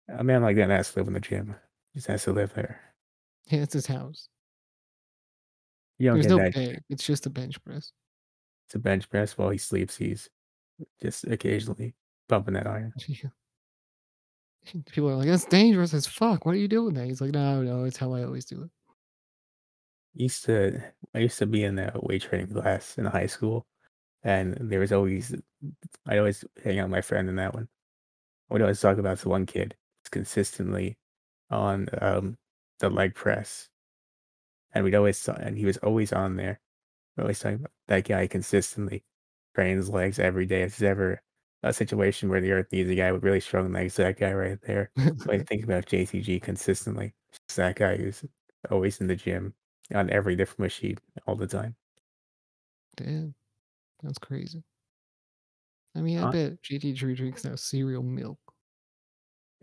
A 0.08 0.22
man 0.22 0.42
like 0.42 0.56
that 0.56 0.68
has 0.70 0.92
to 0.92 0.98
live 1.00 1.06
in 1.08 1.14
the 1.14 1.20
gym. 1.20 1.54
He 1.92 1.98
just 1.98 2.08
has 2.08 2.24
to 2.24 2.32
live 2.32 2.54
there. 2.54 2.80
Yeah, 3.46 3.62
it's 3.62 3.74
his 3.74 3.86
house. 3.86 4.28
You 5.98 6.10
don't 6.10 6.16
There's 6.16 6.26
get 6.26 6.36
no 6.36 6.44
that. 6.44 6.54
pay. 6.54 6.78
It's 6.88 7.04
just 7.04 7.26
a 7.26 7.30
bench 7.30 7.62
press. 7.64 7.92
It's 8.66 8.74
a 8.74 8.78
bench 8.78 9.08
press 9.08 9.36
while 9.36 9.50
he 9.50 9.58
sleeps. 9.58 9.96
He's 9.96 10.28
just 11.00 11.24
occasionally 11.24 11.94
bumping 12.28 12.54
that 12.54 12.66
iron. 12.66 12.92
People 14.90 15.08
are 15.08 15.16
like, 15.16 15.28
"That's 15.28 15.46
dangerous 15.46 15.94
as 15.94 16.06
fuck. 16.06 16.44
What 16.44 16.54
are 16.54 16.58
you 16.58 16.68
doing 16.68 16.94
that?" 16.94 17.06
He's 17.06 17.20
like, 17.20 17.32
"No, 17.32 17.62
no, 17.62 17.84
it's 17.84 17.96
how 17.96 18.12
I 18.12 18.24
always 18.24 18.44
do 18.44 18.62
it." 18.62 18.70
used 20.14 20.44
to 20.44 20.80
I 21.14 21.18
used 21.20 21.38
to 21.38 21.46
be 21.46 21.64
in 21.64 21.76
the 21.76 21.92
weight 22.02 22.22
training 22.22 22.48
class 22.48 22.98
in 22.98 23.04
high 23.04 23.26
school, 23.26 23.66
and 24.22 24.56
there 24.60 24.80
was 24.80 24.92
always 24.92 25.34
I'd 26.06 26.18
always 26.18 26.44
hang 26.62 26.78
out 26.78 26.84
with 26.84 26.92
my 26.92 27.00
friend 27.00 27.28
in 27.28 27.36
that 27.36 27.54
one. 27.54 27.68
I 28.50 28.54
would 28.54 28.62
always 28.62 28.80
talk 28.80 28.98
about 28.98 29.16
this 29.18 29.26
one 29.26 29.46
kid 29.46 29.76
who's 30.02 30.10
consistently 30.10 30.98
on 31.50 31.88
um, 32.00 32.38
the 32.80 32.90
leg 32.90 33.14
press, 33.14 33.70
and 34.72 34.84
we'd 34.84 34.94
always 34.94 35.26
and 35.28 35.56
he 35.58 35.64
was 35.64 35.76
always 35.78 36.12
on 36.12 36.36
there. 36.36 36.60
We're 37.16 37.24
always 37.24 37.40
talking 37.40 37.60
about 37.60 37.72
that 37.88 38.06
guy 38.08 38.26
consistently 38.26 39.04
trains 39.54 39.90
legs 39.90 40.18
every 40.20 40.46
day. 40.46 40.62
If 40.64 40.78
there's 40.78 40.90
ever 40.90 41.22
a 41.64 41.72
situation 41.74 42.28
where 42.30 42.40
the 42.42 42.52
earth 42.52 42.72
needs 42.72 42.90
a 42.90 42.96
guy 42.96 43.12
with 43.12 43.24
really 43.24 43.40
strong 43.40 43.72
legs, 43.72 43.96
that 43.96 44.18
guy 44.18 44.32
right 44.34 44.60
there. 44.62 44.92
So 45.16 45.32
I 45.32 45.40
think 45.44 45.64
about 45.64 45.86
JTG 45.86 46.40
consistently. 46.40 47.14
It's 47.48 47.56
that 47.56 47.76
guy 47.76 47.96
who's 47.98 48.24
always 48.70 49.00
in 49.00 49.08
the 49.08 49.16
gym 49.16 49.54
on 49.94 50.10
every 50.10 50.36
different 50.36 50.60
machine 50.60 50.98
all 51.26 51.36
the 51.36 51.46
time. 51.48 51.76
Damn, 52.96 53.34
that's 54.02 54.18
crazy. 54.18 54.64
I 55.94 56.00
mean, 56.00 56.18
I 56.18 56.24
Uh, 56.24 56.32
bet 56.32 56.62
JT 56.62 56.94
drinks 56.94 57.44
now 57.44 57.54
cereal 57.56 58.02
milk. 58.02 58.40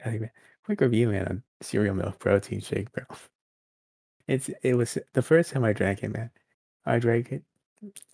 I 0.04 0.10
think, 0.12 0.32
quick 0.66 0.82
review, 0.82 1.10
man, 1.10 1.28
on 1.28 1.44
cereal 1.62 1.96
milk 1.96 2.20
protein 2.20 2.60
shake, 2.62 2.92
bro. 2.92 3.04
It's 4.28 4.50
it 4.64 4.74
was 4.74 4.98
the 5.14 5.22
first 5.22 5.52
time 5.52 5.64
I 5.64 5.72
drank 5.74 6.02
it, 6.02 6.10
man. 6.10 6.32
I 6.84 6.98
drank 6.98 7.32
it. 7.32 7.44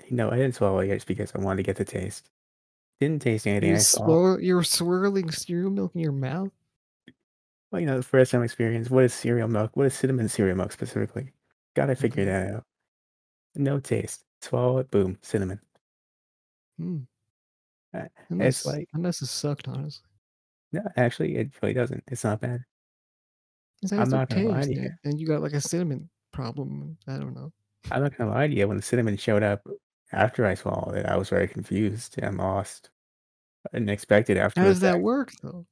No, 0.10 0.30
I 0.30 0.36
didn't 0.36 0.56
swallow 0.56 0.80
it 0.80 0.90
just 0.90 1.08
because 1.08 1.32
I 1.34 1.40
wanted 1.40 1.58
to 1.58 1.64
get 1.64 1.78
the 1.78 1.86
taste. 1.86 2.30
Didn't 3.00 3.22
taste 3.22 3.48
anything. 3.48 3.70
You 3.70 3.76
I 3.76 3.80
swirl, 3.80 4.42
you're 4.42 4.64
swirling 4.64 5.32
cereal 5.32 5.72
milk 5.72 5.96
in 5.96 6.02
your 6.02 6.12
mouth. 6.12 6.52
well, 7.72 7.80
you 7.80 7.88
know, 7.88 7.96
the 7.96 8.04
first 8.04 8.34
time 8.34 8.44
experience. 8.44 8.90
What 8.90 9.06
is 9.06 9.14
cereal 9.14 9.48
milk? 9.48 9.72
What 9.78 9.86
is 9.86 9.94
cinnamon 9.94 10.28
cereal 10.28 10.58
milk 10.58 10.74
specifically? 10.74 11.32
Gotta 11.76 11.96
figure 11.96 12.26
that 12.26 12.56
out. 12.56 12.66
No 13.56 13.80
taste. 13.80 14.26
Swallow 14.42 14.80
it. 14.80 14.92
Boom. 14.92 15.18
Cinnamon. 15.22 15.62
Hmm. 16.78 16.98
Uh, 17.94 18.08
It's 18.32 18.66
like 18.66 18.90
must 18.94 19.22
have 19.22 19.30
sucked, 19.30 19.70
honestly. 19.70 20.04
No, 20.72 20.82
actually, 20.96 21.36
it 21.36 21.52
really 21.62 21.74
doesn't. 21.74 22.04
It's 22.08 22.24
not 22.24 22.42
bad. 22.42 22.64
It 23.84 23.92
I'm 23.94 24.10
not 24.10 24.30
gonna 24.30 24.50
lie 24.50 24.62
to 24.64 24.74
you. 24.74 24.90
and, 25.04 25.20
you 25.20 25.28
got 25.28 25.42
like 25.42 25.54
a 25.54 25.62
cinnamon 25.62 26.10
problem. 26.32 26.98
I 27.08 27.18
don't 27.18 27.34
know. 27.36 27.52
I'm 27.92 28.04
not 28.04 28.16
gonna 28.18 28.32
lie 28.32 28.48
to 28.48 28.54
you. 28.54 28.68
When 28.68 28.78
the 28.78 28.84
cinnamon 28.84 29.18
showed 29.18 29.44
up 29.44 29.66
after 30.12 30.46
I 30.46 30.56
swallowed 30.56 30.96
it, 30.98 31.06
I 31.06 31.18
was 31.18 31.30
very 31.30 31.48
confused 31.48 32.16
and 32.20 32.38
lost 32.38 32.90
and 33.74 33.90
expected 33.90 34.38
How 34.38 34.46
after 34.46 34.62
the 34.62 34.68
does 34.68 34.80
that 34.82 34.94
fact. 34.94 35.04
work 35.04 35.32
though? 35.42 35.66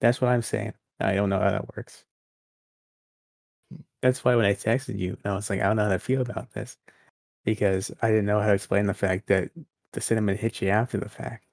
That's 0.00 0.20
what 0.20 0.30
I'm 0.30 0.42
saying. 0.42 0.74
I 1.00 1.14
don't 1.14 1.28
know 1.28 1.40
how 1.40 1.50
that 1.50 1.76
works. 1.76 2.04
Hmm. 3.70 3.82
That's 4.02 4.24
why 4.24 4.36
when 4.36 4.46
I 4.46 4.54
texted 4.54 4.98
you, 4.98 5.16
I 5.24 5.34
was 5.34 5.50
like, 5.50 5.60
I 5.60 5.64
don't 5.64 5.76
know 5.76 5.84
how 5.84 5.90
to 5.90 5.98
feel 5.98 6.22
about 6.22 6.52
this 6.52 6.76
because 7.44 7.90
I 8.02 8.08
didn't 8.10 8.26
know 8.26 8.40
how 8.40 8.48
to 8.48 8.54
explain 8.54 8.86
the 8.86 8.94
fact 8.94 9.26
that 9.28 9.50
the 9.92 10.00
cinnamon 10.00 10.36
hit 10.36 10.62
you 10.62 10.68
after 10.68 10.98
the 10.98 11.08
fact. 11.08 11.46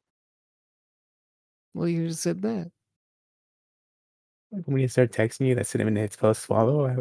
Well, 1.73 1.87
you 1.87 2.07
just 2.07 2.21
said 2.21 2.41
that. 2.43 2.71
Like, 4.51 4.63
when 4.65 4.79
you 4.79 4.87
start 4.87 5.11
texting 5.11 5.47
you 5.47 5.55
that 5.55 5.67
cinnamon 5.67 5.95
hits 5.95 6.15
post 6.15 6.43
swallow, 6.43 6.87
I, 6.87 6.95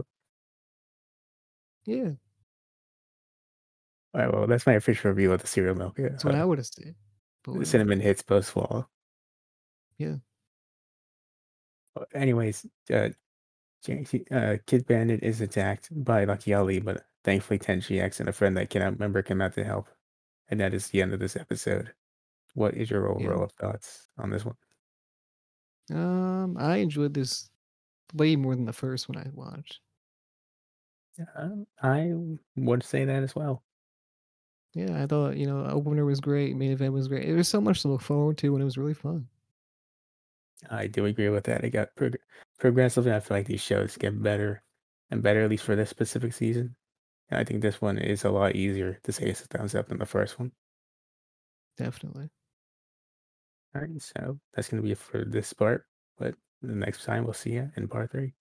Yeah, 1.85 2.11
right, 4.15 4.33
well, 4.33 4.47
that's 4.47 4.67
my 4.67 4.73
official 4.75 5.11
review 5.11 5.33
of 5.33 5.41
the 5.41 5.47
cereal 5.47 5.75
milk. 5.77 5.99
Yeah. 5.99 6.09
that's 6.11 6.25
what 6.25 6.35
Uh, 6.35 6.39
I 6.39 6.45
would 6.45 6.59
have 6.59 6.67
said. 6.67 6.95
The 7.47 7.65
cinnamon 7.65 8.01
hits 8.01 8.23
post 8.23 8.49
swallow. 8.51 8.89
Yeah. 9.99 10.17
Anyways, 12.13 12.67
uh, 12.93 13.11
uh, 14.31 14.57
Kid 14.67 14.87
Bandit 14.87 15.23
is 15.23 15.41
attacked 15.41 15.89
by 16.05 16.25
Lucky 16.25 16.53
Ali, 16.53 16.81
but 16.81 17.07
thankfully 17.25 17.59
Tenchi 17.59 18.01
X 18.03 18.19
and 18.21 18.29
a 18.29 18.33
friend 18.33 18.57
that 18.57 18.69
cannot 18.71 18.93
remember 18.95 19.23
come 19.23 19.41
out 19.41 19.55
to 19.55 19.65
help. 19.65 19.89
And 20.49 20.61
that 20.61 20.75
is 20.75 20.89
the 20.89 21.01
end 21.03 21.13
of 21.15 21.21
this 21.21 21.37
episode. 21.37 21.95
What 22.55 22.75
is 22.75 22.91
your 22.91 23.05
Yeah. 23.21 23.29
overall 23.29 23.49
thoughts 23.59 24.09
on 24.19 24.31
this 24.31 24.45
one? 24.45 24.57
Um, 25.93 26.57
I 26.59 26.77
enjoyed 26.79 27.15
this 27.15 27.51
way 28.15 28.37
more 28.37 28.57
than 28.57 28.67
the 28.67 28.73
first 28.73 29.09
one 29.09 29.19
I 29.19 29.31
watched. 29.33 29.81
Um, 31.35 31.67
I 31.83 32.13
would 32.57 32.83
say 32.83 33.05
that 33.05 33.23
as 33.23 33.35
well. 33.35 33.65
Yeah, 34.75 35.03
I 35.03 35.07
thought, 35.07 35.37
you 35.37 35.47
know, 35.47 35.65
opener 35.67 36.05
was 36.05 36.21
great, 36.21 36.55
main 36.57 36.71
event 36.71 36.93
was 36.93 37.09
great. 37.09 37.27
There 37.27 37.35
was 37.37 37.49
so 37.49 37.61
much 37.61 37.83
to 37.83 37.89
look 37.89 38.03
forward 38.03 38.39
to, 38.39 38.55
and 38.55 38.63
it 38.63 38.65
was 38.65 38.79
really 38.79 38.95
fun. 38.95 39.29
I 40.71 40.87
do 40.87 41.05
agree 41.07 41.29
with 41.29 41.45
that. 41.45 41.65
It 41.65 41.71
got 41.71 41.95
prog- 41.97 42.19
progressively. 42.59 43.13
I 43.13 43.21
feel 43.21 43.37
like 43.37 43.47
these 43.47 43.61
shows 43.61 43.97
get 43.97 44.23
better 44.23 44.63
and 45.11 45.23
better, 45.23 45.43
at 45.43 45.51
least 45.51 45.65
for 45.65 45.75
this 45.77 45.91
specific 45.91 46.33
season. 46.35 46.77
And 47.31 47.41
I 47.41 47.45
think 47.45 47.63
this 47.63 47.81
one 47.81 47.99
is 47.99 48.25
a 48.25 48.31
lot 48.31 48.57
easier 48.57 49.01
to 49.05 49.13
say 49.13 49.27
it's 49.31 49.43
a 49.43 49.47
thumbs 49.49 49.75
up 49.77 49.89
than 49.89 49.99
the 49.99 50.07
first 50.07 50.39
one. 50.39 50.53
Definitely. 51.77 52.31
All 53.77 53.83
right, 53.83 54.01
so 54.01 54.39
that's 54.55 54.71
going 54.71 54.83
to 54.83 54.87
be 54.87 54.93
it 54.93 54.99
for 54.99 55.23
this 55.27 55.53
part. 55.53 55.85
But 56.17 56.35
the 56.63 56.75
next 56.75 57.05
time 57.05 57.25
we'll 57.25 57.35
see 57.35 57.53
you 57.53 57.71
in 57.77 57.89
part 57.89 58.11
three. 58.11 58.33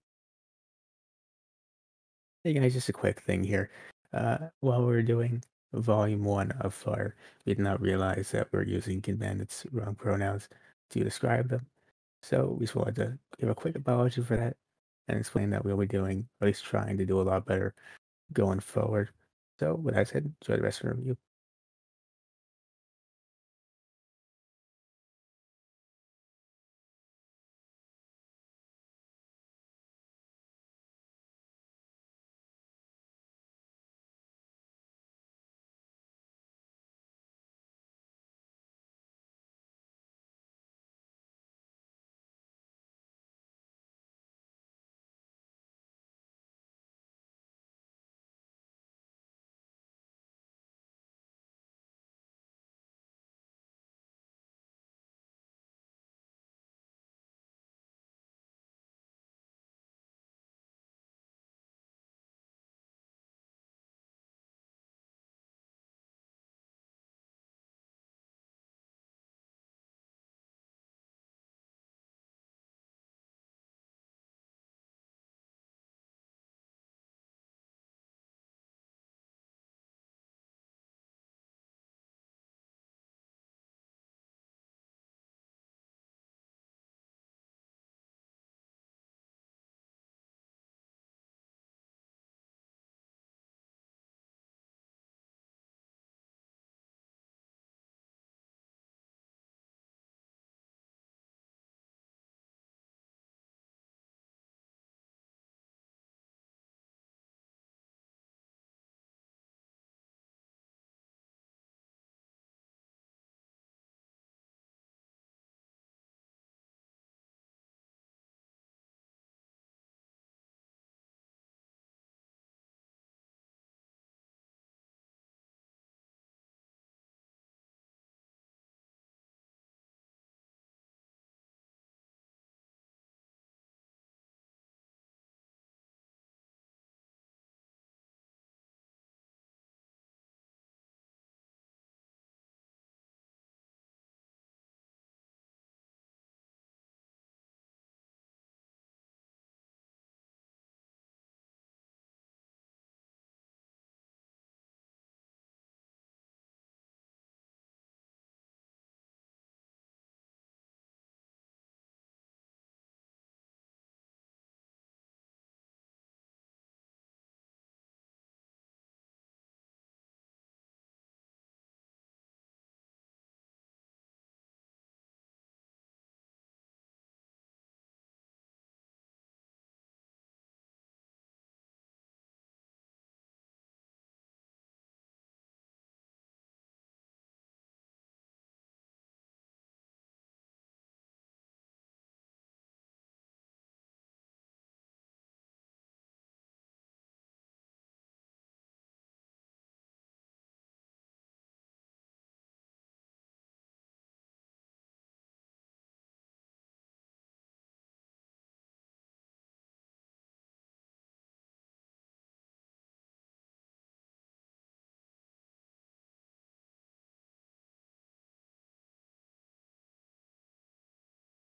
Hey 2.46 2.54
guys, 2.54 2.74
just 2.74 2.88
a 2.88 2.94
quick 2.94 3.20
thing 3.20 3.44
here. 3.44 3.70
Uh, 4.14 4.38
while 4.62 4.80
we 4.80 4.86
were 4.86 5.02
doing 5.02 5.44
volume 5.74 6.24
one 6.24 6.52
of 6.62 6.74
Fire, 6.74 7.18
we 7.46 7.54
did 7.54 7.62
not 7.62 7.82
realize 7.82 8.32
that 8.32 8.48
we're 8.54 8.64
using 8.64 9.02
Kid 9.02 9.20
Bandit's 9.20 9.66
wrong 9.74 9.94
pronouns 9.94 10.48
to 10.92 11.04
describe 11.04 11.50
them. 11.50 11.66
So 12.22 12.56
we 12.58 12.66
just 12.66 12.76
wanted 12.78 12.96
to 12.96 13.20
give 13.38 13.50
a 13.50 13.56
quick 13.56 13.76
apology 13.76 14.22
for 14.22 14.38
that 14.38 14.56
and 15.10 15.20
explain 15.20 15.50
that 15.50 15.66
we'll 15.66 15.76
be 15.76 15.86
doing, 15.86 16.30
at 16.40 16.46
least 16.46 16.64
trying 16.64 16.98
to 16.98 17.06
do 17.06 17.20
a 17.20 17.24
lot 17.24 17.46
better 17.46 17.74
going 18.32 18.62
forward. 18.62 19.10
So 19.60 19.76
with 19.76 19.96
that 19.96 20.08
said, 20.08 20.34
enjoy 20.42 20.56
the 20.56 20.64
rest 20.64 20.82
of 20.82 20.92
the 20.92 20.96
review. 20.96 21.18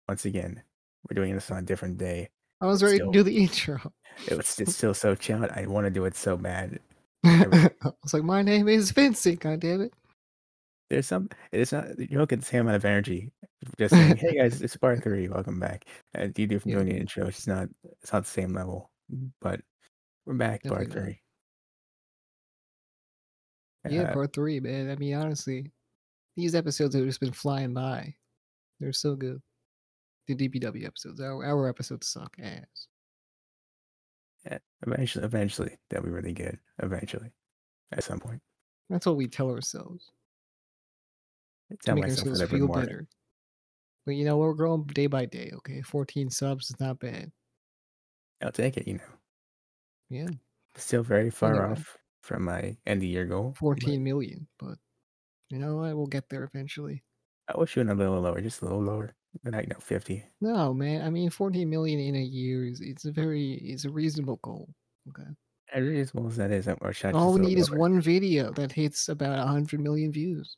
Once 0.08 0.26
again, 0.26 0.62
we're 1.10 1.16
doing 1.16 1.34
this 1.34 1.50
on 1.52 1.58
a 1.60 1.62
different 1.62 1.98
day. 1.98 2.30
I 2.62 2.66
was 2.68 2.82
ready 2.84 2.98
Still- 2.98 3.12
to 3.12 3.18
do 3.20 3.24
the 3.24 3.38
intro. 3.44 3.80
It 4.28 4.38
was 4.38 4.60
it's 4.60 4.76
still 4.76 4.94
so 4.94 5.16
chill. 5.16 5.46
I 5.56 5.66
want 5.66 5.86
to 5.86 5.92
do 5.92 6.06
it 6.06 6.16
so 6.16 6.38
bad. 6.38 6.80
I 7.26 7.70
was 8.04 8.14
like, 8.14 8.24
my 8.24 8.42
name 8.42 8.68
is 8.68 8.92
Vincent. 8.92 9.40
God 9.40 9.60
damn 9.60 9.82
it. 9.82 9.94
There's 10.90 11.08
some. 11.08 11.30
It's 11.52 11.72
not. 11.72 11.98
You 11.98 12.18
don't 12.18 12.30
get 12.30 12.40
the 12.40 12.46
same 12.46 12.62
amount 12.62 12.76
of 12.76 12.86
energy. 12.86 13.32
Just 13.80 13.96
saying, 13.96 14.18
"Hey 14.18 14.36
guys, 14.36 14.62
it's 14.62 14.78
part 14.78 15.02
three. 15.04 15.28
Welcome 15.30 15.60
back." 15.60 15.86
And 16.14 16.38
you 16.38 16.46
do 16.46 16.60
from 16.60 16.72
Yeah. 16.72 16.76
doing 16.78 16.90
the 16.90 16.98
intro. 17.00 17.26
It's 17.28 17.48
not. 17.48 17.70
It's 18.04 18.14
not 18.14 18.26
the 18.26 18.30
same 18.30 18.54
level. 18.54 18.92
But 19.42 19.62
we're 20.26 20.36
back. 20.36 20.62
Part 20.64 20.82
Definitely 20.90 20.96
not. 21.00 21.06
three. 21.06 21.20
Yeah, 23.98 24.02
Uh, 24.04 24.14
part 24.14 24.34
three, 24.34 24.60
man. 24.60 24.90
I 24.92 24.96
mean, 24.96 25.14
honestly, 25.16 25.72
these 26.38 26.54
episodes 26.56 26.94
have 26.96 27.06
just 27.06 27.20
been 27.20 27.34
flying 27.34 27.74
by. 27.74 28.14
They're 28.80 28.94
so 28.94 29.16
good. 29.16 29.42
The 30.28 30.36
DPW 30.36 30.86
episodes, 30.86 31.20
our, 31.20 31.44
our 31.44 31.68
episodes 31.68 32.08
suck 32.08 32.36
ass. 32.42 32.88
yeah, 34.46 34.60
eventually, 34.88 35.26
eventually, 35.26 35.78
they'll 35.90 36.02
be 36.04 36.10
really 36.10 36.34
good. 36.34 36.60
Eventually, 36.82 37.32
at 37.92 38.04
some 38.04 38.20
point. 38.20 38.42
That's 38.90 39.06
what 39.06 39.18
we 39.18 39.28
tell 39.28 39.50
ourselves 39.50 40.12
to 41.72 41.78
Tell 41.78 41.96
make 41.96 42.06
ourselves 42.06 42.42
feel 42.44 42.68
morning. 42.68 42.86
better. 42.86 43.08
But 44.06 44.16
you 44.16 44.26
know, 44.26 44.38
we're 44.38 44.54
growing 44.54 44.84
day 44.86 45.08
by 45.08 45.26
day. 45.26 45.52
Okay, 45.56 45.82
14 45.82 46.30
subs 46.30 46.70
is 46.70 46.80
not 46.80 47.00
bad. 47.00 47.32
I'll 48.42 48.52
take 48.52 48.78
it. 48.78 48.88
You 48.88 48.96
know, 48.96 49.04
Yeah, 50.10 50.28
still 50.76 51.04
very 51.04 51.30
far 51.32 51.56
Anyway. 51.56 51.72
off 51.72 51.98
from 52.22 52.44
my 52.44 52.78
end 52.86 53.02
of 53.02 53.04
year 53.10 53.26
goal. 53.26 53.50
but 53.52 53.58
14 53.58 54.04
million, 54.04 54.48
but 54.60 54.78
you 55.50 55.60
know 55.60 55.78
what? 55.78 55.96
We'll 55.96 56.08
get 56.08 56.30
there 56.30 56.44
eventually. 56.44 57.04
I 57.54 57.58
was 57.58 57.70
shooting 57.70 57.92
a 57.92 57.96
little 57.96 58.22
lower, 58.22 58.40
just 58.42 58.62
a 58.62 58.66
little 58.66 58.82
lower. 58.84 59.16
I 59.46 59.50
know 59.50 59.64
fifty. 59.80 60.24
No, 60.42 60.74
man. 60.74 61.02
I 61.02 61.10
mean, 61.10 61.30
40 61.30 61.66
million 61.66 62.00
in 62.00 62.16
a 62.16 62.22
year 62.22 62.66
is 62.66 62.82
it's 62.82 63.06
a 63.06 63.12
very 63.12 63.54
it's 63.54 63.86
a 63.86 63.90
reasonable 63.90 64.40
goal. 64.44 64.70
Okay. 65.10 65.30
As 65.74 65.82
reasonable 65.84 66.30
as 66.30 66.38
that 66.38 66.52
is, 66.52 66.68
or 66.82 66.94
shot 66.94 67.16
All 67.16 67.34
we 67.34 67.42
need 67.42 67.58
is 67.58 67.72
one 67.72 68.00
video 68.00 68.52
that 68.52 68.72
hits 68.72 69.10
about 69.10 69.38
100 69.40 69.80
million 69.80 70.12
views. 70.12 70.58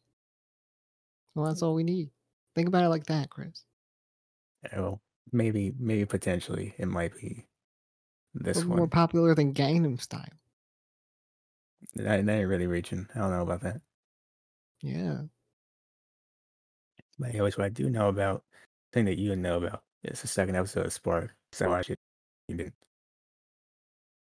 Well, 1.34 1.45
that's 1.45 1.61
all 1.61 1.73
we 1.73 1.84
need. 1.84 2.09
Think 2.53 2.67
about 2.67 2.84
it 2.84 2.89
like 2.89 3.05
that, 3.05 3.30
Chris. 3.30 3.63
Yeah, 4.63 4.80
well, 4.80 5.01
maybe, 5.32 5.73
maybe 5.80 6.05
potentially 6.05 6.73
it 6.78 6.88
might 6.88 7.13
be 7.15 7.47
this 8.34 8.63
We're 8.63 8.69
one. 8.69 8.78
more 8.78 8.88
popular 8.88 9.36
than 9.36 9.53
Gangnam 9.53 10.01
Style. 10.01 10.26
That, 11.95 12.26
that 12.26 12.32
ain't 12.32 12.47
really 12.47 12.67
reaching. 12.67 13.07
I 13.15 13.19
don't 13.19 13.32
know 13.32 13.41
about 13.41 13.61
that. 13.61 13.82
Yeah. 14.82 15.21
But 17.17 17.30
anyways, 17.30 17.57
what 17.57 17.65
I 17.65 17.69
do 17.69 17.89
know 17.89 18.09
about, 18.09 18.43
thing 18.96 19.06
that 19.06 19.20
you 19.20 19.36
know 19.36 19.58
about. 19.58 19.84
It's 20.04 20.22
the 20.22 20.28
second 20.28 20.56
episode 20.56 20.86
of 20.86 20.93
Spark. 20.93 21.36
So 21.52 21.66
I 21.66 21.70
watched 21.70 21.89
it. 21.91 22.00
You. 22.48 22.72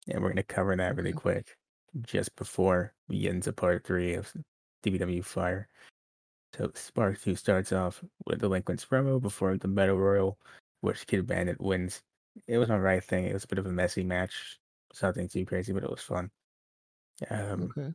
And 0.07 0.21
we're 0.21 0.29
gonna 0.29 0.43
cover 0.43 0.75
that 0.75 0.95
really 0.95 1.13
quick, 1.13 1.57
just 2.03 2.35
before 2.35 2.93
we 3.09 3.19
get 3.19 3.33
into 3.33 3.51
part 3.51 3.83
three 3.83 4.13
of 4.13 4.31
DPW 4.83 5.25
Fire. 5.25 5.67
So 6.55 6.71
Spark 6.75 7.19
Two 7.19 7.35
starts 7.35 7.71
off 7.73 8.03
with 8.27 8.39
Delinquents 8.39 8.85
promo 8.85 9.19
before 9.21 9.57
the 9.57 9.67
Battle 9.67 9.97
Royal, 9.97 10.37
which 10.81 11.07
Kid 11.07 11.25
Bandit 11.25 11.59
wins. 11.59 12.03
It 12.47 12.57
was 12.59 12.69
my 12.69 12.77
right 12.77 13.03
thing. 13.03 13.25
It 13.25 13.33
was 13.33 13.45
a 13.45 13.47
bit 13.47 13.59
of 13.59 13.65
a 13.65 13.71
messy 13.71 14.03
match. 14.03 14.59
It's 14.91 15.01
nothing 15.01 15.27
too 15.27 15.45
crazy, 15.45 15.73
but 15.73 15.83
it 15.83 15.89
was 15.89 16.01
fun. 16.01 16.29
Um, 17.29 17.71
Okay. 17.75 17.93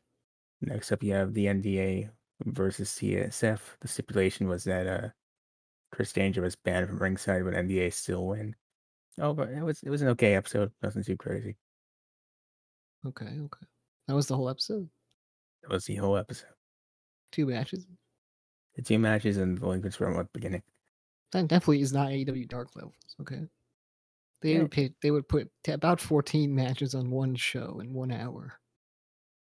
Next 0.62 0.91
up, 0.91 1.03
you 1.03 1.12
have 1.12 1.35
the 1.35 1.47
NDA 1.47 2.09
versus 2.47 2.91
CSF. 2.91 3.61
The 3.81 3.89
stipulation 3.89 4.49
was 4.49 4.64
that 4.64 4.87
uh, 4.87 5.09
Chris 5.97 6.12
Danger 6.12 6.42
was 6.42 6.55
banned 6.57 6.86
from 6.88 6.99
ringside, 6.99 7.42
but 7.42 7.55
NDA 7.55 7.90
still 7.90 8.26
win. 8.26 8.55
Oh, 9.18 9.32
but 9.32 9.49
it 9.49 9.62
was 9.62 9.82
it 9.82 9.88
was 9.88 10.03
an 10.03 10.09
okay 10.09 10.34
episode. 10.34 10.70
Nothing 10.82 11.03
too 11.03 11.16
crazy. 11.16 11.57
Okay. 13.07 13.24
Okay. 13.24 13.66
That 14.07 14.14
was 14.14 14.26
the 14.26 14.36
whole 14.36 14.51
episode. 14.51 14.90
That 15.62 15.70
was 15.72 15.86
the 15.86 15.94
whole 15.97 16.18
episode. 16.18 16.51
Two 17.32 17.47
matches. 17.47 17.86
The 18.74 18.82
two 18.82 18.99
matches 18.99 19.38
and 19.38 19.57
the 19.57 19.61
Delinquents 19.62 19.97
from 19.97 20.12
the 20.18 20.28
beginning. 20.34 20.62
That 21.32 21.49
definitely 21.49 21.80
is 21.80 21.94
not 21.94 22.11
AEW 22.11 22.47
Dark 22.47 22.76
levels. 22.76 22.94
Okay. 23.22 23.49
They 24.42 24.53
Yeah. 24.53 24.62
would 24.62 24.70
put 24.72 24.94
they 25.01 25.11
would 25.11 25.26
put 25.30 25.51
t- 25.64 25.72
about 25.72 25.99
14 25.99 26.55
matches 26.55 26.94
on 26.94 27.11
one 27.11 27.36
show 27.36 27.80
in 27.80 27.94
one 27.94 28.12
hour. 28.12 28.53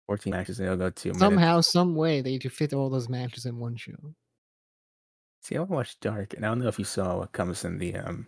14 0.08 0.32
matches, 0.32 0.58
and 0.58 0.66
it'll 0.66 0.78
go 0.78 0.90
two 0.90 1.10
minutes. 1.10 1.20
Somehow, 1.20 1.60
some 1.60 1.94
way, 1.94 2.20
they 2.22 2.40
could 2.40 2.52
fit 2.52 2.72
all 2.72 2.90
those 2.90 3.08
matches 3.08 3.46
in 3.46 3.56
one 3.60 3.76
show. 3.76 4.16
See, 5.40 5.56
I 5.56 5.60
watched 5.60 6.00
Dark, 6.00 6.34
and 6.34 6.44
I 6.44 6.48
don't 6.48 6.58
know 6.58 6.68
if 6.68 6.78
you 6.78 6.84
saw 6.84 7.18
what 7.18 7.32
comes 7.32 7.64
in 7.64 7.78
the 7.78 7.96
um 7.96 8.26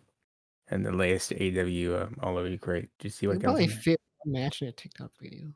in 0.70 0.82
the 0.82 0.92
latest 0.92 1.30
AEW 1.30 2.02
um, 2.02 2.16
All 2.22 2.38
Over 2.38 2.56
Great. 2.56 2.88
Did 2.98 3.04
you 3.04 3.10
see 3.10 3.26
what 3.26 3.34
could 3.34 3.42
comes 3.42 3.58
probably 3.58 3.68
fit 3.68 4.00
one 4.24 4.42
a 4.42 4.50
TikTok 4.50 5.10
video. 5.20 5.52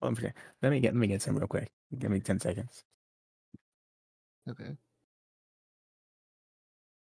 Oh, 0.00 0.08
I'm 0.08 0.14
forgetting. 0.14 0.36
Let 0.62 0.70
me 0.70 0.80
get 0.80 0.94
let 0.94 1.00
me 1.00 1.06
get 1.06 1.22
some 1.22 1.36
real 1.36 1.46
quick. 1.46 1.70
Give 1.98 2.10
me 2.10 2.20
10 2.20 2.40
seconds. 2.40 2.84
Okay. 4.48 4.76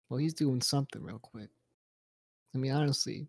Well, 0.09 0.19
he's 0.19 0.35
doing 0.35 0.61
something 0.61 1.03
real 1.03 1.19
quick. 1.19 1.51
I 2.55 2.59
mean, 2.59 2.73
honestly, 2.73 3.27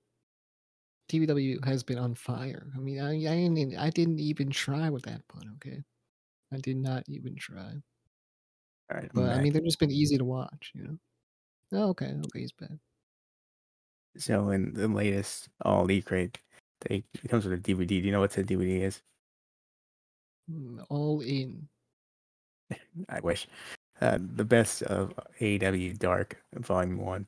DPW 1.09 1.65
has 1.65 1.83
been 1.83 1.97
on 1.97 2.15
fire. 2.15 2.67
I 2.75 2.79
mean, 2.79 2.99
I 2.99 3.13
I 3.13 3.47
didn't, 3.47 3.77
I 3.77 3.89
didn't 3.89 4.19
even 4.19 4.49
try 4.49 4.89
with 4.89 5.03
that 5.03 5.27
pun. 5.27 5.55
Okay, 5.55 5.83
I 6.53 6.57
did 6.57 6.77
not 6.77 7.03
even 7.07 7.35
try. 7.35 7.81
All 8.91 8.97
right, 8.97 9.09
I'm 9.15 9.21
But 9.23 9.31
I 9.31 9.41
mean, 9.41 9.53
they've 9.53 9.63
just 9.63 9.79
been 9.79 9.91
easy 9.91 10.17
to 10.17 10.25
watch. 10.25 10.71
You 10.75 10.83
know. 10.83 10.97
Oh, 11.73 11.89
okay. 11.89 12.07
Okay, 12.07 12.39
he's 12.39 12.51
back. 12.51 12.69
So 14.17 14.49
in 14.49 14.73
the 14.73 14.87
latest 14.87 15.49
All 15.63 15.83
Elite 15.83 16.05
Crate, 16.05 16.39
they 16.81 17.03
it 17.13 17.29
comes 17.29 17.45
with 17.45 17.59
a 17.59 17.61
DVD. 17.61 17.87
Do 17.87 17.95
you 17.95 18.11
know 18.11 18.19
what 18.19 18.31
the 18.31 18.43
DVD 18.43 18.81
is? 18.81 19.01
Mm, 20.51 20.85
All 20.89 21.21
in. 21.21 21.67
I 23.09 23.19
wish. 23.21 23.47
Uh, 24.01 24.19
the 24.35 24.43
best 24.45 24.83
of 24.83 25.13
AEW 25.39 25.97
Dark 25.97 26.41
Volume 26.53 26.97
One. 26.97 27.27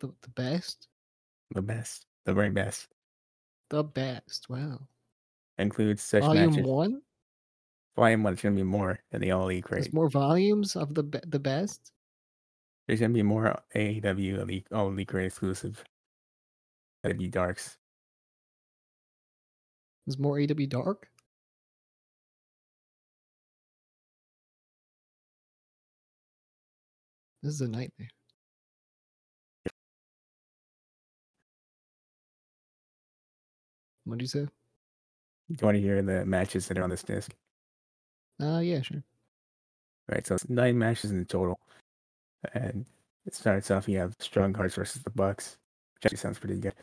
The 0.00 0.12
the 0.22 0.30
best. 0.30 0.88
The 1.54 1.62
best. 1.62 2.06
The 2.26 2.34
very 2.34 2.50
best. 2.50 2.88
The 3.70 3.84
best. 3.84 4.48
Wow. 4.48 4.80
Includes 5.58 6.02
such 6.02 6.22
Volume 6.22 6.50
matches. 6.50 6.66
one. 6.66 7.02
Volume 7.96 8.22
One 8.22 8.34
is 8.34 8.40
gonna 8.42 8.56
be 8.56 8.62
more 8.62 9.00
than 9.10 9.20
the 9.20 9.30
All 9.32 9.44
Elite 9.44 9.64
There's 9.68 9.84
Crate. 9.86 9.94
more 9.94 10.08
volumes 10.08 10.76
of 10.76 10.94
the 10.94 11.02
be- 11.02 11.20
the 11.26 11.38
best. 11.38 11.92
There's 12.86 13.00
gonna 13.00 13.14
be 13.14 13.22
more 13.22 13.54
AEW 13.74 14.38
Elite 14.40 14.66
All 14.72 14.88
Elite 14.88 15.08
Crate 15.08 15.26
exclusive. 15.26 15.84
AEW 17.04 17.30
Darks. 17.30 17.78
There's 20.06 20.18
more 20.18 20.36
AEW 20.38 20.68
Dark. 20.68 21.08
This 27.42 27.54
is 27.54 27.60
a 27.60 27.68
nightmare. 27.68 28.08
What 34.04 34.18
do 34.18 34.22
you 34.24 34.28
say? 34.28 34.40
Do 34.44 34.50
you 35.48 35.56
want 35.62 35.76
to 35.76 35.80
hear 35.80 36.02
the 36.02 36.24
matches 36.24 36.68
that 36.68 36.78
are 36.78 36.82
on 36.84 36.90
this 36.90 37.02
disc? 37.02 37.32
Uh, 38.40 38.60
yeah, 38.60 38.80
sure. 38.82 39.02
Right, 40.08 40.26
so 40.26 40.34
it's 40.34 40.48
nine 40.48 40.78
matches 40.78 41.10
in 41.10 41.24
total. 41.26 41.60
And 42.54 42.86
it 43.26 43.34
starts 43.34 43.70
off 43.70 43.88
you 43.88 43.98
have 43.98 44.14
Strong 44.18 44.54
Hearts 44.54 44.74
versus 44.74 45.02
the 45.02 45.10
Bucks, 45.10 45.58
which 45.94 46.06
actually 46.06 46.18
sounds 46.18 46.38
pretty 46.38 46.58
good. 46.58 46.74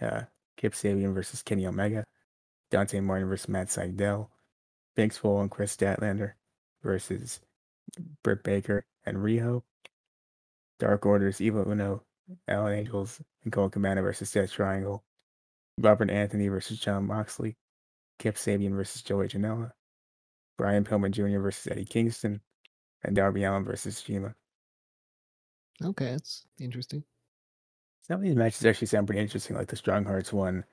Uh 0.00 0.22
Kip 0.56 0.72
Sabian 0.72 1.12
versus 1.12 1.42
Kenny 1.42 1.66
Omega, 1.66 2.04
Dante 2.70 3.00
Martin 3.00 3.28
versus 3.28 3.48
Matt 3.48 3.68
Sydal, 3.68 4.28
Big 4.94 5.12
Swole 5.12 5.42
and 5.42 5.50
Kris 5.50 5.76
Statlander 5.76 6.32
versus 6.82 7.40
Britt 8.22 8.42
Baker 8.42 8.84
and 9.04 9.18
Riho. 9.18 9.62
Dark 10.78 11.06
Orders, 11.06 11.40
Evil 11.40 11.70
Uno, 11.70 12.02
Alan 12.48 12.72
Angels, 12.74 13.20
and 13.44 13.52
Colt 13.52 13.72
Cabana 13.72 14.02
versus 14.02 14.30
Death 14.30 14.52
Triangle. 14.52 15.04
Robert 15.78 16.10
Anthony 16.10 16.48
versus 16.48 16.78
John 16.78 17.06
Moxley. 17.06 17.56
Kip 18.18 18.36
Sabian 18.36 18.74
versus 18.74 19.02
Joey 19.02 19.28
Janela. 19.28 19.72
Brian 20.56 20.84
Pillman 20.84 21.10
Jr. 21.10 21.40
versus 21.40 21.66
Eddie 21.70 21.84
Kingston. 21.84 22.40
And 23.04 23.14
Darby 23.14 23.44
Allin 23.44 23.64
versus 23.64 24.00
Shima. 24.00 24.34
Okay, 25.84 26.12
that's 26.12 26.46
interesting. 26.58 27.04
Some 28.02 28.16
of 28.16 28.22
these 28.22 28.36
matches 28.36 28.64
actually 28.64 28.86
sound 28.86 29.06
pretty 29.06 29.20
interesting, 29.20 29.56
like 29.56 29.68
the 29.68 29.76
Strong 29.76 30.04
Hearts 30.04 30.32
one, 30.32 30.64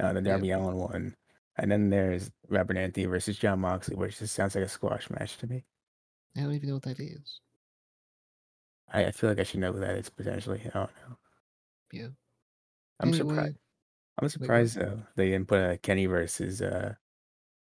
uh, 0.00 0.12
the 0.12 0.20
Yeah. 0.20 0.30
Darby 0.32 0.50
Allin 0.50 0.76
one. 0.76 1.16
And 1.58 1.70
then 1.70 1.90
there's 1.90 2.30
Robert 2.48 2.76
Anthony 2.76 3.06
versus 3.06 3.38
John 3.38 3.60
Moxley, 3.60 3.96
which 3.96 4.18
just 4.18 4.34
sounds 4.34 4.54
like 4.54 4.64
a 4.64 4.68
squash 4.68 5.08
match 5.10 5.36
to 5.38 5.46
me. 5.46 5.64
I 6.36 6.40
don't 6.40 6.52
even 6.54 6.68
know 6.68 6.74
what 6.76 6.82
that 6.84 7.00
is. 7.00 7.40
I, 8.92 9.06
I 9.06 9.10
feel 9.10 9.30
like 9.30 9.40
I 9.40 9.42
should 9.42 9.60
know 9.60 9.72
who 9.72 9.80
that 9.80 9.96
is 9.96 10.08
potentially. 10.08 10.60
I 10.66 10.78
don't 10.78 10.90
know. 11.08 11.18
Yeah. 11.92 12.08
I'm 13.00 13.08
Anyway, 13.08 13.18
surprised. 13.18 13.56
I'm 14.18 14.28
surprised 14.28 14.76
though 14.78 15.02
they 15.16 15.30
didn't 15.30 15.48
put 15.48 15.60
a 15.60 15.78
Kenny 15.78 16.06
versus 16.06 16.62
uh 16.62 16.94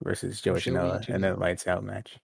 versus 0.03 0.41
Janela 0.41 1.09
and 1.09 1.23
then 1.23 1.39
lights 1.39 1.67
out 1.67 1.85
match. 1.85 2.19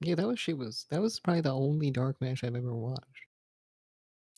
Yeah, 0.00 0.14
that 0.14 0.28
was 0.28 0.38
she 0.38 0.52
was 0.52 0.86
that 0.90 1.00
was 1.00 1.18
probably 1.18 1.40
the 1.40 1.52
only 1.52 1.90
dark 1.90 2.20
match 2.20 2.44
I've 2.44 2.54
ever 2.54 2.74
watched. 2.74 3.26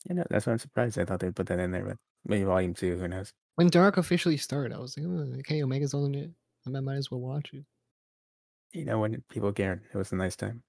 Yeah, 0.05 0.13
know, 0.15 0.23
that's 0.29 0.45
why 0.45 0.53
I'm 0.53 0.59
surprised. 0.59 0.97
I 0.97 1.05
thought 1.05 1.19
they'd 1.19 1.35
put 1.35 1.47
that 1.47 1.59
in 1.59 1.71
there, 1.71 1.85
but 1.85 1.97
maybe 2.25 2.43
volume 2.45 2.73
two, 2.73 2.97
who 2.97 3.07
knows? 3.07 3.33
When 3.55 3.67
Dark 3.69 3.97
officially 3.97 4.37
started, 4.37 4.71
I 4.73 4.79
was 4.79 4.97
like, 4.97 5.05
"Oh, 5.05 5.33
okay, 5.39 5.61
Omega's 5.61 5.93
on 5.93 6.15
it. 6.15 6.31
I 6.65 6.69
might, 6.69 6.81
might 6.81 6.95
as 6.95 7.11
well 7.11 7.19
watch 7.19 7.53
it." 7.53 7.65
You 8.71 8.85
know, 8.85 8.99
when 8.99 9.21
people 9.23 9.51
cared, 9.51 9.83
it 9.93 9.97
was 9.97 10.13
a 10.13 10.15
nice 10.15 10.37
time. 10.37 10.63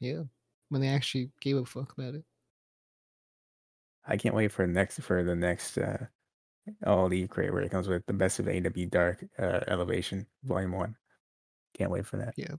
Yeah, 0.00 0.24
when 0.70 0.80
they 0.80 0.88
actually 0.88 1.32
gave 1.40 1.56
a 1.58 1.66
fuck 1.66 1.92
about 1.92 2.14
it. 2.14 2.24
I 4.06 4.16
can't 4.16 4.34
wait 4.34 4.52
for 4.52 4.66
next 4.66 5.00
for 5.00 5.22
the 5.22 5.36
next 5.36 5.76
uh 5.76 6.06
all 6.86 7.08
the 7.08 7.26
crate 7.28 7.52
where 7.52 7.62
it 7.62 7.70
comes 7.70 7.88
with 7.88 8.04
the 8.06 8.12
best 8.12 8.38
of 8.38 8.46
AEW 8.46 8.90
Dark 8.90 9.24
uh, 9.38 9.60
Elevation 9.68 10.26
Volume 10.44 10.72
One. 10.72 10.96
Can't 11.76 11.90
wait 11.90 12.06
for 12.06 12.16
that. 12.18 12.34
Yeah. 12.36 12.54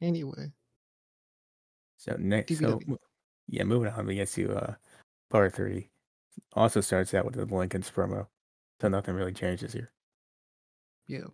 Anyway, 0.00 0.52
So 1.96 2.16
next, 2.18 2.48
so 2.58 2.78
yeah, 3.48 3.64
moving 3.64 3.92
on, 3.92 4.06
we 4.06 4.14
get 4.14 4.28
to 4.30 4.54
uh 4.56 4.74
part 5.30 5.54
three. 5.54 5.90
Also 6.54 6.80
starts 6.80 7.14
out 7.14 7.24
with 7.24 7.34
Delinquents 7.34 7.90
promo, 7.90 8.26
so 8.80 8.88
nothing 8.88 9.14
really 9.14 9.32
changes 9.32 9.72
here. 9.72 9.90
yeah, 11.08 11.24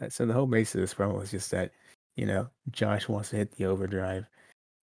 Uh, 0.00 0.08
so 0.08 0.24
the 0.26 0.32
whole 0.32 0.46
base 0.46 0.74
of 0.74 0.80
this 0.80 0.94
promo 0.94 1.20
is 1.22 1.32
just 1.32 1.50
that, 1.50 1.72
you 2.16 2.26
know, 2.26 2.48
Josh 2.70 3.08
wants 3.08 3.30
to 3.30 3.36
hit 3.36 3.50
the 3.56 3.64
overdrive. 3.66 4.26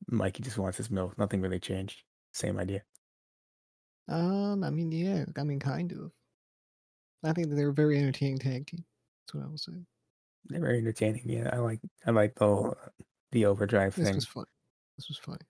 Mikey 0.08 0.42
just 0.42 0.58
wants 0.58 0.78
his 0.78 0.90
milk. 0.90 1.16
Nothing 1.18 1.40
really 1.40 1.60
changed. 1.60 2.02
Same 2.32 2.58
idea. 2.58 2.82
Um, 4.08 4.62
I 4.62 4.70
mean, 4.70 4.92
yeah, 4.92 5.24
I 5.36 5.42
mean, 5.44 5.58
kind 5.60 5.92
of. 5.92 6.12
I 7.24 7.32
think 7.32 7.48
that 7.48 7.56
they're 7.56 7.70
a 7.70 7.74
very 7.74 7.98
entertaining 7.98 8.38
tag 8.38 8.66
team. 8.66 8.84
That's 9.26 9.34
what 9.34 9.44
I 9.44 9.48
will 9.48 9.58
say. 9.58 9.72
They're 10.48 10.60
very 10.60 10.78
entertaining. 10.78 11.22
Yeah, 11.24 11.50
I 11.52 11.56
like 11.58 11.80
I 12.06 12.12
like 12.12 12.34
the 12.36 12.46
whole 12.46 12.76
uh, 12.80 12.88
the 13.32 13.46
overdrive 13.46 13.94
This 13.96 14.04
thing. 14.04 14.14
This 14.14 14.26
was 14.26 14.26
fun. 14.26 14.44
This 14.96 15.08
was 15.08 15.18
funny. 15.18 15.40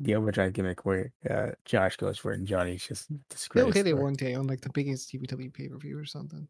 The 0.00 0.14
overdrive 0.16 0.52
gimmick 0.52 0.84
where 0.84 1.12
uh, 1.30 1.52
Josh 1.64 1.96
goes 1.96 2.18
for 2.18 2.32
it 2.32 2.38
and 2.38 2.46
Johnny's 2.46 2.86
just 2.86 3.08
They'll 3.08 3.18
disgraced. 3.30 3.74
hit 3.76 3.86
it 3.86 3.96
one 3.96 4.14
day 4.14 4.34
on 4.34 4.46
like 4.46 4.60
the 4.60 4.70
biggest 4.74 5.10
DPW 5.12 5.54
pay 5.54 5.68
per 5.68 5.78
view 5.78 5.98
or 5.98 6.04
something. 6.04 6.48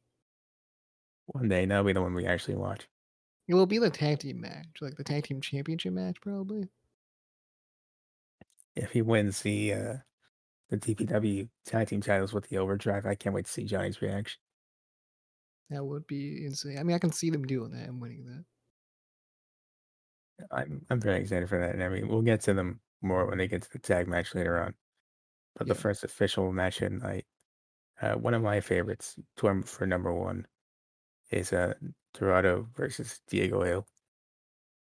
One 1.26 1.48
day, 1.48 1.64
that'll 1.64 1.84
be 1.84 1.92
the 1.92 2.02
one 2.02 2.14
we 2.14 2.26
actually 2.26 2.56
watch. 2.56 2.88
It 3.46 3.54
will 3.54 3.66
be 3.66 3.78
the 3.78 3.90
tag 3.90 4.20
team 4.20 4.40
match, 4.40 4.66
like 4.80 4.96
the 4.96 5.04
tag 5.04 5.24
team 5.24 5.40
championship 5.40 5.92
match, 5.92 6.16
probably. 6.20 6.68
If 8.74 8.90
he 8.90 9.02
wins 9.02 9.42
the 9.42 9.74
uh, 9.74 9.94
the 10.76 10.94
DPW 10.94 11.48
tag 11.64 11.88
team 11.88 12.00
titles 12.00 12.32
with 12.32 12.48
the 12.48 12.58
overdrive, 12.58 13.06
I 13.06 13.14
can't 13.14 13.34
wait 13.34 13.46
to 13.46 13.50
see 13.50 13.64
Johnny's 13.64 14.02
reaction. 14.02 14.40
That 15.70 15.84
would 15.84 16.06
be 16.06 16.44
insane. 16.44 16.78
I 16.78 16.82
mean, 16.82 16.94
I 16.94 16.98
can 16.98 17.12
see 17.12 17.30
them 17.30 17.44
doing 17.44 17.72
that 17.72 17.88
and 17.88 18.00
winning 18.00 18.26
that. 18.26 18.44
I'm 20.50 20.84
I'm 20.90 21.00
very 21.00 21.20
excited 21.20 21.48
for 21.48 21.58
that. 21.58 21.74
And 21.74 21.82
I 21.82 21.88
mean, 21.88 22.08
we'll 22.08 22.22
get 22.22 22.40
to 22.42 22.54
them 22.54 22.80
more 23.02 23.26
when 23.26 23.38
they 23.38 23.48
get 23.48 23.62
to 23.62 23.72
the 23.72 23.78
tag 23.78 24.08
match 24.08 24.34
later 24.34 24.60
on. 24.60 24.74
But 25.56 25.68
the 25.68 25.74
first 25.74 26.02
official 26.02 26.52
match 26.52 26.82
of 26.82 26.92
the 26.92 26.98
night, 26.98 27.26
uh, 28.02 28.14
one 28.14 28.34
of 28.34 28.42
my 28.42 28.60
favorites 28.60 29.14
to 29.36 29.62
for 29.62 29.86
number 29.86 30.12
one 30.12 30.46
is 31.30 31.52
uh 31.52 31.74
Dorado 32.12 32.68
versus 32.76 33.20
Diego 33.28 33.62
Hill. 33.62 33.86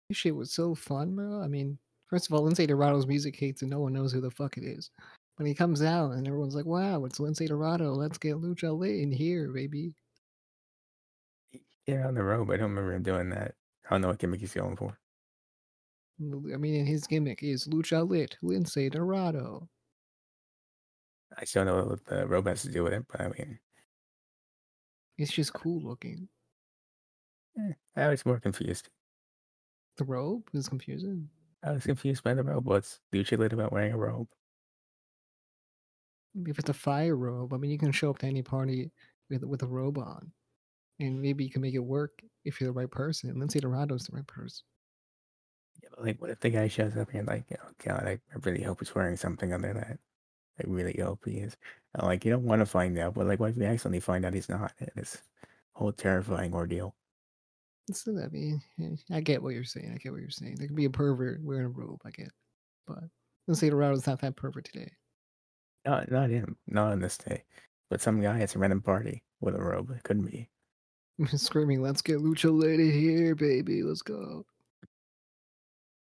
This 0.08 0.18
shit 0.18 0.34
was 0.34 0.52
so 0.52 0.74
fun, 0.74 1.14
bro. 1.14 1.40
I 1.40 1.48
mean, 1.48 1.78
first 2.08 2.26
of 2.26 2.34
all, 2.34 2.42
Lince 2.42 2.66
Dorado's 2.66 3.06
music 3.06 3.36
hates 3.36 3.62
and 3.62 3.70
no 3.70 3.80
one 3.80 3.92
knows 3.92 4.12
who 4.12 4.20
the 4.20 4.30
fuck 4.30 4.56
it 4.56 4.64
is. 4.64 4.90
When 5.36 5.46
he 5.46 5.54
comes 5.54 5.80
out 5.80 6.10
and 6.10 6.26
everyone's 6.26 6.56
like, 6.56 6.66
wow, 6.66 7.04
it's 7.04 7.20
Lince 7.20 7.46
Dorado. 7.46 7.92
Let's 7.94 8.18
get 8.18 8.34
Lucha 8.38 8.76
lit 8.76 8.96
in 8.96 9.12
here, 9.12 9.52
baby. 9.52 9.94
Yeah, 11.86 12.06
on 12.08 12.14
the 12.14 12.22
road, 12.22 12.46
but 12.46 12.54
I 12.54 12.56
don't 12.58 12.70
remember 12.70 12.92
him 12.92 13.02
doing 13.02 13.30
that. 13.30 13.54
I 13.86 13.90
don't 13.90 14.02
know 14.02 14.08
what 14.08 14.18
gimmick 14.18 14.40
he's 14.40 14.52
going 14.54 14.76
for. 14.76 14.98
I 16.20 16.56
mean, 16.56 16.74
and 16.74 16.88
his 16.88 17.06
gimmick 17.06 17.40
is 17.44 17.68
Lucha 17.68 18.04
lit, 18.08 18.36
Lince 18.42 18.90
Dorado. 18.90 19.70
I 21.36 21.44
still 21.44 21.64
don't 21.64 21.76
know 21.78 21.90
what 21.90 22.06
the 22.06 22.26
robe 22.26 22.46
has 22.48 22.62
to 22.62 22.70
do 22.70 22.82
with 22.82 22.92
it, 22.92 23.06
but 23.08 23.20
I 23.20 23.28
mean, 23.28 23.60
It's 25.18 25.32
just 25.32 25.52
cool 25.52 25.80
looking. 25.82 26.28
eh, 27.58 27.72
I 27.96 28.08
was 28.08 28.24
more 28.26 28.38
confused. 28.40 28.90
The 29.96 30.04
robe 30.04 30.50
is 30.52 30.68
confusing. 30.68 31.30
I 31.64 31.72
was 31.72 31.84
confused 31.84 32.22
by 32.22 32.34
the 32.34 32.44
robe. 32.44 32.64
What's 32.64 33.00
Lucha 33.12 33.36
lit 33.36 33.52
about 33.52 33.72
wearing 33.72 33.92
a 33.92 33.98
robe? 33.98 34.28
If 36.46 36.58
it's 36.58 36.68
a 36.70 36.74
fire 36.74 37.16
robe, 37.16 37.52
I 37.52 37.56
mean, 37.58 37.70
you 37.70 37.78
can 37.78 37.92
show 37.92 38.10
up 38.10 38.18
to 38.18 38.26
any 38.26 38.42
party 38.42 38.90
with 39.30 39.44
with 39.44 39.62
a 39.62 39.66
robe 39.66 39.98
on, 39.98 40.32
and 41.00 41.20
maybe 41.22 41.44
you 41.44 41.50
can 41.50 41.62
make 41.62 41.74
it 41.74 41.78
work 41.78 42.22
if 42.44 42.60
you're 42.60 42.68
the 42.68 42.72
right 42.80 42.90
person. 42.90 43.34
Lince 43.34 43.60
Dorado's 43.60 44.06
the 44.06 44.16
right 44.16 44.26
person. 44.26 44.64
Yeah, 45.82 45.88
but 45.90 46.04
like, 46.04 46.20
what 46.20 46.30
if 46.30 46.40
the 46.40 46.50
guy 46.50 46.68
shows 46.68 46.96
up 46.96 47.12
and 47.14 47.26
like, 47.28 47.46
oh 47.52 47.70
god, 47.84 48.06
I, 48.06 48.12
I 48.12 48.36
really 48.42 48.62
hope 48.62 48.80
he's 48.80 48.94
wearing 48.94 49.16
something 49.16 49.52
under 49.52 49.72
that. 49.74 49.98
I 50.60 50.64
really 50.66 51.00
hope 51.00 51.24
he 51.26 51.38
is. 51.38 51.56
And, 51.94 52.06
like, 52.06 52.24
you 52.24 52.32
don't 52.32 52.44
want 52.44 52.60
to 52.60 52.66
find 52.66 52.98
out, 52.98 53.14
but 53.14 53.26
like, 53.26 53.40
what 53.40 53.50
if 53.50 53.56
you 53.56 53.64
accidentally 53.64 54.00
find 54.00 54.24
out 54.24 54.34
he's 54.34 54.48
not? 54.48 54.72
And 54.78 54.90
It's 54.96 55.16
a 55.44 55.78
whole 55.78 55.92
terrifying 55.92 56.54
ordeal. 56.54 56.96
So 57.92 58.18
I 58.18 58.28
mean, 58.28 58.62
I 59.10 59.20
get 59.20 59.42
what 59.42 59.54
you're 59.54 59.64
saying. 59.64 59.92
I 59.94 59.98
get 59.98 60.12
what 60.12 60.20
you're 60.20 60.30
saying. 60.30 60.56
There 60.56 60.66
could 60.66 60.76
be 60.76 60.86
a 60.86 60.90
pervert 60.90 61.42
wearing 61.42 61.66
a 61.66 61.68
robe. 61.68 62.00
I 62.04 62.10
get, 62.10 62.30
but 62.86 63.04
Lince 63.48 63.68
Dorado's 63.70 64.06
not 64.06 64.20
that 64.22 64.36
pervert 64.36 64.64
today. 64.64 64.90
Not, 65.84 66.10
not 66.10 66.30
him, 66.30 66.56
not 66.66 66.92
on 66.92 67.00
this 67.00 67.18
day, 67.18 67.44
but 67.90 68.00
some 68.00 68.20
guy 68.20 68.40
at 68.40 68.50
some 68.50 68.62
random 68.62 68.80
party 68.80 69.22
with 69.40 69.54
a 69.54 69.62
robe. 69.62 69.90
It 69.90 70.02
couldn't 70.02 70.26
be. 70.26 70.48
Screaming, 71.36 71.82
"Let's 71.82 72.02
get 72.02 72.18
Lucha 72.18 72.48
in 72.74 72.92
here, 72.92 73.34
baby! 73.34 73.82
Let's 73.82 74.02
go!" 74.02 74.46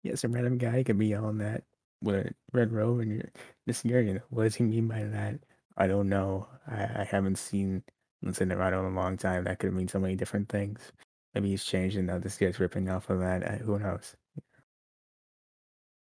Yeah, 0.04 0.16
some 0.16 0.34
random 0.34 0.58
guy 0.58 0.84
could 0.84 0.98
be 0.98 1.08
yelling 1.08 1.40
that 1.40 1.64
with 2.02 2.16
a 2.16 2.34
red 2.54 2.72
robe, 2.72 3.00
and 3.00 3.12
you're 3.12 3.32
just 3.68 3.86
you're, 3.86 4.02
you 4.02 4.16
know, 4.16 4.22
what 4.30 4.44
does 4.44 4.56
he 4.56 4.64
mean 4.64 4.88
by 4.88 5.04
that? 5.04 5.40
I 5.78 5.88
don't 5.88 6.10
know. 6.10 6.48
I, 6.68 6.84
I 7.02 7.08
haven't 7.10 7.38
seen 7.38 7.84
Lince 8.24 8.48
Dorado 8.48 8.86
in 8.86 8.94
a 8.94 8.96
long 8.96 9.18
time. 9.18 9.46
That 9.46 9.60
could 9.60 9.74
mean 9.74 9.88
so 9.88 10.00
many 10.00 10.16
different 10.16 10.50
things. 10.50 10.92
Maybe 11.34 11.50
he's 11.50 11.64
changed 11.64 11.98
and 11.98 12.08
now 12.08 12.18
this 12.20 12.38
guy's 12.38 12.60
ripping 12.60 12.90
off 12.90 13.10
of 13.10 13.20
that. 13.20 13.44
Uh, 13.44 13.64
who 13.64 13.80
knows? 13.80 14.16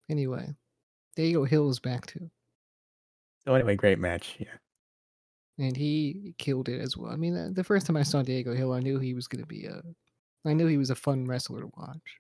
Anyway, 0.10 0.56
Diego 1.16 1.46
Hill 1.46 1.70
is 1.70 1.80
back 1.80 2.06
too, 2.06 2.30
So 3.46 3.54
anyway, 3.56 3.76
great 3.76 4.00
match. 4.00 4.38
Yeah, 4.40 4.58
and 5.60 5.76
he 5.76 6.34
killed 6.38 6.70
it 6.70 6.82
as 6.82 6.98
well. 6.98 7.12
I 7.12 7.16
mean, 7.16 7.36
uh, 7.38 7.50
the 7.54 7.64
first 7.64 7.86
time 7.86 7.98
I 7.98 8.04
saw 8.04 8.22
Diego 8.24 8.56
Hill, 8.56 8.74
I 8.74 8.80
knew 8.80 9.00
he 9.00 9.14
was 9.14 9.28
gonna 9.28 9.46
be 9.46 9.66
a, 9.66 9.82
I 10.46 10.54
knew 10.54 10.68
he 10.68 10.78
was 10.78 10.90
a 10.90 10.96
fun 10.96 11.26
wrestler 11.28 11.62
to 11.62 11.72
watch. 11.78 12.20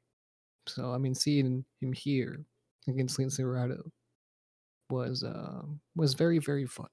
So 0.67 0.93
I 0.93 0.97
mean, 0.97 1.15
seeing 1.15 1.65
him 1.82 1.93
here 1.93 2.45
against 2.88 3.17
Lince 3.19 3.38
Dorado 3.38 3.91
was 4.89 5.24
uh, 5.24 5.63
was 5.95 6.13
very 6.13 6.39
very 6.39 6.65
fun. 6.67 6.89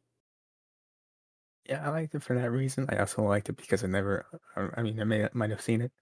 yeah, 1.69 1.87
I 1.87 1.91
liked 1.91 2.15
it 2.15 2.23
for 2.23 2.35
that 2.39 2.51
reason. 2.51 2.87
I 2.89 2.97
also 2.99 3.23
liked 3.23 3.49
it 3.49 3.57
because 3.57 3.85
I 3.85 3.89
never. 3.89 4.27
I 4.57 4.69
I 4.81 4.83
mean, 4.83 5.01
I 5.01 5.05
may 5.05 5.29
might 5.35 5.51
have 5.51 5.61
seen 5.61 5.83
it. 5.83 5.93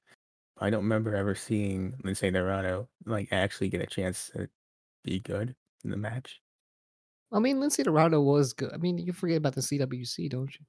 But 0.57 0.67
I 0.67 0.71
don't 0.71 0.85
remember 0.85 1.17
ever 1.17 1.35
seeing 1.35 1.95
Lince 2.05 2.33
Dorado 2.33 2.89
like 3.07 3.29
actually 3.33 3.71
get 3.71 3.83
a 3.83 3.87
chance 3.87 4.31
to 4.37 4.49
be 5.05 5.21
good 5.21 5.57
in 5.85 5.91
the 5.91 5.97
match. 5.97 6.41
I 7.33 7.39
mean, 7.39 7.59
Lince 7.59 7.83
Dorado 7.83 8.21
was 8.21 8.53
good. 8.53 8.73
I 8.73 8.77
mean, 8.77 8.99
you 8.99 9.13
forget 9.13 9.39
about 9.39 9.55
the 9.55 9.61
CWC, 9.61 10.31
don't 10.31 10.53
you? 10.55 10.65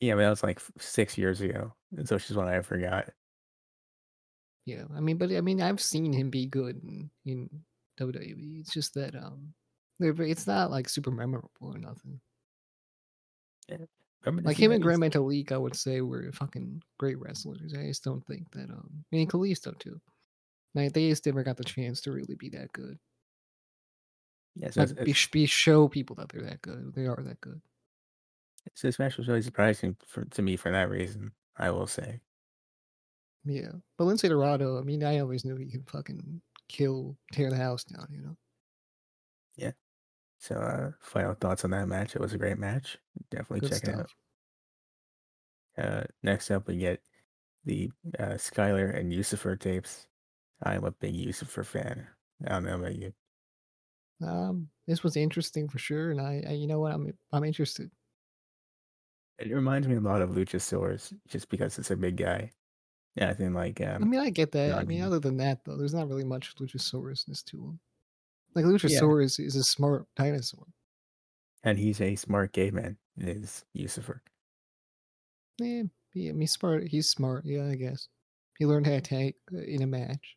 Yeah, 0.00 0.14
but 0.14 0.22
that 0.22 0.30
was 0.30 0.42
like 0.42 0.60
six 0.78 1.16
years 1.16 1.40
ago, 1.40 1.72
and 1.96 2.08
so 2.08 2.18
she's 2.18 2.36
one 2.36 2.48
I 2.48 2.60
forgot. 2.62 3.10
Yeah, 4.66 4.84
I 4.96 5.00
mean, 5.00 5.18
but 5.18 5.30
I 5.32 5.40
mean, 5.40 5.60
I've 5.60 5.80
seen 5.80 6.12
him 6.12 6.30
be 6.30 6.46
good 6.46 6.82
in, 6.82 7.10
in 7.26 7.50
WWE. 8.00 8.60
It's 8.60 8.72
just 8.72 8.94
that 8.94 9.14
um, 9.14 9.52
it's 10.00 10.46
not 10.46 10.70
like 10.70 10.88
super 10.88 11.10
memorable 11.10 11.50
or 11.60 11.78
nothing. 11.78 12.20
The 13.68 13.86
Like 14.42 14.56
him 14.56 14.72
and? 14.72 14.82
Grand 14.82 15.00
Metalik, 15.00 15.52
I 15.52 15.58
would 15.58 15.76
say 15.76 16.00
were 16.00 16.30
fucking 16.32 16.82
great 16.98 17.20
wrestlers. 17.20 17.74
I 17.78 17.86
just 17.86 18.04
don't 18.04 18.26
think 18.26 18.50
that 18.52 18.70
um, 18.70 19.04
I 19.12 19.16
mean, 19.16 19.28
Kalisto 19.28 19.78
too. 19.78 20.00
Like 20.74 20.92
they 20.92 21.08
just 21.08 21.26
never 21.26 21.42
got 21.44 21.56
the 21.56 21.64
chance 21.64 22.00
to 22.02 22.12
really 22.12 22.34
be 22.34 22.48
that 22.50 22.72
good. 22.72 22.98
Yeah, 24.56 24.70
so 24.70 24.80
Like 24.82 24.90
it's- 24.90 25.04
be, 25.04 25.10
it's- 25.10 25.26
be 25.30 25.46
show 25.46 25.88
people 25.88 26.16
that 26.16 26.28
they're 26.28 26.42
that 26.42 26.62
good. 26.62 26.94
They 26.94 27.06
are 27.06 27.22
that 27.22 27.40
good. 27.40 27.60
So 28.74 28.88
this 28.88 28.98
match 28.98 29.16
was 29.18 29.28
really 29.28 29.42
surprising 29.42 29.96
for, 30.06 30.24
to 30.24 30.42
me 30.42 30.56
for 30.56 30.70
that 30.72 30.88
reason. 30.88 31.32
I 31.56 31.70
will 31.70 31.86
say. 31.86 32.20
Yeah, 33.44 33.72
but 33.98 34.04
Lince 34.04 34.26
Dorado, 34.28 34.78
I 34.78 34.82
mean, 34.82 35.04
I 35.04 35.18
always 35.18 35.44
knew 35.44 35.54
he 35.56 35.70
could 35.70 35.88
fucking 35.88 36.40
kill, 36.68 37.16
tear 37.32 37.50
the 37.50 37.56
house 37.56 37.84
down. 37.84 38.08
You 38.10 38.22
know. 38.22 38.36
Yeah. 39.56 39.72
So 40.38 40.56
uh, 40.56 40.90
final 41.00 41.34
thoughts 41.34 41.64
on 41.64 41.70
that 41.70 41.88
match. 41.88 42.16
It 42.16 42.20
was 42.20 42.32
a 42.32 42.38
great 42.38 42.58
match. 42.58 42.98
Definitely 43.30 43.60
Good 43.68 43.72
check 43.72 43.88
it 43.88 43.94
out. 44.00 44.10
Uh, 45.76 46.04
next 46.22 46.50
up, 46.50 46.66
we 46.66 46.76
get 46.76 47.02
the 47.64 47.90
uh, 48.18 48.34
Skylar 48.34 48.96
and 48.96 49.12
Lucifer 49.12 49.56
tapes. 49.56 50.06
I'm 50.62 50.84
a 50.84 50.90
big 50.90 51.14
Lucifer 51.14 51.64
fan. 51.64 52.06
I 52.46 52.50
don't 52.50 52.64
know 52.64 52.76
about 52.76 52.96
you. 52.96 53.12
Um, 54.20 54.70
this 54.86 55.02
was 55.02 55.16
interesting 55.16 55.68
for 55.68 55.78
sure, 55.78 56.10
and 56.10 56.20
I, 56.20 56.42
I 56.48 56.52
you 56.52 56.66
know 56.66 56.80
what, 56.80 56.92
I'm 56.92 57.16
I'm 57.32 57.44
interested. 57.44 57.90
It 59.38 59.52
reminds 59.52 59.86
me 59.88 59.94
a 59.96 60.00
lot 60.00 60.22
of 60.22 60.30
Luchasaurus, 60.30 61.12
just 61.28 61.48
because 61.48 61.78
it's 61.78 61.90
a 61.90 61.96
big 61.96 62.16
guy. 62.16 62.52
Yeah, 63.16 63.30
I 63.30 63.34
think 63.34 63.54
like 63.54 63.80
um, 63.80 64.04
I 64.04 64.04
mean, 64.06 64.20
I 64.20 64.30
get 64.30 64.52
that. 64.52 64.76
I 64.76 64.84
mean, 64.84 65.02
other 65.02 65.20
than 65.20 65.36
that, 65.38 65.64
though, 65.64 65.76
there's 65.76 65.94
not 65.94 66.08
really 66.08 66.24
much 66.24 66.54
Luchasaurusness 66.56 67.44
to 67.46 67.58
him. 67.64 67.80
Like 68.54 68.64
Yeah, 68.82 69.06
Luchasaurus 69.06 69.40
is 69.40 69.56
a 69.56 69.64
smart 69.64 70.08
dinosaur. 70.16 70.66
and 71.64 71.78
he's 71.78 72.00
a 72.00 72.14
smart 72.14 72.52
gay 72.52 72.70
man. 72.70 72.98
Is 73.16 73.64
Lucifer? 73.74 74.22
Yeah, 75.58 75.84
yeah, 76.14 76.30
I 76.30 76.32
mean, 76.32 76.46
smart. 76.48 76.88
He's 76.88 77.08
smart. 77.10 77.44
Yeah, 77.44 77.66
I 77.66 77.74
guess 77.76 78.08
he 78.58 78.66
learned 78.66 78.86
how 78.86 78.92
to 78.92 79.00
tag 79.00 79.34
uh, 79.52 79.58
in 79.58 79.82
a 79.82 79.86
match. 79.86 80.36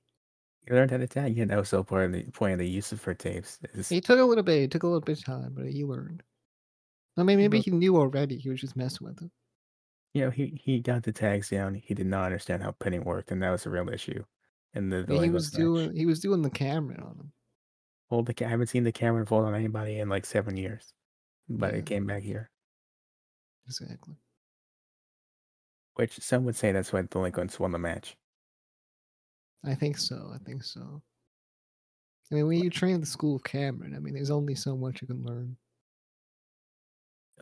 You 0.67 0.75
learned 0.75 0.91
how 0.91 0.97
to 0.97 1.07
tag. 1.07 1.37
Yeah, 1.37 1.45
that 1.45 1.57
was 1.57 1.69
so 1.69 1.83
part 1.83 2.05
of 2.05 2.11
the 2.11 2.23
point 2.31 2.53
of 2.53 2.59
the 2.59 2.69
Lucifer 2.73 3.13
tapes. 3.13 3.59
Is 3.73 3.91
It 3.91 4.03
took 4.03 4.19
a 4.19 4.23
little 4.23 4.43
bit. 4.43 4.63
It 4.63 4.71
took 4.71 4.83
a 4.83 4.87
little 4.87 5.01
bit 5.01 5.19
of 5.19 5.25
time, 5.25 5.53
but 5.55 5.67
he 5.67 5.85
learned. 5.85 6.23
I 7.17 7.23
mean, 7.23 7.37
maybe 7.37 7.59
he 7.61 7.71
knew 7.71 7.95
already. 7.97 8.37
He 8.37 8.49
was 8.49 8.61
just 8.61 8.75
messing 8.75 9.07
with 9.07 9.21
it. 9.23 9.31
you 10.13 10.21
know 10.23 10.29
he 10.29 10.59
he 10.63 10.79
got 10.79 11.03
the 11.03 11.11
tags 11.11 11.49
down. 11.49 11.73
He 11.73 11.93
did 11.93 12.05
not 12.07 12.25
understand 12.25 12.63
how 12.63 12.71
pinning 12.71 13.03
worked, 13.05 13.31
and 13.31 13.41
that 13.41 13.49
was 13.51 13.65
a 13.65 13.69
real 13.69 13.89
issue. 13.89 14.23
And 14.73 14.91
the 14.91 15.05
mean, 15.07 15.23
he 15.23 15.29
was 15.29 15.51
match. 15.53 15.59
doing. 15.59 15.95
He 15.95 16.05
was 16.05 16.19
doing 16.19 16.41
the 16.41 16.49
Cameron 16.49 17.01
on 17.01 17.15
him. 17.17 17.31
Well, 18.09 18.23
the, 18.23 18.45
I 18.45 18.49
haven't 18.49 18.67
seen 18.67 18.83
the 18.83 18.91
Cameron 18.91 19.25
fold 19.25 19.45
on 19.45 19.55
anybody 19.55 19.99
in 19.99 20.09
like 20.09 20.25
seven 20.25 20.57
years, 20.57 20.93
but 21.49 21.73
Yeah, 21.73 21.79
it 21.79 21.85
came 21.85 22.05
back 22.05 22.23
here. 22.23 22.49
exactly. 23.65 24.15
Which 25.95 26.19
some 26.19 26.45
would 26.45 26.55
say 26.55 26.71
that's 26.71 26.93
why 26.93 27.01
the 27.01 27.07
Delinquents 27.07 27.59
won 27.59 27.71
the 27.71 27.79
match. 27.79 28.15
I 29.65 29.75
think 29.75 29.97
so. 29.97 30.31
I 30.33 30.37
think 30.45 30.63
so. 30.63 31.01
I 32.31 32.35
mean, 32.35 32.47
when 32.47 32.63
you 32.63 32.69
train 32.69 32.95
at 32.95 33.01
the 33.01 33.07
school 33.07 33.37
of 33.37 33.43
Cameron, 33.43 33.95
I 33.95 33.99
mean, 33.99 34.13
there's 34.13 34.31
only 34.31 34.55
so 34.55 34.75
much 34.75 35.01
you 35.01 35.07
can 35.07 35.23
learn. 35.23 35.57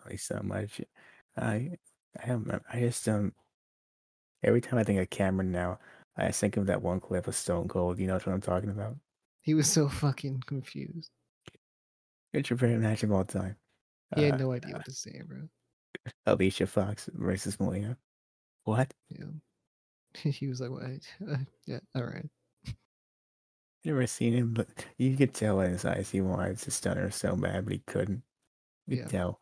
Only 0.03 0.17
so 0.17 0.39
much. 0.43 0.81
I 1.37 1.71
I 2.19 2.27
don't 2.27 2.43
remember. 2.43 2.63
I 2.71 2.79
just 2.79 3.07
um 3.07 3.33
every 4.43 4.61
time 4.61 4.77
I 4.79 4.83
think 4.83 4.99
of 4.99 5.09
Cameron 5.09 5.51
now, 5.51 5.79
I 6.17 6.31
think 6.31 6.57
of 6.57 6.67
that 6.67 6.81
one 6.81 6.99
clip 6.99 7.27
of 7.27 7.35
Stone 7.35 7.67
Cold. 7.67 7.99
You 7.99 8.07
know 8.07 8.13
what 8.13 8.27
I'm 8.27 8.41
talking 8.41 8.69
about? 8.69 8.95
He 9.41 9.53
was 9.53 9.69
so 9.69 9.89
fucking 9.89 10.43
confused. 10.45 11.09
It's 12.33 12.49
your 12.49 12.57
favorite 12.57 12.79
match 12.79 13.03
of 13.03 13.11
all 13.11 13.23
time. 13.23 13.55
He 14.15 14.23
had 14.23 14.35
Uh, 14.35 14.37
no 14.37 14.51
idea 14.51 14.73
what 14.73 14.85
to 14.85 14.91
say, 14.91 15.21
bro. 15.25 15.49
Alicia 16.25 16.67
Fox 16.67 17.09
versus 17.13 17.59
Melina. 17.59 17.97
What? 18.65 18.93
Yeah. 19.09 19.25
he 20.23 20.47
was 20.47 20.61
like, 20.61 20.71
"What? 20.71 20.81
Uh, 21.29 21.37
yeah, 21.65 21.79
all 21.95 22.03
right." 22.03 22.29
Never 23.85 24.05
seen 24.05 24.33
him, 24.33 24.53
but 24.53 24.67
you 24.97 25.15
could 25.15 25.33
tell 25.33 25.61
in 25.61 25.71
his 25.71 25.85
eyes 25.85 26.09
he 26.11 26.19
wanted 26.19 26.57
to 26.57 26.71
stun 26.71 26.97
her 26.97 27.09
so 27.09 27.37
bad, 27.37 27.63
but 27.65 27.71
he 27.73 27.79
couldn't. 27.79 28.23
You 28.87 28.97
could 28.97 28.99
Yeah. 28.99 29.07
tell. 29.07 29.41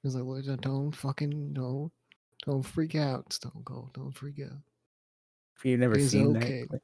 He 0.00 0.06
was 0.06 0.14
like, 0.14 0.24
well, 0.24 0.56
"Don't 0.56 0.92
fucking 0.92 1.52
no, 1.52 1.92
don't 2.46 2.62
freak 2.62 2.94
out, 2.94 3.30
Stone 3.34 3.62
Cold. 3.66 3.92
Don't 3.92 4.12
freak 4.12 4.40
out. 4.40 4.62
If 5.56 5.64
you've 5.64 5.80
never 5.80 5.96
It 5.96 6.02
is 6.02 6.10
seen 6.12 6.32
okay." 6.36 6.66
that 6.70 6.82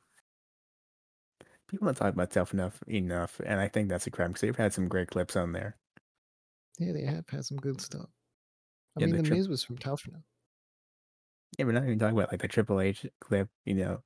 people 1.69 1.87
don't 1.87 1.97
talk 1.97 2.13
about 2.13 2.31
Tough 2.31 2.53
Enough 2.55 2.83
enough, 2.87 3.41
and 3.45 3.61
I 3.61 3.69
think 3.69 3.89
that's 3.89 4.07
a 4.07 4.11
crime 4.11 4.29
because 4.31 4.43
they've 4.43 4.57
had 4.57 4.73
some 4.73 4.89
great 4.89 5.09
clips 5.09 5.37
on 5.37 5.53
there. 5.53 5.77
Yeah, 6.79 6.93
they 6.93 7.05
have 7.05 7.27
had 7.31 7.45
some 7.47 7.57
good 7.57 7.81
stuff. 7.81 8.11
I 8.97 9.01
Yeah, 9.01 9.07
mean, 9.07 9.17
the 9.17 9.19
the 9.19 9.23
tri- 9.23 9.37
Miz 9.37 9.49
was 9.49 9.65
from 9.65 9.79
Tough 9.79 10.07
Enough. 10.09 10.25
Yeah, 11.59 11.67
we're 11.67 11.73
not 11.73 11.85
even 11.85 11.99
talking 11.99 12.17
about 12.17 12.33
like 12.33 12.41
the 12.41 12.49
Triple 12.49 12.81
H 12.81 13.07
clip, 13.21 13.49
you 13.65 13.75
know, 13.75 14.03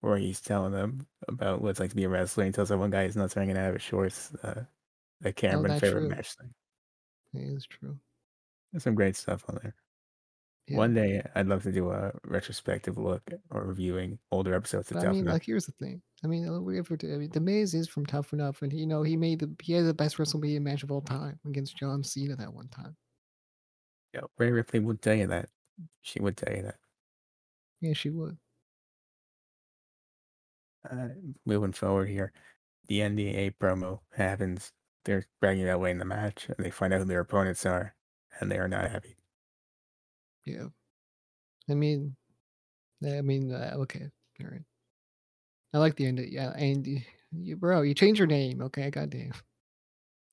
where 0.00 0.16
he's 0.16 0.40
telling 0.40 0.72
them 0.72 1.06
about 1.28 1.60
what 1.62 1.70
it's 1.70 1.80
like 1.80 1.90
to 1.90 1.96
be 1.96 2.04
a 2.04 2.08
wrestler. 2.08 2.44
And 2.44 2.54
tells 2.54 2.70
that 2.70 2.78
one 2.78 2.90
guy 2.90 3.04
he's 3.04 3.16
not 3.16 3.32
hanging 3.32 3.56
out 3.56 3.68
of 3.68 3.74
his 3.74 3.82
shorts. 3.82 4.34
Uh, 4.42 4.64
the 5.20 5.32
Cameron 5.32 5.70
that's 5.70 5.80
favorite 5.80 6.00
true. 6.02 6.08
match 6.08 6.34
thing. 6.34 6.54
It 7.34 7.56
is 7.56 7.66
true. 7.66 7.96
There's 8.72 8.84
some 8.84 8.94
great 8.94 9.16
stuff 9.16 9.44
on 9.48 9.58
there. 9.62 9.74
Yeah. 10.68 10.76
One 10.76 10.92
day, 10.92 11.22
I'd 11.34 11.46
love 11.46 11.62
to 11.62 11.72
do 11.72 11.90
a 11.90 12.12
retrospective 12.24 12.98
look 12.98 13.22
or 13.50 13.64
reviewing 13.64 14.18
older 14.30 14.54
episodes 14.54 14.90
of 14.90 14.98
But 14.98 15.06
I 15.06 15.10
mean, 15.12 15.20
Enough. 15.20 15.32
like, 15.32 15.44
here's 15.44 15.64
the 15.64 15.72
thing. 15.72 16.02
I 16.22 16.26
mean, 16.26 16.46
uh, 16.46 16.60
we 16.60 16.76
have 16.76 16.88
to, 16.88 17.14
I 17.14 17.16
mean, 17.16 17.30
the 17.32 17.40
Miz 17.40 17.72
is 17.72 17.88
from 17.88 18.04
Tough 18.04 18.34
Enough, 18.34 18.60
and 18.60 18.72
you 18.72 18.86
know, 18.86 19.02
he 19.02 19.16
made 19.16 19.38
the 19.38 19.50
he 19.62 19.72
had 19.72 19.86
the 19.86 19.94
best 19.94 20.18
WrestleMania 20.18 20.60
match 20.60 20.82
of 20.82 20.90
all 20.90 21.00
time 21.00 21.38
against 21.46 21.78
John 21.78 22.04
Cena 22.04 22.36
that 22.36 22.52
one 22.52 22.68
time. 22.68 22.96
Yeah, 24.12 24.22
Rhea 24.36 24.52
Ripley 24.52 24.80
would 24.80 25.00
tell 25.00 25.14
you 25.14 25.28
that. 25.28 25.48
She 26.02 26.20
would 26.20 26.36
tell 26.36 26.54
you 26.54 26.62
that. 26.62 26.76
Yeah, 27.80 27.92
she 27.92 28.10
would. 28.10 28.36
Uh, 30.90 31.08
moving 31.44 31.72
forward 31.72 32.08
here, 32.08 32.32
the 32.88 33.00
NDA 33.00 33.54
promo 33.60 34.00
happens. 34.16 34.72
They're 35.04 35.26
bragging 35.40 35.66
that 35.66 35.80
way 35.80 35.90
in 35.90 35.98
the 35.98 36.04
match, 36.04 36.46
and 36.48 36.64
they 36.64 36.70
find 36.70 36.92
out 36.92 37.00
who 37.00 37.04
their 37.04 37.20
opponents 37.20 37.66
are, 37.66 37.94
and 38.40 38.50
they 38.50 38.58
are 38.58 38.68
not 38.68 38.90
happy. 38.90 39.16
Yeah. 40.44 40.66
I 41.68 41.74
mean, 41.74 42.16
I 43.04 43.20
mean, 43.20 43.52
uh, 43.52 43.74
okay, 43.78 44.08
all 44.40 44.50
right. 44.50 44.62
I 45.74 45.78
like 45.78 45.96
the 45.96 46.06
end. 46.06 46.18
Of, 46.18 46.28
yeah, 46.28 46.50
and 46.52 46.86
you, 47.32 47.56
bro, 47.56 47.82
you 47.82 47.94
change 47.94 48.18
your 48.18 48.26
name. 48.26 48.62
Okay, 48.62 48.90
goddamn. 48.90 49.32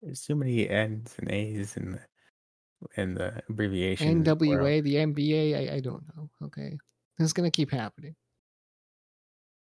There's 0.02 0.22
too 0.22 0.36
many 0.36 0.70
N's 0.70 1.14
and 1.18 1.32
A's 1.32 1.78
in 1.78 1.92
the 1.92 3.02
in 3.02 3.14
the 3.14 3.42
abbreviation. 3.50 4.24
NWA, 4.24 4.82
the 4.84 4.96
NBA. 4.96 5.72
I, 5.72 5.76
I 5.76 5.80
don't 5.80 6.04
know. 6.16 6.30
Okay, 6.44 6.78
is 7.20 7.34
gonna 7.34 7.52
keep 7.52 7.72
happening. 7.72 8.16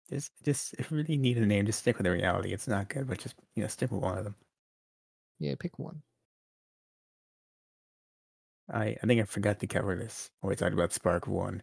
Just, 0.09 0.31
just 0.43 0.73
if 0.79 0.89
you 0.89 0.97
really 0.97 1.17
need 1.17 1.37
a 1.37 1.45
name, 1.45 1.65
just 1.65 1.79
stick 1.79 1.97
with 1.97 2.05
the 2.05 2.11
reality. 2.11 2.51
It's 2.51 2.67
not 2.67 2.89
good, 2.89 3.07
but 3.07 3.19
just 3.19 3.35
you 3.55 3.61
know, 3.61 3.67
stick 3.67 3.91
with 3.91 4.01
one 4.01 4.17
of 4.17 4.23
them. 4.23 4.35
Yeah, 5.39 5.55
pick 5.59 5.77
one. 5.77 6.01
I, 8.71 8.97
I 9.01 9.07
think 9.07 9.21
I 9.21 9.25
forgot 9.25 9.59
to 9.59 9.67
cover 9.67 9.95
this 9.95 10.31
when 10.41 10.49
we 10.49 10.55
talked 10.55 10.73
about 10.73 10.93
Spark 10.93 11.27
One, 11.27 11.61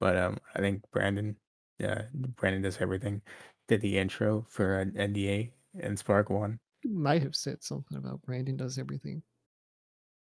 but 0.00 0.16
um, 0.16 0.38
I 0.54 0.60
think 0.60 0.82
Brandon, 0.90 1.36
uh, 1.82 2.02
Brandon 2.14 2.62
does 2.62 2.78
everything. 2.80 3.22
Did 3.68 3.80
the 3.80 3.98
intro 3.98 4.44
for 4.48 4.80
an 4.80 4.92
NDA 4.92 5.50
and 5.80 5.98
Spark 5.98 6.30
One. 6.30 6.58
You 6.82 6.90
might 6.90 7.22
have 7.22 7.36
said 7.36 7.62
something 7.62 7.96
about 7.96 8.22
Brandon 8.22 8.56
does 8.56 8.78
everything. 8.78 9.22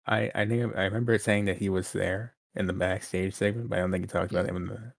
I, 0.06 0.30
I 0.34 0.46
think 0.46 0.76
I 0.76 0.84
remember 0.84 1.18
saying 1.18 1.46
that 1.46 1.58
he 1.58 1.68
was 1.68 1.92
there 1.92 2.34
in 2.54 2.66
the 2.66 2.72
backstage 2.72 3.34
segment, 3.34 3.68
but 3.68 3.78
I 3.78 3.82
don't 3.82 3.92
think 3.92 4.04
he 4.04 4.08
talked 4.08 4.30
about 4.30 4.46
him 4.46 4.56
in 4.56 4.66
the. 4.66 4.92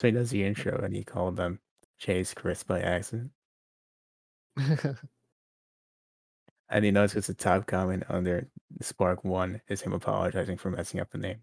So 0.00 0.08
he 0.08 0.10
does 0.12 0.30
the 0.30 0.44
intro 0.44 0.78
and 0.84 0.94
he 0.94 1.04
called 1.04 1.36
them 1.36 1.60
Chase 1.98 2.34
Chris 2.34 2.62
by 2.62 2.80
accident. 2.80 3.30
I 6.68 6.80
didn't 6.80 6.94
notice 6.94 7.14
it's 7.14 7.28
a 7.28 7.34
top 7.34 7.66
comment 7.66 8.04
under 8.08 8.48
Spark 8.80 9.24
One 9.24 9.60
is 9.68 9.80
him 9.80 9.92
apologizing 9.92 10.56
for 10.58 10.70
messing 10.70 11.00
up 11.00 11.10
the 11.10 11.18
name. 11.18 11.38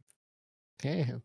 Damn. 0.79 1.23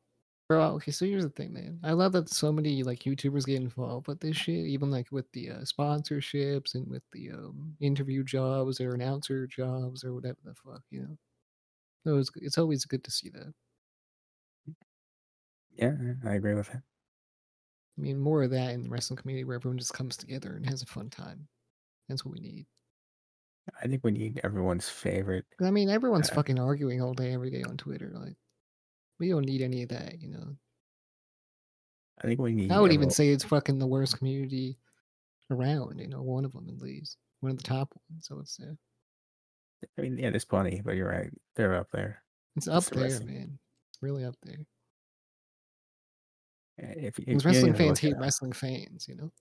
Bro, 0.48 0.62
okay, 0.76 0.92
so 0.92 1.04
here's 1.04 1.24
the 1.24 1.30
thing, 1.30 1.52
man. 1.52 1.78
I 1.84 1.92
love 1.92 2.12
that 2.12 2.30
so 2.30 2.50
many 2.50 2.82
like 2.82 3.00
YouTubers 3.00 3.44
get 3.44 3.60
involved 3.60 4.08
with 4.08 4.20
this 4.20 4.36
shit, 4.36 4.66
even 4.66 4.90
like 4.90 5.08
with 5.12 5.30
the 5.32 5.50
uh, 5.50 5.60
sponsorships 5.60 6.74
and 6.74 6.88
with 6.88 7.02
the 7.12 7.32
um, 7.32 7.76
interview 7.80 8.24
jobs 8.24 8.80
or 8.80 8.94
announcer 8.94 9.46
jobs 9.46 10.04
or 10.04 10.14
whatever 10.14 10.38
the 10.44 10.54
fuck, 10.54 10.80
you 10.90 11.02
know. 11.02 11.18
So 12.06 12.16
it's, 12.16 12.30
it's 12.36 12.56
always 12.56 12.86
good 12.86 13.04
to 13.04 13.10
see 13.10 13.28
that. 13.30 13.52
Yeah, 15.78 15.94
I 16.24 16.34
agree 16.34 16.54
with 16.54 16.68
that. 16.68 16.82
I 17.96 18.00
mean, 18.00 18.18
more 18.18 18.42
of 18.42 18.50
that 18.50 18.70
in 18.74 18.84
the 18.84 18.88
wrestling 18.90 19.16
community 19.16 19.44
where 19.44 19.56
everyone 19.56 19.78
just 19.78 19.94
comes 19.94 20.16
together 20.16 20.54
and 20.54 20.66
has 20.66 20.82
a 20.82 20.86
fun 20.86 21.10
time. 21.10 21.48
That's 22.08 22.24
what 22.24 22.34
we 22.34 22.40
need. 22.40 22.66
I 23.82 23.86
think 23.86 24.02
we 24.02 24.12
need 24.12 24.40
everyone's 24.44 24.88
favorite. 24.88 25.44
I 25.60 25.70
mean, 25.70 25.88
everyone's 25.90 26.30
Uh, 26.30 26.34
fucking 26.36 26.58
arguing 26.58 27.02
all 27.02 27.12
day, 27.12 27.32
every 27.32 27.50
day 27.50 27.62
on 27.62 27.76
Twitter. 27.76 28.10
Like, 28.14 28.36
we 29.18 29.28
don't 29.28 29.44
need 29.44 29.62
any 29.62 29.82
of 29.82 29.90
that, 29.90 30.20
you 30.20 30.30
know. 30.30 30.56
I 32.18 32.26
think 32.26 32.40
we 32.40 32.52
need. 32.52 32.72
I 32.72 32.80
would 32.80 32.92
even 32.92 33.10
say 33.10 33.28
it's 33.28 33.44
fucking 33.44 33.78
the 33.78 33.86
worst 33.86 34.16
community 34.18 34.78
around. 35.50 35.98
You 35.98 36.08
know, 36.08 36.22
one 36.22 36.44
of 36.44 36.52
them 36.52 36.68
at 36.68 36.78
least, 36.78 37.16
one 37.40 37.52
of 37.52 37.58
the 37.58 37.64
top 37.64 37.92
ones. 38.10 38.28
I 38.30 38.34
would 38.34 38.48
say 38.48 38.64
I 39.96 40.00
mean, 40.00 40.18
yeah, 40.18 40.30
there's 40.30 40.44
plenty, 40.44 40.80
but 40.84 40.96
you're 40.96 41.08
right. 41.10 41.30
They're 41.54 41.76
up 41.76 41.90
there. 41.92 42.22
it's 42.56 42.66
up 42.68 42.84
the 42.84 42.94
there, 42.96 43.04
wrestling- 43.04 43.34
man. 43.34 43.58
It's 43.90 44.02
really 44.02 44.24
up 44.24 44.34
there. 44.42 44.66
If, 46.78 47.18
if 47.18 47.44
wrestling 47.44 47.74
fans 47.74 47.98
hate 47.98 48.16
wrestling 48.18 48.52
fans. 48.52 49.06
You 49.08 49.16
know. 49.16 49.32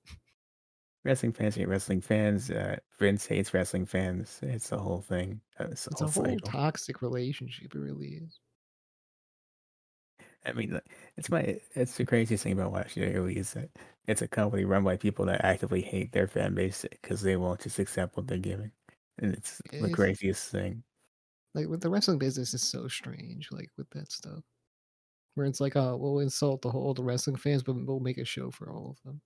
wrestling 1.05 1.31
fans 1.33 1.55
hate 1.55 1.67
wrestling 1.67 2.01
fans. 2.01 2.49
Uh, 2.51 2.77
Vince 2.99 3.25
hates 3.25 3.53
wrestling 3.53 3.85
fans. 3.85 4.39
It's 4.41 4.69
the 4.69 4.77
whole 4.79 5.01
thing. 5.01 5.39
Uh, 5.59 5.65
It's, 5.71 5.85
the 5.85 5.91
It's 5.91 6.01
a 6.01 6.05
whole 6.05 6.13
whole 6.13 6.25
cycle. 6.25 6.51
toxic 6.51 7.01
relationship. 7.01 7.73
It 7.75 7.79
really 7.79 8.19
is. 8.23 8.39
I 10.45 10.53
mean, 10.53 10.79
it's 11.17 11.29
my 11.29 11.59
it's 11.75 11.95
the 11.97 12.05
craziest 12.05 12.43
thing 12.43 12.53
about 12.53 12.71
watching 12.71 13.03
WWE 13.03 13.35
is 13.35 13.53
that 13.53 13.69
it's 14.07 14.21
a 14.21 14.27
company 14.27 14.63
run 14.63 14.83
by 14.83 14.95
people 14.95 15.25
that 15.25 15.43
actively 15.43 15.81
hate 15.81 16.11
their 16.13 16.27
fan 16.27 16.55
base 16.55 16.85
because 16.89 17.21
they 17.21 17.35
won't 17.35 17.59
just 17.61 17.79
accept 17.79 18.15
what 18.15 18.27
they're 18.27 18.37
giving, 18.37 18.71
and 19.19 19.33
it's 19.33 19.61
the 19.71 19.77
It's- 19.77 19.93
craziest 19.93 20.49
thing. 20.49 20.83
Like 21.53 21.67
with 21.67 21.81
the 21.81 21.89
wrestling 21.89 22.19
business 22.19 22.53
is 22.53 22.61
so 22.61 22.87
strange. 22.87 23.49
Like 23.51 23.69
with 23.77 23.89
that 23.89 24.11
stuff, 24.11 24.43
where 25.37 25.45
it's 25.45 25.61
like, 25.61 25.75
oh, 25.75 25.95
we'll 25.95 26.19
insult 26.19 26.61
the 26.63 26.71
whole 26.71 26.93
the 26.93 27.03
wrestling 27.03 27.35
fans, 27.35 27.61
but 27.61 27.75
we'll 27.75 27.99
make 27.99 28.17
a 28.17 28.25
show 28.25 28.49
for 28.49 28.71
all 28.71 28.89
of 28.89 29.03
them. 29.03 29.21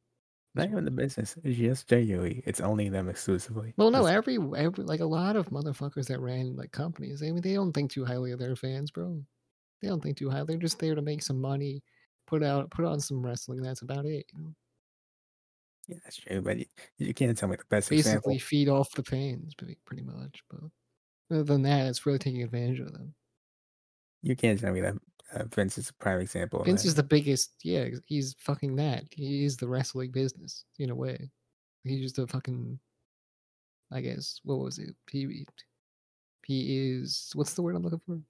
Not 0.54 0.70
even 0.70 0.84
the 0.84 0.92
business. 0.92 1.38
It's 1.46 1.58
just 1.58 1.88
WWE. 1.88 2.44
It's 2.46 2.60
only 2.60 2.90
them 2.90 3.08
exclusively. 3.08 3.74
Well, 3.78 3.90
no, 3.90 4.06
every 4.06 4.38
every 4.58 4.84
like 4.84 5.00
a 5.00 5.06
lot 5.06 5.38
of 5.38 5.50
motherfuckers 5.50 6.08
that 6.08 6.20
ran 6.20 6.58
like 6.58 6.74
companies. 6.74 7.24
I 7.24 7.28
mean, 7.28 7.42
they 7.42 7.54
don't 7.54 7.72
think 7.72 7.92
too 7.92 8.04
highly 8.04 8.32
of 8.32 8.40
their 8.40 8.58
fans, 8.58 8.92
bro. 8.92 9.24
They 9.82 9.88
don't 9.88 10.04
think 10.04 10.18
too 10.18 10.30
highly. 10.30 10.48
They're 10.48 10.58
just 10.58 10.78
there 10.80 10.94
to 10.94 11.02
make 11.02 11.24
some 11.24 11.40
money, 11.40 11.82
put 12.28 12.44
out 12.44 12.70
put 12.70 12.84
on 12.84 13.00
some 13.00 13.26
wrestling. 13.26 13.62
That's 13.62 13.82
about 13.82 14.06
it. 14.06 14.26
You 14.34 14.40
know? 14.42 14.56
Yeah, 15.88 15.98
that's 16.04 16.18
true. 16.18 16.42
But 16.42 16.60
you, 16.60 16.66
you 16.98 17.14
can't 17.14 17.38
tell 17.38 17.48
me 17.48 17.56
the 17.56 17.64
best 17.70 17.90
Basically, 17.90 18.36
example. 18.36 18.40
feed 18.40 18.68
off 18.68 18.92
the 18.92 19.04
fans, 19.04 19.54
pretty 19.56 20.04
much. 20.04 20.44
But 20.50 20.60
other 21.32 21.44
than 21.44 21.62
that, 21.62 21.88
it's 21.88 22.06
really 22.06 22.20
taking 22.20 22.44
advantage 22.44 22.82
of 22.82 22.92
them. 22.92 23.14
You 24.22 24.36
can't 24.36 24.60
tell 24.60 24.74
me 24.74 24.82
that 24.82 24.96
uh, 25.34 25.44
Vince 25.54 25.78
is 25.78 25.90
a 25.90 25.94
prime 25.94 26.20
example. 26.20 26.64
Vince 26.64 26.86
is 26.86 26.96
the 26.96 27.04
biggest. 27.04 27.52
Yeah, 27.64 27.88
he's 28.06 28.36
fucking 28.40 28.76
that. 28.78 29.06
He 29.12 29.46
is 29.46 29.58
the 29.58 29.68
wrestling 29.68 30.12
business 30.12 30.66
in 30.80 30.90
a 30.90 30.96
way. 30.96 31.30
He's 31.84 32.02
just 32.02 32.20
a 32.20 32.28
fucking. 32.28 32.80
I 33.94 34.02
guess 34.02 34.40
what 34.44 34.60
was 34.60 34.78
it? 34.80 34.96
He 35.10 35.46
he 36.46 36.78
is. 36.78 37.32
What's 37.34 37.54
the 37.54 37.62
word 37.62 37.76
I'm 37.76 37.84
looking 37.84 38.02
for? 38.06 38.22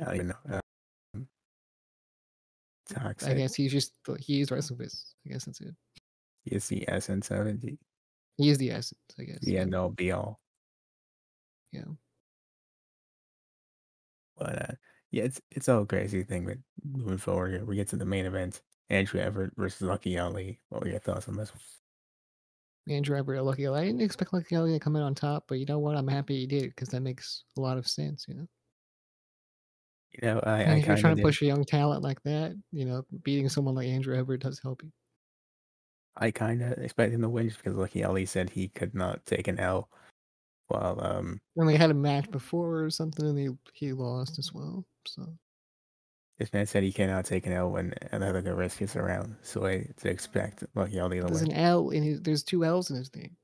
I 0.00 0.04
don't 0.04 0.14
even 0.14 0.28
know. 0.28 0.60
Um, 1.14 1.28
I 3.26 3.34
guess 3.34 3.54
he's 3.54 3.72
just 3.72 3.92
he 4.18 4.40
is 4.40 4.50
wrestling 4.50 4.78
business. 4.78 5.14
I 5.26 5.32
guess 5.32 5.44
that's 5.44 5.60
it. 5.60 5.74
He 6.44 6.56
is 6.56 6.68
the 6.68 6.88
essence 6.88 7.30
of 7.30 7.46
it. 7.46 7.78
He 8.36 8.48
is 8.50 8.58
the 8.58 8.70
essence. 8.70 9.00
I 9.18 9.24
guess. 9.24 9.40
the 9.40 9.58
end 9.58 9.74
all 9.74 9.90
be 9.90 10.12
all. 10.12 10.40
Yeah. 11.72 11.82
But 14.38 14.62
uh, 14.62 14.74
yeah, 15.10 15.24
it's 15.24 15.40
it's 15.50 15.68
all 15.68 15.82
a 15.82 15.86
crazy 15.86 16.22
thing. 16.22 16.46
But 16.46 16.58
moving 16.84 17.18
forward 17.18 17.52
here, 17.52 17.64
we 17.64 17.76
get 17.76 17.88
to 17.88 17.96
the 17.96 18.04
main 18.04 18.26
event: 18.26 18.62
Andrew 18.90 19.20
Everett 19.20 19.52
versus 19.56 19.82
Lucky 19.82 20.18
Ali. 20.18 20.60
What 20.68 20.82
were 20.82 20.88
your 20.88 21.00
thoughts 21.00 21.28
on 21.28 21.36
this 21.36 21.52
one? 21.52 21.60
Andrew 22.88 23.16
Everett, 23.18 23.44
Lucky 23.44 23.66
Ali. 23.66 23.80
I 23.80 23.84
didn't 23.84 24.00
expect 24.02 24.32
Lucky 24.32 24.56
Ali 24.56 24.72
to 24.72 24.80
come 24.80 24.96
in 24.96 25.02
on 25.02 25.14
top, 25.14 25.44
but 25.48 25.58
you 25.58 25.66
know 25.66 25.78
what? 25.78 25.96
I'm 25.96 26.08
happy 26.08 26.38
he 26.40 26.46
did 26.46 26.70
because 26.70 26.88
that 26.90 27.00
makes 27.02 27.44
a 27.56 27.60
lot 27.60 27.78
of 27.78 27.86
sense. 27.86 28.26
You 28.28 28.34
know. 28.34 28.48
You 30.12 30.28
know, 30.28 30.40
I, 30.42 30.62
And 30.62 30.72
I 30.72 30.76
if 30.78 30.86
you're 30.86 30.96
trying 30.96 31.16
to 31.16 31.22
did. 31.22 31.28
push 31.28 31.42
a 31.42 31.46
young 31.46 31.64
talent 31.64 32.02
like 32.02 32.22
that, 32.24 32.54
you 32.72 32.84
know, 32.84 33.04
beating 33.22 33.48
someone 33.48 33.74
like 33.74 33.88
Andrew 33.88 34.16
Everett 34.16 34.40
does 34.40 34.58
help 34.58 34.82
you. 34.82 34.90
I 36.16 36.30
kind 36.30 36.62
of 36.62 36.72
expected 36.78 37.14
him 37.14 37.22
to 37.22 37.28
win 37.28 37.48
just 37.48 37.62
because 37.62 37.76
Lucky 37.76 38.02
Ali 38.04 38.26
said 38.26 38.50
he 38.50 38.68
could 38.68 38.94
not 38.94 39.24
take 39.24 39.48
an 39.48 39.58
L. 39.58 39.88
While 40.68 41.00
um, 41.04 41.40
And 41.56 41.68
they 41.68 41.76
had 41.76 41.90
a 41.90 41.94
match 41.94 42.30
before 42.30 42.82
or 42.84 42.90
something, 42.90 43.26
and 43.26 43.38
he 43.38 43.48
he 43.74 43.92
lost 43.92 44.38
as 44.38 44.52
well. 44.52 44.86
So 45.06 45.38
this 46.38 46.52
man 46.52 46.66
said 46.66 46.82
he 46.84 46.92
cannot 46.92 47.24
take 47.24 47.46
an 47.46 47.52
L 47.52 47.70
when 47.70 47.94
another 48.12 48.40
good 48.42 48.56
risk 48.56 48.80
is 48.80 48.94
around. 48.96 49.36
So 49.42 49.66
I 49.66 49.88
to 49.96 50.08
expect 50.08 50.64
Lucky 50.74 51.00
Ali 51.00 51.20
to 51.20 51.26
there's 51.26 51.42
win. 51.42 51.50
an 51.52 51.56
L 51.56 51.90
in 51.90 52.02
his. 52.02 52.22
There's 52.22 52.44
two 52.44 52.64
L's 52.64 52.90
in 52.90 52.96
his 52.96 53.14
name. 53.14 53.36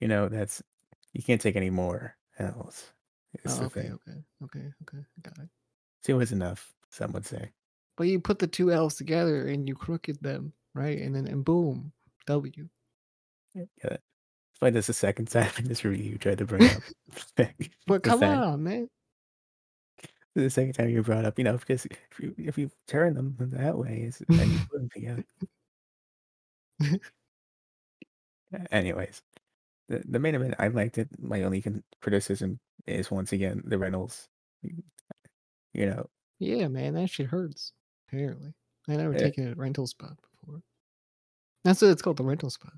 You 0.00 0.08
know, 0.08 0.28
that's 0.28 0.62
you 1.12 1.22
can't 1.22 1.40
take 1.40 1.56
any 1.56 1.70
more 1.70 2.16
L's. 2.38 2.92
Is 3.44 3.58
Oh, 3.58 3.64
okay, 3.64 3.82
thing. 3.82 3.92
okay, 3.92 4.22
okay, 4.44 4.72
okay. 4.82 5.04
Got 5.22 5.38
it. 5.38 5.48
Two 6.02 6.20
is 6.20 6.32
enough. 6.32 6.74
Some 6.90 7.12
would 7.12 7.26
say. 7.26 7.52
But 7.96 8.08
you 8.08 8.20
put 8.20 8.38
the 8.38 8.46
two 8.46 8.70
L's 8.72 8.94
together 8.96 9.46
and 9.46 9.68
you 9.68 9.74
crooked 9.74 10.20
them, 10.22 10.52
right? 10.74 10.98
And 10.98 11.14
then 11.14 11.26
and 11.26 11.44
boom, 11.44 11.92
W. 12.26 12.68
Yeah, 13.54 13.96
that's 14.56 14.60
why 14.62 14.70
this 14.70 14.86
the 14.86 14.92
second 14.94 15.26
time 15.26 15.50
in 15.58 15.64
this 15.66 15.84
review 15.84 16.12
you 16.12 16.18
tried 16.18 16.38
to 16.38 16.44
bring 16.46 16.64
up. 16.64 16.82
But 17.86 18.02
come 18.02 18.20
fact- 18.20 18.42
on, 18.42 18.62
man. 18.62 18.88
The 20.34 20.50
second 20.50 20.74
time 20.74 20.90
you 20.90 21.02
brought 21.02 21.24
up, 21.24 21.38
you 21.38 21.44
know, 21.44 21.56
because 21.56 21.86
if 21.86 22.20
you 22.20 22.34
if 22.38 22.58
you 22.58 22.70
turn 22.86 23.14
them 23.14 23.36
that 23.38 23.78
way, 23.78 24.04
it's, 24.08 24.18
then 24.28 24.50
you 24.50 24.58
put 24.70 24.78
them 24.80 24.88
together. 24.92 25.24
Anyways, 28.70 29.22
the 29.88 30.02
the 30.06 30.18
main 30.18 30.34
event, 30.34 30.54
I 30.58 30.68
liked 30.68 30.98
it. 30.98 31.08
My 31.18 31.42
only 31.42 31.62
con- 31.62 31.82
criticism 32.02 32.60
is 32.86 33.10
once 33.10 33.32
again 33.32 33.62
the 33.64 33.78
rentals. 33.78 34.28
You 34.62 35.86
know, 35.86 36.06
Yeah, 36.38 36.68
man, 36.68 36.94
that 36.94 37.08
shit 37.10 37.26
hurts. 37.26 37.72
Apparently, 38.08 38.52
I 38.88 38.96
never 38.96 39.12
Yeah. 39.12 39.18
taken 39.18 39.52
a 39.52 39.54
rental 39.54 39.86
spot 39.86 40.16
before. 40.20 40.60
That's 41.64 41.80
what 41.82 41.90
it's 41.90 42.02
called, 42.02 42.18
the 42.18 42.24
rental 42.24 42.50
spot. 42.50 42.74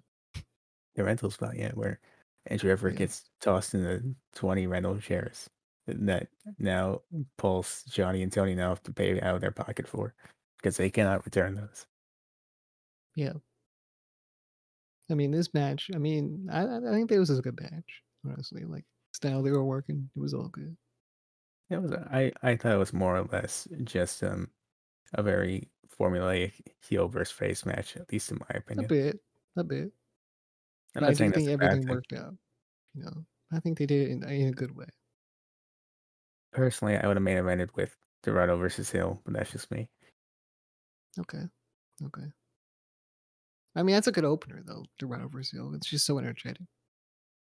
The 0.99 1.05
rental 1.05 1.31
spot, 1.31 1.57
yeah, 1.57 1.73
where 1.73 2.01
Andrew 2.47 2.71
Everett 2.71 2.95
Yeah. 2.95 2.99
gets 3.01 3.31
tossed 3.41 3.75
in 3.75 3.83
the 3.85 4.15
twenty 4.35 4.67
rental 4.67 4.99
chairs 5.01 5.49
that 5.87 6.29
now 6.59 7.01
Pulse, 7.39 7.85
Johnny, 7.85 8.23
and 8.23 8.33
Tony 8.33 8.55
now 8.55 8.71
have 8.71 8.83
to 8.85 8.93
pay 8.93 9.19
out 9.21 9.37
of 9.37 9.41
their 9.41 9.51
pocket 9.53 9.89
for 9.89 10.15
because 10.59 10.77
they 10.77 10.91
cannot 10.91 11.25
return 11.25 11.55
those. 11.55 11.87
Yeah. 13.15 13.35
I 15.11 15.15
mean, 15.15 15.31
this 15.31 15.55
match. 15.55 15.91
I 15.95 15.99
mean, 15.99 16.49
I 16.53 16.63
I 16.77 16.81
think 16.93 17.09
this 17.09 17.19
was 17.31 17.39
a 17.39 17.43
good 17.43 17.59
match. 17.61 18.03
Honestly, 18.27 18.65
like 18.65 18.85
style 19.13 19.43
they 19.43 19.51
were 19.51 19.65
working, 19.65 20.11
it 20.15 20.21
was 20.21 20.35
all 20.35 20.49
good. 20.49 20.77
It 21.71 21.81
was 21.81 21.93
I 21.93 22.33
I 22.43 22.57
thought 22.57 22.73
it 22.75 22.79
was 22.79 22.93
more 22.93 23.17
or 23.17 23.25
less 23.25 23.67
just 23.85 24.23
um 24.23 24.51
a 25.15 25.23
very 25.23 25.71
formulaic 25.99 26.53
heel 26.87 27.09
versus 27.09 27.33
face 27.33 27.65
match, 27.65 27.97
at 27.97 28.13
least 28.13 28.31
in 28.31 28.39
my 28.39 28.57
opinion. 28.59 28.85
A 28.85 28.89
bit, 28.89 29.21
a 29.57 29.65
bit. 29.65 29.93
I'm 30.95 31.05
I 31.05 31.07
not 31.07 31.17
saying 31.17 31.33
think 31.33 31.49
everything 31.49 31.87
thing. 31.87 31.89
worked 31.89 32.13
out. 32.13 32.35
You 32.95 33.05
know, 33.05 33.27
I 33.53 33.61
think 33.61 33.79
they 33.79 33.87
did 33.87 34.09
it 34.09 34.13
in, 34.13 34.25
in 34.29 34.49
a 34.49 34.53
good 34.53 34.77
way. 34.77 34.87
Personally, 36.53 36.95
I 36.99 37.07
would 37.07 37.17
have 37.17 37.23
main 37.23 37.39
evented 37.39 37.75
with 37.75 37.97
Dorado 38.23 38.59
versus 38.59 38.91
Hill, 38.91 39.23
but 39.25 39.33
that's 39.33 39.51
just 39.51 39.71
me. 39.71 39.89
Okay, 41.19 41.49
okay. 42.05 42.33
I 43.75 43.83
mean, 43.83 43.95
that's 43.95 44.07
a 44.07 44.13
good 44.13 44.25
opener 44.27 44.63
though. 44.63 44.85
Dorado 44.99 45.29
versus 45.29 45.53
Hill. 45.53 45.75
It's 45.75 45.87
just 45.89 46.05
so 46.07 46.19
energetic. 46.19 46.67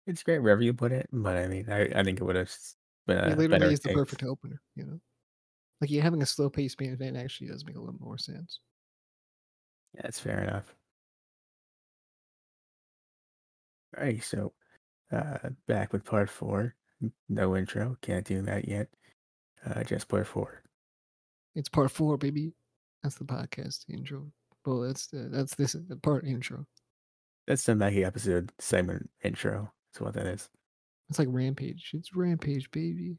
It's 0.08 0.24
great 0.24 0.40
wherever 0.40 0.62
you 0.62 0.74
put 0.74 0.92
it, 0.92 1.08
but 1.12 1.38
I 1.38 1.48
mean, 1.48 1.70
I, 1.70 1.86
I 2.00 2.04
think 2.04 2.20
it 2.20 2.24
would 2.24 2.36
have 2.36 2.52
been 3.08 3.18
It 3.26 3.38
literally 3.38 3.50
better 3.60 3.72
is 3.74 3.80
the 3.80 3.90
perfect 3.90 4.22
opener. 4.24 4.62
You 4.76 4.86
know, 4.86 5.02
like 5.82 5.92
you 5.92 6.02
having 6.02 6.22
a 6.22 6.28
slow 6.28 6.50
paced 6.50 6.80
main 6.82 6.92
event 6.94 7.18
actually 7.18 7.48
does 7.48 7.66
make 7.66 7.76
a 7.78 7.80
little 7.82 8.00
more 8.00 8.18
sense. 8.18 8.62
Yeah, 9.94 10.02
that's 10.04 10.20
fair 10.20 10.42
enough. 10.44 10.76
All 13.98 14.04
right, 14.04 14.24
so 14.24 14.54
uh, 15.12 15.50
back 15.68 15.92
with 15.94 16.06
part 16.06 16.30
four. 16.30 16.76
No 17.30 17.56
intro, 17.56 17.98
can't 18.02 18.26
do 18.26 18.42
that 18.44 18.68
yet. 18.68 18.88
Uh, 19.66 19.84
just 19.84 20.08
part 20.08 20.28
four. 20.28 20.62
It's 21.56 21.70
part 21.70 21.92
four, 21.92 22.18
baby. 22.18 22.54
That's 23.04 23.16
the 23.16 23.26
podcast 23.26 23.86
intro. 23.90 24.32
Well, 24.66 24.82
that's 24.82 25.12
uh, 25.14 25.28
that's 25.30 25.56
this 25.56 25.74
the 25.74 25.96
part 25.98 26.26
intro. 26.26 26.66
That's 27.48 27.64
the 27.64 27.76
Maggie 27.76 28.06
episode 28.06 28.52
segment 28.60 29.10
intro. 29.24 29.72
That's 29.92 30.02
what 30.02 30.14
that 30.14 30.28
is. 30.28 30.50
It's 31.10 31.20
like 31.20 31.28
Rampage. 31.32 31.92
It's 31.94 32.16
Rampage, 32.16 32.70
baby. 32.72 33.18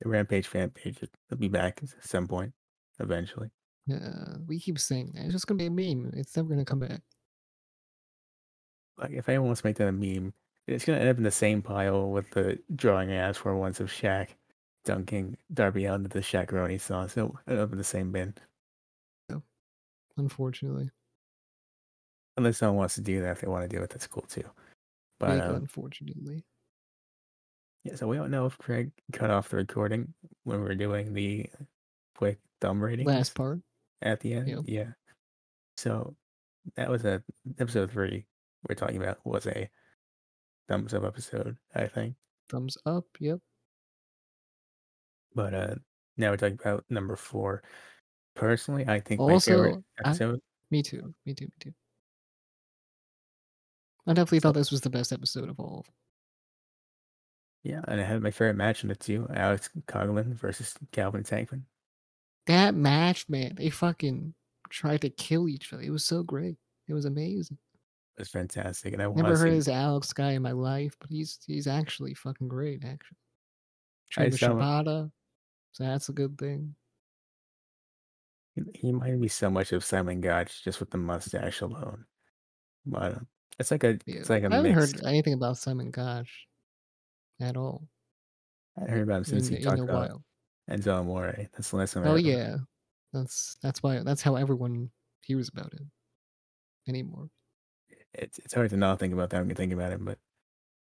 The 0.00 0.08
Rampage 0.08 0.46
fan 0.46 0.70
page. 0.70 0.98
It'll 1.02 1.38
be 1.38 1.48
back 1.48 1.80
at 1.82 2.04
some 2.04 2.28
point, 2.28 2.52
eventually. 3.00 3.50
Yeah, 3.86 4.36
we 4.46 4.60
keep 4.60 4.78
saying 4.78 5.12
that. 5.14 5.24
It's 5.24 5.32
just 5.32 5.46
gonna 5.46 5.58
be 5.58 5.66
a 5.66 5.70
meme. 5.70 6.12
It's 6.14 6.36
never 6.36 6.50
gonna 6.50 6.64
come 6.64 6.80
back. 6.80 7.00
Like, 9.02 9.12
if 9.12 9.28
anyone 9.28 9.48
wants 9.48 9.62
to 9.62 9.66
make 9.66 9.76
that 9.76 9.88
a 9.88 9.92
meme, 9.92 10.32
it's 10.68 10.84
gonna 10.84 10.98
end 10.98 11.08
up 11.08 11.16
in 11.16 11.24
the 11.24 11.30
same 11.30 11.60
pile 11.60 12.10
with 12.10 12.30
the 12.30 12.58
drawing 12.74 13.10
I 13.10 13.16
asked 13.16 13.40
for 13.40 13.54
once 13.56 13.80
of 13.80 13.90
Shaq 13.90 14.28
dunking 14.84 15.36
Darby 15.52 15.88
out 15.88 15.96
into 15.96 16.08
the 16.08 16.20
Shaqaroni 16.20 16.80
sauce. 16.80 17.16
It'll 17.16 17.38
end 17.48 17.58
up 17.58 17.72
in 17.72 17.78
the 17.78 17.84
same 17.84 18.12
bin. 18.12 18.34
Unfortunately, 20.16 20.90
Unless 22.36 22.58
someone 22.58 22.76
wants 22.76 22.96
to 22.96 23.00
do 23.00 23.22
that, 23.22 23.32
if 23.32 23.40
they 23.40 23.48
want 23.48 23.68
to 23.68 23.76
do 23.76 23.82
it, 23.82 23.90
that's 23.90 24.06
cool 24.06 24.26
too. 24.28 24.44
But 25.18 25.40
um, 25.40 25.54
unfortunately. 25.54 26.44
yeah, 27.82 27.94
so 27.94 28.06
we 28.06 28.16
don't 28.16 28.30
know 28.30 28.46
if 28.46 28.58
Craig 28.58 28.90
cut 29.12 29.30
off 29.30 29.48
the 29.48 29.56
recording 29.56 30.12
when 30.44 30.60
we 30.60 30.68
were 30.68 30.74
doing 30.74 31.14
the 31.14 31.46
quick 32.14 32.38
thumb 32.60 32.82
ratings 32.82 33.06
Last 33.06 33.34
part. 33.34 33.60
at 34.02 34.20
the 34.20 34.34
end. 34.34 34.68
Yeah. 34.68 34.92
So 35.78 36.14
that 36.76 36.90
was 36.90 37.04
a 37.04 37.22
episode 37.58 37.90
three 37.90 38.26
we're 38.68 38.74
talking 38.74 38.96
about 39.02 39.18
was 39.24 39.46
a 39.46 39.68
thumbs 40.68 40.94
up 40.94 41.04
episode, 41.04 41.56
I 41.74 41.86
think. 41.86 42.14
Thumbs 42.48 42.76
up. 42.86 43.04
Yep. 43.20 43.38
But 45.34 45.54
uh 45.54 45.74
now 46.16 46.30
we're 46.30 46.36
talking 46.36 46.58
about 46.62 46.84
number 46.90 47.16
four. 47.16 47.62
Personally, 48.34 48.84
I 48.86 49.00
think 49.00 49.20
my 49.20 49.32
Also, 49.32 49.50
favorite 49.52 49.84
I- 50.04 50.08
episode. 50.10 50.40
Me 50.70 50.82
too. 50.82 51.14
Me 51.26 51.34
too. 51.34 51.46
Me 51.46 51.52
too. 51.60 51.72
I 54.06 54.14
definitely 54.14 54.40
thought 54.40 54.54
this 54.54 54.70
was 54.72 54.80
the 54.80 54.90
best 54.90 55.12
episode 55.12 55.48
of 55.48 55.60
all. 55.60 55.86
yeah, 57.62 57.80
and 57.86 58.00
I 58.00 58.04
had 58.04 58.20
my 58.22 58.30
favorite 58.32 58.56
match 58.56 58.82
in 58.82 58.90
it 58.90 58.98
too. 59.00 59.28
Alex 59.32 59.70
Coughlin 59.86 60.34
versus 60.34 60.74
Calvin 60.90 61.22
Tankman. 61.22 61.62
That 62.46 62.74
match, 62.74 63.28
man, 63.28 63.54
they 63.56 63.70
fucking 63.70 64.34
tried 64.70 65.02
to 65.02 65.10
kill 65.10 65.48
each 65.48 65.72
other. 65.72 65.82
It 65.82 65.90
was 65.90 66.04
so 66.04 66.24
great. 66.24 66.56
It 66.88 66.94
was 66.94 67.04
amazing. 67.04 67.58
Was 68.22 68.28
fantastic. 68.30 68.92
And 68.92 69.02
I 69.02 69.08
Never 69.08 69.36
heard 69.36 69.50
see 69.50 69.56
this 69.56 69.66
Alex 69.68 70.12
guy 70.12 70.32
in 70.32 70.42
my 70.42 70.52
life, 70.52 70.94
but 71.00 71.10
he's 71.10 71.40
he's 71.44 71.66
actually 71.66 72.14
fucking 72.14 72.46
great. 72.46 72.84
Actually, 72.84 73.16
I 73.16 74.12
trained 74.12 74.32
with 74.32 74.40
saw 74.40 74.50
him- 74.52 74.58
Shibata, 74.58 75.10
so 75.72 75.82
that's 75.84 76.08
a 76.08 76.12
good 76.12 76.38
thing. 76.38 76.76
he- 78.54 78.62
he 78.78 78.86
reminded 78.92 79.18
me 79.20 79.26
so 79.28 79.50
much 79.50 79.72
of 79.72 79.82
Simon 79.82 80.20
Gotch 80.20 80.62
just 80.62 80.78
with 80.78 80.90
the 80.90 80.98
mustache 80.98 81.62
alone. 81.62 82.04
But 82.86 83.12
uh, 83.14 83.18
it's 83.58 83.70
like 83.72 83.82
a 83.82 83.98
Yeah. 84.06 84.20
it's 84.20 84.30
like 84.30 84.44
a 84.44 84.48
I 84.52 84.54
haven't 84.56 84.74
heard 84.74 85.04
anything 85.04 85.32
about 85.32 85.58
Simon 85.58 85.90
Gotch 85.90 86.46
at 87.40 87.56
all 87.56 87.88
I 88.76 88.88
heard 88.88 89.02
about 89.02 89.18
him 89.18 89.24
since 89.24 89.48
in, 89.48 89.54
he 89.56 89.58
in 89.58 89.64
talked 89.64 89.80
about 89.80 90.10
while. 90.10 90.24
Enzo 90.70 90.98
Amore. 91.00 91.34
That's 91.54 91.70
the 91.70 91.76
last 91.76 91.94
time 91.94 92.06
Oh 92.06 92.14
yeah, 92.14 92.58
That's 93.12 93.56
that's 93.62 93.82
why 93.82 93.98
that's 94.04 94.22
how 94.22 94.36
everyone 94.36 94.90
hears 95.22 95.48
about 95.48 95.72
it 95.74 95.82
anymore. 96.88 97.30
It's 98.14 98.38
it's 98.38 98.54
hard 98.54 98.70
to 98.70 98.76
not 98.76 98.98
think 98.98 99.12
about 99.14 99.30
that 99.30 99.40
when 99.40 99.48
you 99.48 99.54
think 99.54 99.72
about 99.72 99.92
it, 99.92 100.04
but 100.04 100.18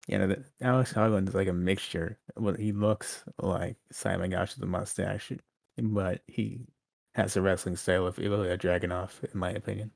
you 0.08 0.18
know, 0.18 0.28
the, 0.28 0.44
Alex 0.62 0.92
Coughlin 0.94 1.28
is 1.28 1.34
like 1.34 1.48
a 1.48 1.52
mixture. 1.54 2.20
Well, 2.36 2.54
he 2.54 2.72
looks 2.72 3.24
like 3.38 3.78
Simon 3.92 4.30
Gotch 4.30 4.56
with 4.56 4.64
a 4.64 4.66
mustache, 4.68 5.32
but 5.78 6.22
he 6.28 6.66
has 7.14 7.36
a 7.36 7.42
wrestling 7.42 7.76
style 7.76 8.06
of 8.06 8.18
Ilya 8.18 8.58
Dragunov, 8.58 9.24
in 9.32 9.38
my 9.40 9.50
opinion. 9.52 9.92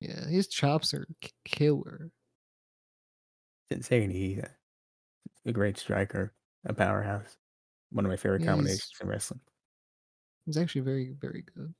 Yeah, 0.00 0.26
his 0.28 0.48
chops 0.48 0.92
are 0.94 1.06
killer. 1.44 2.10
It's 3.70 3.76
insane. 3.76 4.10
He's 4.10 4.38
uh, 4.40 4.48
a 5.46 5.52
great 5.52 5.78
striker, 5.78 6.34
a 6.64 6.74
powerhouse. 6.74 7.38
One 7.90 8.04
of 8.06 8.10
my 8.10 8.16
favorite 8.16 8.42
Yeah, 8.42 8.44
combinations 8.44 8.92
in 9.00 9.08
wrestling. 9.08 9.40
he's 10.44 10.56
actually 10.56 10.80
very 10.82 11.12
very 11.12 11.42
good. 11.42 11.74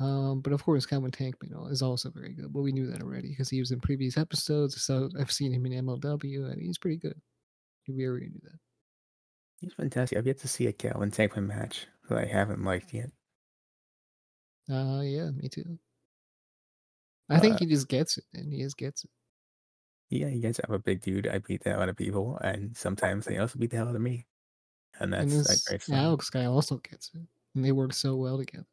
Um, 0.00 0.40
but 0.40 0.52
of 0.52 0.62
course, 0.64 0.86
Calvin 0.86 1.10
Tankman 1.10 1.70
is 1.72 1.82
also 1.82 2.10
very 2.10 2.32
good. 2.34 2.52
But 2.52 2.62
we 2.62 2.72
knew 2.72 2.86
that 2.90 3.02
already 3.02 3.30
because 3.30 3.50
he 3.50 3.60
was 3.60 3.72
in 3.72 3.80
previous 3.80 4.16
episodes. 4.16 4.80
So 4.82 5.10
I've 5.18 5.32
seen 5.32 5.52
him 5.52 5.66
in 5.66 5.72
MLW, 5.72 6.50
and 6.52 6.60
he's 6.62 6.78
pretty 6.78 6.96
good. 6.98 7.20
We 7.88 8.06
already 8.06 8.28
knew 8.30 8.40
that. 8.44 8.58
He's 9.60 9.72
fantastic. 9.74 10.18
I've 10.18 10.26
yet 10.26 10.38
to 10.38 10.48
see 10.48 10.66
a 10.66 10.72
Calvin 10.72 11.12
Tankman 11.12 11.46
match 11.46 11.86
that 12.08 12.18
I 12.18 12.24
haven't 12.24 12.64
liked 12.64 12.92
yet. 12.92 13.12
Uh, 14.68 15.00
yeah, 15.04 15.30
me 15.30 15.48
too. 15.48 15.78
I 17.30 17.40
think 17.40 17.56
Uh, 17.56 17.58
he 17.58 17.64
just 17.66 17.88
gets 17.88 18.18
it, 18.18 18.26
and 18.34 18.52
he 18.52 18.62
just 18.62 18.76
gets 18.76 19.04
it. 19.04 19.10
yeah, 20.10 20.28
you 20.28 20.40
guys 20.40 20.58
have 20.58 20.70
a 20.74 20.78
big 20.78 21.02
dude. 21.02 21.26
I 21.26 21.38
beat 21.38 21.62
the 21.64 21.70
hell 21.70 21.82
out 21.82 21.88
of 21.88 21.96
people, 21.96 22.38
and 22.38 22.76
sometimes 22.76 23.26
they 23.26 23.38
also 23.38 23.58
beat 23.58 23.70
the 23.70 23.76
hell 23.76 23.88
out 23.88 23.96
of 23.96 24.00
me. 24.02 24.26
And 25.00 25.14
And 25.18 25.30
that's 25.30 25.48
a 25.48 25.58
this 25.58 25.62
great. 25.68 25.88
Alex 25.90 26.30
guy 26.30 26.44
also 26.46 26.78
gets 26.78 27.10
it, 27.14 27.22
and 27.54 27.64
they 27.64 27.72
work 27.72 27.92
so 27.92 28.16
well 28.16 28.38
together. 28.38 28.66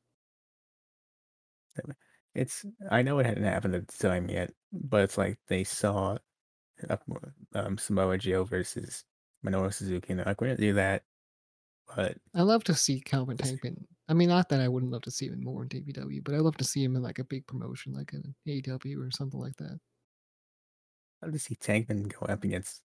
It's 2.33 2.65
I 2.91 3.01
know 3.01 3.19
it 3.19 3.25
hadn't 3.25 3.43
happened 3.43 3.75
at 3.75 3.87
the 3.87 4.07
time 4.07 4.29
yet, 4.29 4.51
but 4.73 5.03
it's 5.03 5.17
like 5.17 5.37
they 5.47 5.63
saw 5.63 6.17
um, 7.53 7.77
Samoa 7.77 8.17
Joe 8.17 8.43
versus 8.43 9.03
Minoru 9.45 9.73
Suzuki, 9.73 10.07
and 10.09 10.19
they're 10.19 10.25
like, 10.25 10.41
we're 10.41 10.47
gonna 10.47 10.57
do 10.57 10.73
that, 10.73 11.03
but 11.95 12.17
I 12.33 12.41
love 12.41 12.63
to 12.65 12.73
see 12.73 12.99
Calvin 12.99 13.37
Tankman. 13.37 13.83
I 14.07 14.13
mean, 14.13 14.29
not 14.29 14.49
that 14.49 14.59
I 14.59 14.67
wouldn't 14.67 14.91
love 14.91 15.01
to 15.03 15.11
see 15.11 15.27
him 15.27 15.43
more 15.43 15.63
in 15.63 15.69
DPW, 15.69 16.23
but 16.23 16.35
I 16.35 16.39
love 16.39 16.57
to 16.57 16.63
see 16.63 16.83
him 16.83 16.95
in 16.95 17.01
like 17.01 17.19
a 17.19 17.23
big 17.23 17.47
promotion, 17.47 17.93
like 17.93 18.13
an 18.13 18.35
AEW 18.47 19.07
or 19.07 19.11
something 19.11 19.39
like 19.39 19.55
that. 19.57 19.79
I'd 21.21 21.27
love 21.27 21.33
to 21.33 21.39
see 21.39 21.55
Tankman 21.55 22.13
go 22.13 22.25
up 22.27 22.43
against 22.43 22.81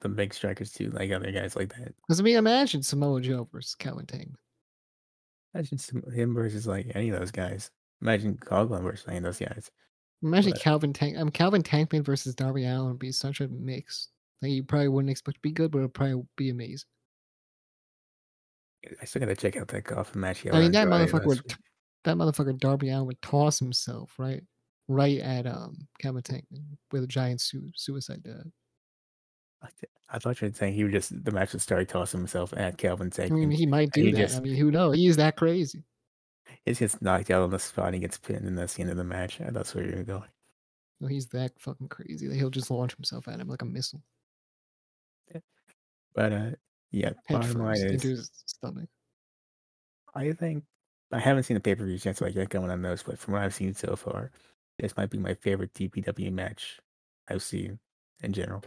the 0.00 0.08
big 0.08 0.34
strikers 0.34 0.72
too, 0.72 0.90
like 0.90 1.10
other 1.10 1.32
guys 1.32 1.56
like 1.56 1.74
that. 1.76 1.94
Because 2.06 2.20
I 2.20 2.22
mean, 2.22 2.36
imagine 2.36 2.82
Samoa 2.82 3.20
Joe 3.20 3.48
versus 3.52 3.74
Calvin 3.74 4.06
Tankman. 4.06 4.34
Imagine 5.54 6.02
him 6.12 6.34
versus 6.34 6.66
like 6.66 6.92
any 6.94 7.10
of 7.10 7.18
those 7.18 7.30
guys. 7.30 7.70
Imagine 8.02 8.36
Coughlin 8.36 8.82
versus 8.82 9.06
any 9.08 9.18
of 9.18 9.22
those 9.22 9.38
guys. 9.38 9.70
Imagine 10.22 10.52
But- 10.52 10.60
Calvin 10.60 10.92
Tank. 10.92 11.16
Um, 11.16 11.30
Calvin 11.30 11.62
Tankman 11.62 12.04
versus 12.04 12.34
Darby 12.34 12.64
Allin 12.66 12.88
would 12.90 12.98
be 12.98 13.12
such 13.12 13.40
a 13.40 13.48
mix. 13.48 14.08
Like 14.42 14.50
you 14.52 14.64
probably 14.64 14.88
wouldn't 14.88 15.10
expect 15.10 15.36
to 15.36 15.40
be 15.42 15.52
good, 15.52 15.70
but 15.70 15.78
it'd 15.78 15.94
probably 15.94 16.22
be 16.36 16.50
amazing. 16.50 16.88
I 19.00 19.04
still 19.04 19.20
gotta 19.20 19.36
check 19.36 19.56
out 19.56 19.68
that 19.68 19.84
coffin 19.84 20.20
match. 20.20 20.44
I 20.52 20.58
mean, 20.60 20.72
that 20.72 20.88
motherfucker 20.88 21.26
would. 21.26 21.42
week. 21.42 21.56
That 22.04 22.16
motherfucker 22.16 22.58
Darby 22.58 22.90
Allin 22.90 23.06
would 23.06 23.22
toss 23.22 23.60
himself 23.60 24.12
right, 24.18 24.42
right 24.88 25.18
at 25.20 25.46
um 25.46 25.86
Calvin 26.00 26.22
Tankman 26.22 26.76
with 26.90 27.04
a 27.04 27.06
giant 27.06 27.40
su- 27.40 27.70
suicide 27.76 28.24
dive. 28.24 28.50
I 29.62 29.68
th- 29.68 29.92
I 30.10 30.18
thought 30.18 30.40
you 30.40 30.48
were 30.48 30.54
saying 30.54 30.74
he 30.74 30.82
would 30.82 30.92
just 30.92 31.24
the 31.24 31.30
match 31.30 31.52
would 31.52 31.62
start 31.62 31.88
tossing 31.88 32.18
himself 32.18 32.52
at 32.56 32.76
Calvin 32.78 33.10
Tankman. 33.10 33.30
I 33.30 33.46
mean, 33.46 33.50
he 33.52 33.66
might 33.66 33.92
do 33.92 34.10
that. 34.10 34.34
I 34.34 34.40
mean, 34.40 34.56
who 34.56 34.72
knows? 34.72 34.96
He's 34.96 35.16
that 35.16 35.36
crazy. 35.36 35.84
He 36.64 36.74
gets 36.74 37.02
knocked 37.02 37.30
out 37.30 37.42
on 37.42 37.50
the 37.50 37.58
spot 37.58 37.86
and 37.86 37.94
he 37.94 38.00
gets 38.00 38.18
pinned, 38.18 38.46
and 38.46 38.56
that's 38.56 38.74
the 38.74 38.82
end 38.82 38.90
of 38.90 38.96
the 38.96 39.04
match. 39.04 39.38
That's 39.40 39.74
where 39.74 39.84
you're 39.84 40.04
going. 40.04 40.28
Well, 41.00 41.08
he's 41.08 41.26
that 41.28 41.58
fucking 41.58 41.88
crazy 41.88 42.28
that 42.28 42.36
he'll 42.36 42.50
just 42.50 42.70
launch 42.70 42.94
himself 42.94 43.26
at 43.26 43.40
him 43.40 43.48
like 43.48 43.62
a 43.62 43.66
missile, 43.66 44.02
But 46.14 46.32
uh, 46.32 46.50
yeah, 46.92 47.12
head 47.26 47.40
bottom 47.40 47.58
line 47.58 47.76
is, 47.76 47.92
into 47.92 48.08
his 48.10 48.30
stomach. 48.46 48.88
I 50.14 50.30
think 50.32 50.62
I 51.10 51.18
haven't 51.18 51.42
seen 51.42 51.56
the 51.56 51.60
pay 51.60 51.74
per 51.74 51.84
views 51.84 52.04
yet, 52.04 52.16
so 52.16 52.26
I 52.26 52.32
can't 52.32 52.48
comment 52.48 52.70
on 52.70 52.82
those. 52.82 53.02
But 53.02 53.18
from 53.18 53.34
what 53.34 53.42
I've 53.42 53.54
seen 53.54 53.74
so 53.74 53.96
far, 53.96 54.30
this 54.78 54.96
might 54.96 55.10
be 55.10 55.18
my 55.18 55.34
favorite 55.34 55.74
DPW 55.74 56.32
match 56.32 56.78
I've 57.28 57.42
seen 57.42 57.80
in 58.22 58.32
general. 58.32 58.62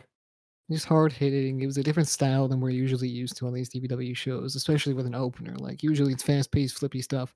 Just 0.70 0.86
hard 0.88 1.14
hitting. 1.14 1.62
It 1.62 1.68
was 1.68 1.78
a 1.78 1.84
different 1.84 2.10
style 2.10 2.48
than 2.48 2.60
we're 2.60 2.72
usually 2.72 3.08
used 3.08 3.38
to 3.38 3.48
on 3.48 3.54
these 3.54 3.70
DPW 3.70 4.18
shows, 4.18 4.56
especially 4.56 4.94
with 4.94 5.06
an 5.06 5.16
opener. 5.16 5.56
Like 5.56 5.84
usually 5.84 6.14
it's 6.14 6.24
fast 6.24 6.52
paced, 6.52 6.80
flippy 6.80 7.02
stuff. 7.02 7.36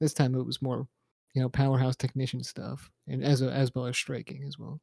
This 0.00 0.14
time 0.14 0.34
it 0.34 0.46
was 0.46 0.62
more, 0.62 0.86
you 1.34 1.42
know, 1.42 1.48
powerhouse 1.48 1.96
technician 1.96 2.42
stuff, 2.42 2.90
and 3.06 3.22
as 3.22 3.42
a, 3.42 3.50
as 3.50 3.74
well 3.74 3.86
as 3.86 3.96
striking 3.96 4.44
as 4.46 4.58
well. 4.58 4.80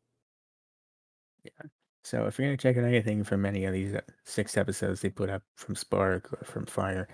Yeah. 1.43 1.67
So 2.03 2.25
if 2.25 2.39
you're 2.39 2.47
gonna 2.47 2.57
check 2.57 2.77
out 2.77 2.85
anything 2.85 3.23
from 3.23 3.45
any 3.45 3.65
of 3.65 3.73
these 3.73 3.93
uh, 3.93 4.01
six 4.23 4.55
episodes 4.55 5.01
they 5.01 5.09
put 5.09 5.29
up 5.29 5.43
from 5.55 5.75
Spark 5.75 6.31
or 6.31 6.45
from 6.45 6.65
Fire, 6.65 7.07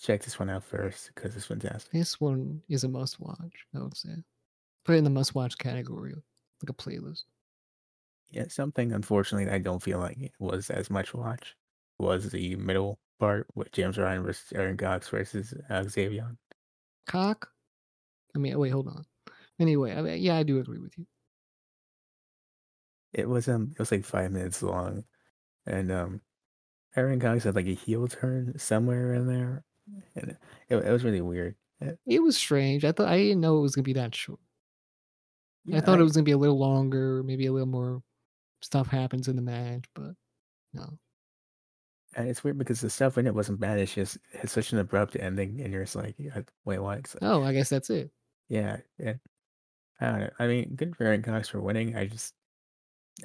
check 0.00 0.22
this 0.22 0.38
one 0.38 0.50
out 0.50 0.64
first 0.64 1.10
because 1.14 1.36
it's 1.36 1.46
fantastic. 1.46 1.92
This 1.92 2.20
one 2.20 2.62
is 2.68 2.84
a 2.84 2.88
must 2.88 3.20
watch. 3.20 3.66
I 3.74 3.80
would 3.80 3.96
say, 3.96 4.24
put 4.84 4.94
it 4.94 4.98
in 4.98 5.04
the 5.04 5.10
must 5.10 5.34
watch 5.34 5.56
category, 5.58 6.14
like 6.14 6.70
a 6.70 6.72
playlist. 6.72 7.24
Yeah, 8.30 8.44
something 8.48 8.92
unfortunately 8.92 9.50
I 9.50 9.58
don't 9.58 9.82
feel 9.82 9.98
like 9.98 10.18
it 10.18 10.32
was 10.38 10.68
as 10.70 10.90
much 10.90 11.14
watch 11.14 11.56
was 11.98 12.30
the 12.30 12.56
middle 12.56 12.98
part 13.18 13.46
with 13.54 13.72
James 13.72 13.98
Ryan 13.98 14.22
versus 14.22 14.52
Aaron 14.54 14.76
Cox 14.76 15.08
versus 15.08 15.54
uh, 15.70 15.82
Xavier. 15.84 16.36
Cock. 17.08 17.52
I 18.36 18.38
mean, 18.38 18.58
wait, 18.58 18.70
hold 18.70 18.88
on. 18.88 19.04
Anyway, 19.60 19.92
I 19.94 20.02
mean, 20.02 20.22
yeah, 20.22 20.36
I 20.36 20.44
do 20.44 20.60
agree 20.60 20.78
with 20.80 20.98
you. 20.98 21.06
It 23.12 23.28
was 23.28 23.48
um 23.48 23.72
it 23.72 23.78
was 23.78 23.90
like 23.92 24.04
five 24.04 24.32
minutes 24.32 24.62
long, 24.62 25.04
and 25.66 25.92
um 25.92 26.22
Aaron 26.96 27.20
Cox 27.20 27.44
had 27.44 27.54
like 27.56 27.66
a 27.66 27.74
heel 27.74 28.08
turn 28.08 28.58
somewhere 28.58 29.14
in 29.14 29.26
there, 29.28 29.64
and 30.16 30.38
it, 30.68 30.76
it 30.76 30.92
was 30.92 31.04
really 31.04 31.20
weird. 31.22 31.56
Uh, 31.82 31.94
It 32.06 32.20
was 32.24 32.36
strange. 32.36 32.84
I 32.84 32.90
thought 32.90 33.06
I 33.06 33.18
didn't 33.18 33.40
know 33.40 33.58
it 33.58 33.62
was 33.62 33.76
gonna 33.76 33.84
be 33.84 33.92
that 33.92 34.12
short. 34.14 34.40
I 35.72 35.80
yeah, 35.80 35.80
thought 35.80 36.00
it 36.00 36.02
was 36.02 36.12
gonna 36.12 36.24
be 36.24 36.32
a 36.32 36.38
little 36.38 36.58
longer, 36.58 37.22
maybe 37.22 37.46
a 37.46 37.52
little 37.52 37.66
more 37.68 38.02
stuff 38.62 38.88
happens 38.88 39.28
in 39.28 39.36
the 39.36 39.42
match, 39.42 39.86
but 39.94 40.14
no. 40.74 40.98
And 42.18 42.28
it's 42.28 42.44
weird 42.44 42.58
because 42.58 42.80
the 42.80 42.90
stuff 42.90 43.16
in 43.16 43.26
it 43.26 43.34
wasn't 43.34 43.60
bad. 43.60 43.78
It's 43.78 43.94
just 43.94 44.18
it's 44.32 44.52
such 44.52 44.72
an 44.72 44.78
abrupt 44.78 45.16
ending, 45.18 45.60
and 45.62 45.72
you're 45.72 45.84
just 45.84 45.96
like, 45.96 46.16
wait, 46.64 46.78
what? 46.80 46.98
Like, 46.98 47.08
Oh, 47.22 47.42
I 47.42 47.52
guess 47.52 47.68
that's 47.70 47.88
it. 47.90 48.10
yeah, 48.48 48.78
yeah. 48.98 49.14
I 50.00 50.06
don't 50.06 50.20
know. 50.20 50.30
I 50.38 50.46
mean, 50.46 50.74
good 50.76 50.94
for 50.96 51.04
Aaron 51.04 51.22
Cox 51.22 51.48
for 51.48 51.60
winning. 51.60 51.96
I 51.96 52.06
just, 52.06 52.34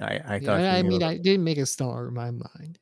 I, 0.02 0.20
I 0.26 0.36
Yeah, 0.38 0.40
thought. 0.48 0.60
I, 0.62 0.78
I 0.80 0.82
mean, 0.84 1.04
I 1.04 1.18
didn't 1.18 1.44
make 1.44 1.58
a 1.60 1.66
star 1.66 2.08
in 2.08 2.14
my 2.14 2.32
mind. 2.32 2.80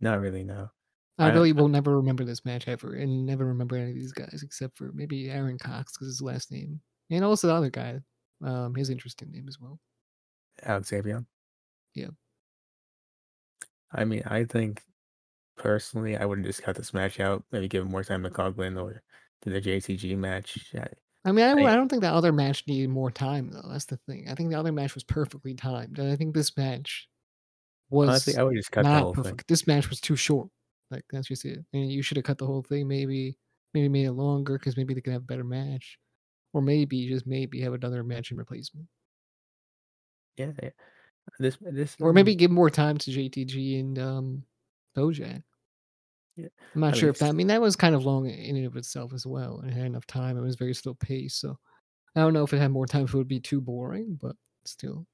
not 0.00 0.20
really. 0.20 0.44
No. 0.44 0.70
I 1.18 1.26
I- 1.26 1.32
really 1.32 1.52
will 1.52 1.68
never 1.68 1.96
remember 1.96 2.24
this 2.24 2.44
match 2.44 2.68
ever, 2.68 2.94
and 2.94 3.26
never 3.26 3.44
remember 3.46 3.76
any 3.76 3.90
of 3.90 3.96
these 3.96 4.12
guys 4.12 4.42
except 4.44 4.78
for 4.78 4.92
maybe 4.94 5.28
Aaron 5.30 5.58
Cox 5.58 5.92
because 5.96 6.06
his 6.08 6.22
last 6.22 6.52
name, 6.52 6.80
and 7.10 7.24
also 7.24 7.48
the 7.48 7.54
other 7.54 7.70
guy, 7.70 7.98
um, 8.44 8.74
his 8.74 8.88
interesting 8.88 9.30
name 9.32 9.48
as 9.48 9.58
well. 9.60 9.80
Alex 10.62 10.88
Xavier. 10.88 11.24
Yeah. 11.94 12.08
I 13.92 14.04
mean, 14.04 14.22
I 14.26 14.44
think 14.44 14.82
personally, 15.58 16.16
I 16.16 16.24
wouldn't 16.24 16.46
just 16.46 16.62
cut 16.62 16.76
this 16.76 16.94
match 16.94 17.20
out. 17.20 17.44
Maybe 17.52 17.68
give 17.68 17.88
more 17.88 18.04
time 18.04 18.22
to 18.22 18.30
Coughlin 18.30 18.80
or 18.80 19.02
to 19.42 19.50
the 19.50 19.60
JTG 19.60 20.16
match. 20.16 20.74
I, 20.74 20.86
I 21.24 21.32
mean, 21.32 21.44
I, 21.44 21.50
I- 21.62 21.72
I 21.72 21.76
don't 21.76 21.88
think 21.88 22.02
that 22.02 22.14
other 22.14 22.32
match 22.32 22.66
needed 22.66 22.90
more 22.90 23.10
time 23.10 23.50
though. 23.50 23.68
That's 23.68 23.86
the 23.86 23.98
thing. 24.08 24.28
I 24.28 24.34
think 24.34 24.50
the 24.50 24.58
other 24.58 24.72
match 24.72 24.94
was 24.94 25.04
perfectly 25.04 25.54
timed, 25.54 25.98
and 25.98 26.10
I 26.10 26.16
think 26.16 26.34
this 26.34 26.56
match 26.56 27.08
was 27.90 28.08
honestly, 28.08 28.36
I 28.36 28.42
would 28.44 28.56
just 28.56 28.72
cut 28.72 28.84
the 28.84 28.88
not 28.90 29.02
whole 29.02 29.14
perfect. 29.14 29.40
thing. 29.40 29.44
This 29.48 29.66
match 29.66 29.90
was 29.90 30.00
too 30.00 30.16
short. 30.16 30.48
Like 30.90 31.04
that's 31.10 31.28
just 31.28 31.44
it. 31.44 31.58
And 31.72 31.90
you 31.92 32.02
should 32.02 32.16
have 32.16 32.24
cut 32.24 32.38
the 32.38 32.46
whole 32.46 32.62
thing. 32.62 32.88
Maybe, 32.88 33.36
maybe 33.74 33.88
made 33.88 34.06
it 34.06 34.12
longer 34.12 34.58
because 34.58 34.76
maybe 34.76 34.94
they 34.94 35.00
could 35.02 35.12
have 35.12 35.22
a 35.22 35.26
better 35.26 35.44
match, 35.44 35.98
or 36.52 36.62
maybe 36.62 37.08
just 37.08 37.26
maybe 37.26 37.60
have 37.60 37.74
another 37.74 38.02
match 38.04 38.30
in 38.30 38.36
replacement, 38.38 38.86
Yeah, 40.36 40.52
yeah. 40.62 40.70
This, 41.38 41.58
this, 41.60 41.94
or 42.00 42.14
maybe 42.14 42.34
give 42.34 42.50
more 42.50 42.70
time 42.70 42.96
to 42.98 43.10
JTG 43.10 43.80
and 43.80 43.98
um, 43.98 44.42
Bojack. 44.96 45.42
Yeah, 46.36 46.48
I'm 46.74 46.80
not 46.82 46.94
I 46.94 46.96
sure 46.96 47.08
mean, 47.08 47.14
if 47.14 47.22
I 47.22 47.32
mean, 47.32 47.46
that 47.48 47.60
was 47.60 47.74
kind 47.76 47.94
of 47.94 48.04
long 48.04 48.28
in 48.28 48.56
and 48.56 48.66
of 48.66 48.76
itself 48.76 49.12
as 49.12 49.26
well. 49.26 49.60
It 49.66 49.72
had 49.72 49.86
enough 49.86 50.06
time. 50.06 50.36
It 50.36 50.42
was 50.42 50.54
very 50.56 50.74
slow 50.74 50.94
paced. 50.94 51.40
So 51.40 51.58
I 52.14 52.20
don't 52.20 52.32
know 52.32 52.44
if 52.44 52.52
it 52.52 52.58
had 52.58 52.70
more 52.70 52.86
time, 52.86 53.04
if 53.04 53.14
it 53.14 53.16
would 53.16 53.28
be 53.28 53.40
too 53.40 53.60
boring. 53.60 54.18
But 54.20 54.36
still, 54.64 55.06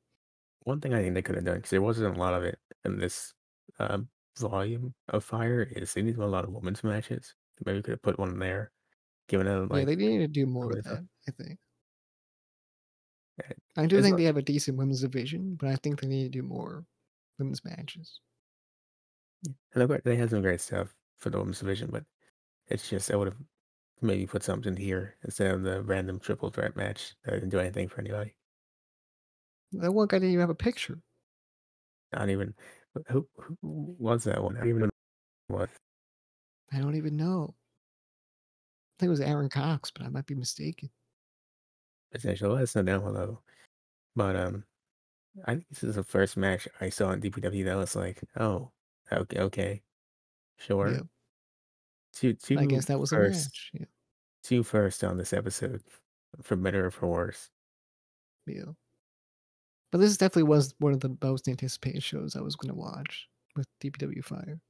one 0.64 0.80
thing 0.80 0.92
I 0.94 1.02
think 1.02 1.14
they 1.14 1.22
could 1.22 1.36
have 1.36 1.44
done 1.44 1.56
because 1.56 1.70
there 1.70 1.82
wasn't 1.82 2.14
a 2.16 2.20
lot 2.20 2.34
of 2.34 2.42
it 2.44 2.58
in 2.84 2.98
this 2.98 3.32
um, 3.78 4.08
volume 4.38 4.94
of 5.08 5.24
Fire 5.24 5.62
is 5.62 5.94
they 5.94 6.02
need 6.02 6.16
a 6.18 6.26
lot 6.26 6.44
of 6.44 6.50
women's 6.52 6.84
matches. 6.84 7.34
Maybe 7.64 7.78
we 7.78 7.82
could 7.82 7.92
have 7.92 8.02
put 8.02 8.18
one 8.18 8.38
there, 8.38 8.72
given 9.28 9.46
it 9.46 9.70
like 9.70 9.80
yeah, 9.80 9.84
they 9.86 9.96
need 9.96 10.18
to 10.18 10.28
do 10.28 10.44
more 10.46 10.70
of 10.70 10.84
that? 10.84 10.84
that. 10.84 11.06
I 11.28 11.30
think. 11.30 11.58
Yeah, 13.38 13.52
I 13.76 13.86
do 13.86 13.96
it's 13.96 14.04
think 14.04 14.12
not- 14.14 14.18
they 14.18 14.24
have 14.24 14.36
a 14.36 14.42
decent 14.42 14.76
women's 14.76 15.00
division, 15.00 15.56
but 15.56 15.68
I 15.68 15.76
think 15.76 16.00
they 16.00 16.06
need 16.06 16.24
to 16.24 16.28
do 16.28 16.42
more 16.42 16.84
women's 17.38 17.64
matches. 17.64 18.20
And 19.74 19.82
of 19.82 19.88
course, 19.88 20.02
they 20.04 20.16
have 20.16 20.30
some 20.30 20.42
great 20.42 20.60
stuff 20.60 20.94
for 21.18 21.30
the 21.30 21.38
women's 21.38 21.60
division, 21.60 21.90
but 21.90 22.04
it's 22.68 22.88
just 22.88 23.10
I 23.10 23.16
would 23.16 23.28
have 23.28 23.36
maybe 24.00 24.26
put 24.26 24.42
something 24.42 24.76
here 24.76 25.16
instead 25.24 25.50
of 25.50 25.62
the 25.62 25.82
random 25.82 26.18
triple 26.18 26.50
threat 26.50 26.76
match 26.76 27.14
that 27.24 27.32
didn't 27.32 27.50
do 27.50 27.58
anything 27.58 27.88
for 27.88 28.00
anybody. 28.00 28.34
That 29.72 29.92
one 29.92 30.06
guy 30.06 30.18
didn't 30.18 30.30
even 30.30 30.40
have 30.40 30.50
a 30.50 30.54
picture. 30.54 30.98
Not 32.12 32.28
even 32.30 32.54
who, 33.08 33.26
who 33.36 33.96
was 33.98 34.24
that 34.24 34.42
one? 34.42 34.56
I 34.56 34.60
don't 34.60 34.68
even 34.68 34.82
know 34.82 34.90
who 35.48 35.54
it 35.54 35.58
was. 35.58 35.68
I 36.72 36.78
don't 36.78 36.96
even 36.96 37.16
know. 37.16 37.54
I 37.54 38.94
think 39.00 39.08
it 39.08 39.10
was 39.10 39.20
Aaron 39.20 39.48
Cox, 39.48 39.90
but 39.90 40.04
I 40.04 40.08
might 40.08 40.26
be 40.26 40.34
mistaken. 40.34 40.90
Potential. 42.12 42.52
Let 42.52 42.62
us 42.62 42.76
know 42.76 42.82
down 42.82 43.02
below. 43.02 43.40
But 44.14 44.36
um, 44.36 44.64
I 45.46 45.52
think 45.52 45.66
this 45.68 45.82
is 45.82 45.96
the 45.96 46.04
first 46.04 46.36
match 46.36 46.68
I 46.80 46.88
saw 46.88 47.10
in 47.10 47.20
DPW 47.20 47.64
that 47.64 47.76
was 47.76 47.96
like, 47.96 48.22
oh, 48.38 48.70
okay, 49.12 49.40
okay, 49.40 49.82
sure. 50.58 50.90
Yeah, 50.90 51.02
Two, 52.12 52.32
two 52.34 52.56
I 52.56 52.66
guess 52.66 52.86
that 52.86 52.98
was 53.00 53.12
a 53.12 53.16
first, 53.16 53.50
match. 53.50 53.70
Yeah, 53.74 53.86
two 54.42 54.62
first 54.62 55.02
on 55.04 55.16
this 55.18 55.32
episode, 55.32 55.82
for 56.42 56.56
better 56.56 56.86
or 56.86 56.90
for 56.90 57.08
worse. 57.08 57.50
yeah. 58.46 58.72
But 59.90 59.98
this 59.98 60.16
definitely 60.18 60.42
was 60.42 60.74
one 60.78 60.92
of 60.92 61.00
the 61.00 61.16
most 61.22 61.48
anticipated 61.48 62.02
shows 62.02 62.36
I 62.36 62.42
was 62.42 62.54
going 62.56 62.68
to 62.68 62.74
watch 62.78 63.30
with 63.56 63.66
DPW 63.80 64.22
Fire. 64.22 64.60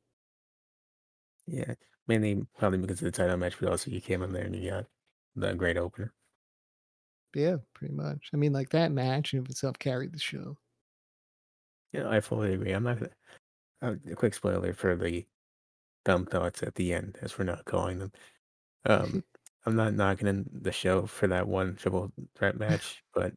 Yeah, 1.47 1.75
mainly 2.07 2.47
probably 2.59 2.79
because 2.79 3.01
of 3.01 3.07
the 3.07 3.11
title 3.11 3.37
match, 3.39 3.59
but 3.59 3.69
also 3.71 3.91
you 3.91 4.01
came 4.01 4.23
in 4.23 4.33
there 4.33 4.45
and 4.45 4.55
you 4.57 4.71
got 4.71 4.87
the 5.35 5.55
great 5.55 5.77
opener. 5.79 6.15
Yeah, 7.35 7.59
pretty 7.75 7.93
much. 7.95 8.31
I 8.33 8.37
mean, 8.39 8.53
like 8.55 8.71
that 8.71 8.91
match 8.93 9.35
in 9.35 9.45
itself 9.45 9.79
carried 9.79 10.13
the 10.15 10.19
show. 10.19 10.57
Yeah, 11.93 12.09
I 12.11 12.21
fully 12.21 12.53
agree. 12.55 12.73
I'm 12.73 12.83
not 12.85 12.99
gonna. 12.99 13.13
Uh, 13.83 13.97
a 14.11 14.15
quick 14.15 14.35
spoiler 14.35 14.73
for 14.73 14.97
the 14.97 15.27
dumb 16.05 16.27
thoughts 16.27 16.63
at 16.63 16.77
the 16.77 16.95
end, 16.95 17.19
as 17.23 17.39
we're 17.39 17.45
not 17.45 17.65
calling 17.67 17.99
them. 18.01 18.13
Um, 18.87 19.25
I'm 19.67 19.77
not 19.77 19.95
knocking 19.95 20.29
in 20.29 20.49
the 20.53 20.73
show 20.73 21.07
for 21.07 21.27
that 21.29 21.49
one 21.49 21.77
triple 21.77 22.13
threat 22.37 22.57
match, 22.59 23.05
but 23.15 23.35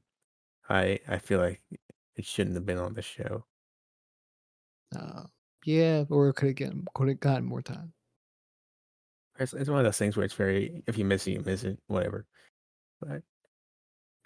I 0.70 1.00
I 1.08 1.20
feel 1.20 1.40
like 1.40 1.64
it 2.16 2.26
shouldn't 2.26 2.56
have 2.58 2.66
been 2.68 2.80
on 2.80 2.96
the 2.96 3.04
show. 3.04 3.46
Uh, 4.96 5.28
yeah, 5.66 6.04
or 6.10 6.32
could 6.34 6.48
have 6.50 6.56
gotten 6.58 6.86
could 6.94 7.08
have 7.10 7.20
gotten 7.22 7.46
more 7.46 7.62
time. 7.62 7.94
It's, 9.40 9.54
it's 9.54 9.70
one 9.70 9.80
of 9.80 9.86
those 9.86 9.98
things 9.98 10.18
where 10.18 10.26
it's 10.26 10.34
very 10.34 10.84
if 10.88 10.98
you 10.98 11.06
miss 11.06 11.28
it, 11.28 11.32
you 11.32 11.42
miss 11.42 11.64
it, 11.64 11.80
whatever. 11.88 12.26
But 13.02 13.24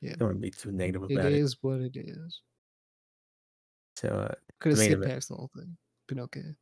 Yeah, 0.01 0.15
don't 0.17 0.27
want 0.29 0.37
to 0.37 0.41
be 0.41 0.51
too 0.51 0.71
negative 0.71 1.03
about 1.03 1.25
it 1.25 1.33
it. 1.33 1.43
is 1.43 1.57
what 1.61 1.81
it 1.81 1.95
is. 1.97 2.41
So 3.95 4.09
uh, 4.09 4.35
Could 4.59 4.69
have 4.71 4.79
skipped 4.79 5.03
past 5.03 5.27
the 5.27 5.35
whole 5.35 5.49
thing. 5.53 5.77
Been 6.11 6.23
okay. 6.23 6.55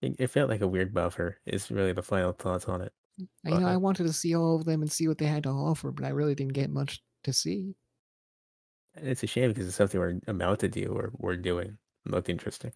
it, 0.00 0.16
it 0.18 0.26
felt 0.28 0.48
like 0.48 0.62
a 0.62 0.66
weird 0.66 0.94
buffer. 0.94 1.36
Is 1.44 1.70
really 1.70 1.92
the 1.92 2.02
final 2.02 2.32
thoughts 2.32 2.64
on 2.64 2.80
it. 2.80 2.92
You 3.18 3.28
know, 3.44 3.66
I 3.66 3.76
wanted 3.76 4.06
to 4.06 4.14
see 4.14 4.34
all 4.34 4.56
of 4.56 4.64
them 4.64 4.80
and 4.80 4.90
see 4.90 5.08
what 5.08 5.18
they 5.18 5.26
had 5.26 5.42
to 5.42 5.50
offer, 5.50 5.90
but 5.92 6.06
I 6.06 6.10
really 6.10 6.34
didn't 6.34 6.54
get 6.54 6.70
much 6.70 7.02
to 7.24 7.34
see. 7.34 7.74
It's 8.94 9.22
a 9.22 9.26
shame 9.26 9.50
because 9.50 9.66
it's 9.66 9.76
something 9.76 10.00
we're 10.00 10.20
about 10.26 10.60
to 10.60 10.68
do 10.68 10.86
or 10.86 11.12
we're 11.18 11.36
doing 11.36 11.76
looked 12.06 12.30
interesting. 12.30 12.72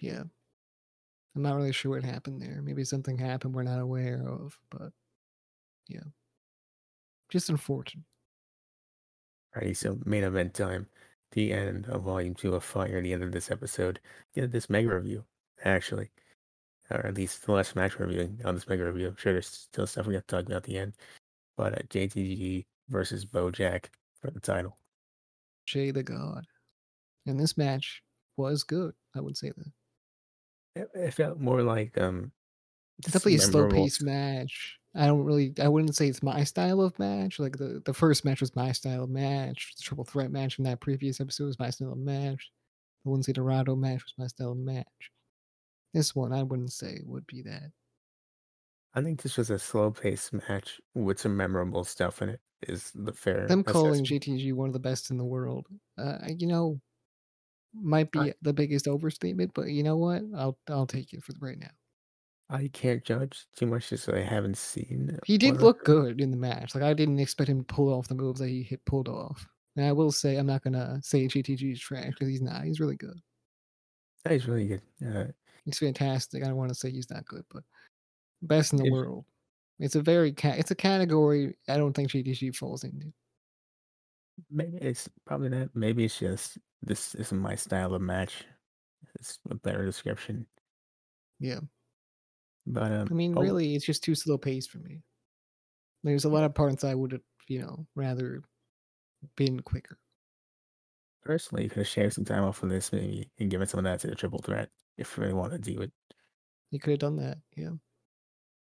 Yeah. 0.00 0.22
I'm 1.36 1.42
not 1.42 1.54
really 1.54 1.72
sure 1.72 1.92
what 1.92 2.04
happened 2.04 2.42
there. 2.42 2.62
Maybe 2.62 2.82
something 2.82 3.16
happened 3.16 3.54
we're 3.54 3.62
not 3.62 3.80
aware 3.80 4.24
of, 4.26 4.58
but 4.70 4.90
yeah. 5.88 6.00
Just 7.28 7.48
unfortunate. 7.48 8.04
Alrighty, 9.56 9.76
so 9.76 9.98
main 10.04 10.24
event 10.24 10.54
time. 10.54 10.88
The 11.32 11.52
end 11.52 11.86
of 11.86 12.02
volume 12.02 12.34
two 12.34 12.54
of 12.54 12.64
Fire, 12.64 13.02
the 13.02 13.12
end 13.12 13.22
of 13.22 13.32
this 13.32 13.50
episode. 13.50 14.00
Yeah, 14.34 14.46
this 14.46 14.70
mega 14.70 14.94
review, 14.94 15.24
actually. 15.64 16.10
Or 16.90 17.04
at 17.04 17.14
least 17.14 17.44
the 17.44 17.52
last 17.52 17.76
match 17.76 17.98
we're 17.98 18.06
reviewing 18.06 18.40
on 18.44 18.54
this 18.54 18.66
mega 18.66 18.84
review. 18.84 19.08
I'm 19.08 19.16
sure 19.16 19.32
there's 19.32 19.46
still 19.46 19.86
stuff 19.86 20.06
we 20.06 20.14
have 20.14 20.26
to 20.26 20.36
talk 20.36 20.46
about 20.46 20.56
at 20.56 20.62
the 20.64 20.78
end. 20.78 20.94
But 21.56 21.74
uh, 21.74 21.82
JTG 21.90 22.64
versus 22.88 23.26
Bojack 23.26 23.86
for 24.20 24.30
the 24.30 24.40
title. 24.40 24.78
Jay 25.66 25.90
the 25.90 26.02
God. 26.02 26.46
And 27.26 27.38
this 27.38 27.58
match 27.58 28.02
was 28.38 28.64
good. 28.64 28.94
I 29.14 29.20
would 29.20 29.36
say 29.36 29.52
that. 29.54 30.80
It, 30.80 30.88
it 30.94 31.14
felt 31.14 31.40
more 31.40 31.62
like 31.62 31.98
um 31.98 32.32
definitely 33.02 33.34
a 33.34 33.40
slow 33.40 33.68
paced 33.68 34.02
match. 34.02 34.77
I 34.94 35.06
don't 35.06 35.24
really 35.24 35.54
I 35.60 35.68
wouldn't 35.68 35.94
say 35.96 36.08
it's 36.08 36.22
my 36.22 36.44
style 36.44 36.80
of 36.80 36.98
match. 36.98 37.38
Like 37.38 37.58
the, 37.58 37.80
the 37.84 37.94
first 37.94 38.24
match 38.24 38.40
was 38.40 38.56
my 38.56 38.72
style 38.72 39.04
of 39.04 39.10
match. 39.10 39.74
The 39.76 39.82
triple 39.82 40.04
threat 40.04 40.30
match 40.30 40.58
in 40.58 40.64
that 40.64 40.80
previous 40.80 41.20
episode 41.20 41.46
was 41.46 41.58
my 41.58 41.70
style 41.70 41.92
of 41.92 41.98
match. 41.98 42.50
The 43.04 43.10
Lince 43.12 43.32
Dorado 43.32 43.76
match 43.76 44.04
was 44.04 44.14
my 44.18 44.26
style 44.28 44.52
of 44.52 44.58
match. 44.58 45.12
This 45.94 46.14
one 46.14 46.32
I 46.32 46.42
wouldn't 46.44 46.72
say 46.72 47.00
would 47.04 47.26
be 47.26 47.42
that. 47.42 47.72
I 48.92 49.02
think 49.02 49.22
this 49.22 49.38
was 49.38 49.48
a 49.48 49.58
slow 49.58 49.90
paced 49.90 50.32
match 50.34 50.78
with 50.94 51.18
some 51.20 51.36
memorable 51.38 51.84
stuff 51.84 52.20
in 52.20 52.28
it. 52.28 52.42
Is 52.60 52.92
the 52.92 53.12
fair 53.14 53.46
Them 53.46 53.64
calling 53.64 54.04
assessment. 54.04 54.04
JTG 54.04 54.52
one 54.52 54.68
of 54.68 54.72
the 54.74 54.78
best 54.80 55.10
in 55.10 55.16
the 55.16 55.24
world, 55.24 55.66
uh, 55.96 56.18
you 56.28 56.46
know, 56.46 56.80
might 57.74 58.12
be 58.12 58.30
I- 58.30 58.34
the 58.42 58.52
biggest 58.54 58.88
overstatement, 58.88 59.52
but 59.54 59.68
you 59.68 59.82
know 59.84 59.96
what? 59.98 60.22
I'll 60.36 60.58
I'll 60.68 60.86
take 60.88 61.12
it 61.14 61.24
for 61.24 61.34
right 61.40 61.58
now. 61.58 61.72
I 62.50 62.68
can't 62.72 63.04
judge 63.04 63.44
too 63.54 63.66
much 63.66 63.90
just 63.90 64.04
so 64.04 64.14
I 64.14 64.20
haven't 64.20 64.56
seen. 64.56 65.18
He 65.26 65.36
did 65.36 65.60
look 65.60 65.84
good 65.84 66.20
in 66.20 66.30
the 66.30 66.36
match. 66.36 66.74
Like 66.74 66.84
I 66.84 66.94
didn't 66.94 67.18
expect 67.18 67.50
him 67.50 67.58
to 67.58 67.64
pull 67.74 67.92
off 67.92 68.08
the 68.08 68.14
moves 68.14 68.40
that 68.40 68.48
he 68.48 68.62
hit 68.62 68.82
pulled 68.86 69.08
off. 69.08 69.46
And 69.76 69.84
I 69.84 69.92
will 69.92 70.10
say 70.10 70.36
I'm 70.36 70.46
not 70.46 70.62
gonna 70.62 70.98
say 71.02 71.26
GTG 71.26 71.72
is 71.72 71.80
trash 71.80 72.08
because 72.10 72.28
he's 72.28 72.40
not. 72.42 72.64
He's 72.64 72.80
really 72.80 72.96
good. 72.96 73.20
He's 74.28 74.48
really 74.48 74.66
good. 74.66 74.82
Uh, 75.06 75.24
He's 75.64 75.78
fantastic. 75.78 76.42
I 76.42 76.46
don't 76.46 76.56
want 76.56 76.70
to 76.70 76.74
say 76.74 76.90
he's 76.90 77.10
not 77.10 77.26
good, 77.26 77.44
but 77.52 77.62
best 78.42 78.72
in 78.72 78.78
the 78.78 78.90
world. 78.90 79.26
It's 79.78 79.96
a 79.96 80.00
very 80.02 80.32
ca- 80.32 80.56
it's 80.56 80.70
a 80.70 80.74
category 80.74 81.54
I 81.68 81.76
don't 81.76 81.92
think 81.92 82.10
GTG 82.10 82.56
falls 82.56 82.84
into. 82.84 83.12
maybe 84.50 84.78
it's 84.78 85.08
probably 85.26 85.50
that. 85.50 85.70
Maybe 85.74 86.04
it's 86.06 86.18
just 86.18 86.56
this 86.82 87.14
isn't 87.16 87.38
my 87.38 87.54
style 87.54 87.94
of 87.94 88.00
match. 88.00 88.44
It's 89.16 89.38
a 89.50 89.54
better 89.54 89.84
description. 89.84 90.46
Yeah. 91.38 91.60
But 92.70 92.92
um, 92.92 93.08
I 93.10 93.14
mean, 93.14 93.34
oh, 93.36 93.40
really, 93.40 93.74
it's 93.74 93.84
just 93.86 94.02
too 94.04 94.14
slow 94.14 94.36
paced 94.38 94.70
for 94.70 94.78
me. 94.78 95.00
There's 96.04 96.24
a 96.24 96.28
lot 96.28 96.44
of 96.44 96.54
parts 96.54 96.84
I 96.84 96.94
would 96.94 97.12
have, 97.12 97.22
you 97.48 97.60
know, 97.60 97.86
rather 97.96 98.42
been 99.36 99.60
quicker. 99.60 99.98
personally, 101.24 101.64
you 101.64 101.68
could 101.70 101.78
have 101.78 101.88
shaved 101.88 102.14
some 102.14 102.24
time 102.24 102.44
off 102.44 102.62
of 102.62 102.68
this 102.70 102.92
maybe 102.92 103.30
and 103.38 103.50
given 103.50 103.66
some 103.66 103.78
of 103.78 103.84
that 103.84 104.00
to 104.00 104.06
the 104.06 104.14
triple 104.14 104.40
threat 104.40 104.68
if 104.96 105.16
you 105.16 105.22
really 105.22 105.34
want 105.34 105.52
to 105.52 105.58
do 105.58 105.80
it. 105.80 105.92
You 106.70 106.78
could 106.78 106.90
have 106.92 107.00
done 107.00 107.16
that. 107.16 107.38
Yeah. 107.56 107.70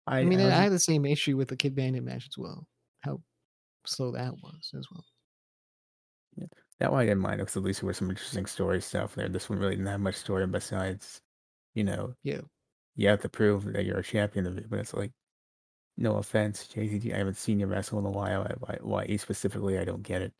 I, 0.08 0.20
I 0.20 0.24
mean, 0.26 0.40
I, 0.40 0.46
wasn't- 0.46 0.62
had 0.64 0.72
the 0.72 0.80
same 0.80 1.06
issue 1.06 1.38
with 1.38 1.48
the 1.48 1.56
Kid 1.56 1.76
Bandit 1.76 2.04
match 2.04 2.26
as 2.28 2.38
well. 2.38 2.68
How 3.02 3.22
slow 3.86 4.12
that 4.12 4.34
was 4.42 4.72
as 4.78 4.86
well. 4.92 5.06
that 6.80 6.92
one 6.92 7.02
I 7.02 7.06
didn't 7.06 7.20
mind 7.20 7.40
because 7.40 7.56
at 7.56 7.64
least 7.64 7.82
there 7.82 7.88
was 7.88 7.98
some 7.98 8.10
interesting 8.10 8.46
story 8.46 8.82
stuff 8.82 9.16
there. 9.16 9.30
This 9.30 9.50
one 9.50 9.60
really 9.60 9.76
didn't 9.76 9.88
have 9.88 10.00
much 10.02 10.16
story 10.16 10.46
besides, 10.48 11.22
you 11.76 11.84
know, 11.84 12.14
Yeah. 12.24 12.42
You 12.96 13.08
have 13.10 13.22
to 13.22 13.30
prove 13.30 13.66
that 13.74 13.86
you're 13.86 14.00
a 14.00 14.04
champion 14.04 14.46
of 14.48 14.58
it. 14.58 14.70
But 14.70 14.80
it's 14.80 14.94
like, 14.94 15.12
no 15.98 16.16
offense, 16.18 16.68
JTG, 16.74 17.14
I 17.14 17.18
haven't 17.18 17.38
seen 17.38 17.60
you 17.60 17.68
wrestle 17.68 18.00
in 18.00 18.06
a 18.06 18.10
while. 18.10 18.46
Why, 18.60 18.78
why 18.82 19.16
specifically? 19.18 19.78
I 19.78 19.84
don't 19.86 20.04
get 20.04 20.22
it. 20.22 20.34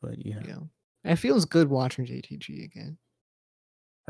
But 0.00 0.24
you 0.24 0.34
know, 0.34 0.42
Yeah. 0.46 1.12
It 1.12 1.16
feels 1.16 1.44
good 1.44 1.68
watching 1.68 2.06
JTG 2.06 2.64
again. 2.64 2.98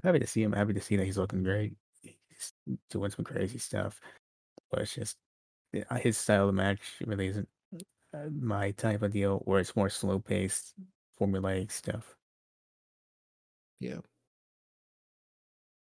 I'm 0.02 0.08
happy 0.08 0.20
to 0.20 0.26
see 0.26 0.42
him. 0.42 0.52
happy 0.52 0.72
to 0.74 0.80
see 0.80 0.96
that 0.96 1.04
he's 1.04 1.18
looking 1.18 1.42
great. 1.42 1.74
He's 2.02 2.52
doing 2.90 3.10
some 3.10 3.24
crazy 3.24 3.58
stuff. 3.58 4.00
But 4.70 4.82
it's 4.82 4.94
just 4.94 5.16
his 6.00 6.16
style 6.18 6.48
of 6.48 6.54
match 6.54 6.80
really 7.04 7.28
isn't 7.28 7.48
uh, 8.14 8.28
my 8.30 8.70
type 8.72 9.02
of 9.02 9.12
deal, 9.12 9.38
where 9.44 9.60
it's 9.60 9.76
more 9.76 9.90
slow 9.90 10.18
paced, 10.18 10.74
formulaic 11.20 11.70
stuff. 11.72 12.16
Yeah. 13.80 14.00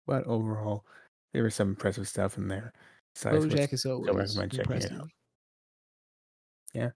But 0.07 0.25
overall, 0.27 0.85
there 1.33 1.43
was 1.43 1.55
some 1.55 1.71
impressive 1.71 2.09
stuff 2.09 2.37
in 2.39 2.49
there. 2.49 2.73
Besides 3.15 3.47
what's- 3.47 3.55
Bojack 3.55 3.73
is 3.73 3.87
always 3.87 4.09
recommend 4.39 4.53
checking 4.53 4.73
it 4.77 4.85
out. 4.93 5.09
impressive. 6.75 6.93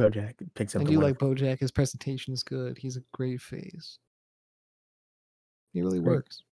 Bojack 0.00 0.34
picks 0.54 0.74
up 0.74 0.80
I 0.82 0.84
the 0.84 0.90
do 0.90 1.00
like 1.00 1.18
Bojack. 1.18 1.60
His 1.60 1.70
presentation 1.70 2.34
is 2.34 2.42
good. 2.42 2.76
He's 2.78 2.96
a 2.96 3.02
great 3.12 3.40
face. 3.40 3.98
He 5.72 5.82
really 5.82 6.00
Great. 6.00 6.16
works. 6.16 6.42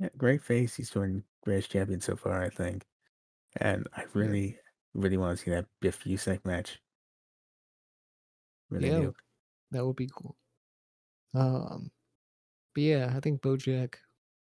Yeah, 0.00 0.08
great 0.16 0.42
face. 0.42 0.74
He's 0.74 0.90
doing 0.90 1.22
greatest 1.44 1.70
champion 1.70 2.00
so 2.00 2.16
far, 2.16 2.42
I 2.42 2.50
think. 2.50 2.84
And 3.56 3.86
I 3.92 4.04
really, 4.12 4.58
really 4.94 5.16
want 5.16 5.38
to 5.38 5.44
see 5.44 5.50
that 5.52 5.66
Biff 5.80 6.02
Busick 6.02 6.44
match. 6.44 6.80
Really 8.70 8.88
Yeah. 8.88 9.00
do. 9.02 9.14
That 9.70 9.86
would 9.86 9.96
be 9.96 10.08
cool. 10.12 10.36
Um, 11.34 11.92
but 12.74 12.82
yeah, 12.82 13.12
I 13.16 13.20
think 13.20 13.40
Bojack 13.40 13.94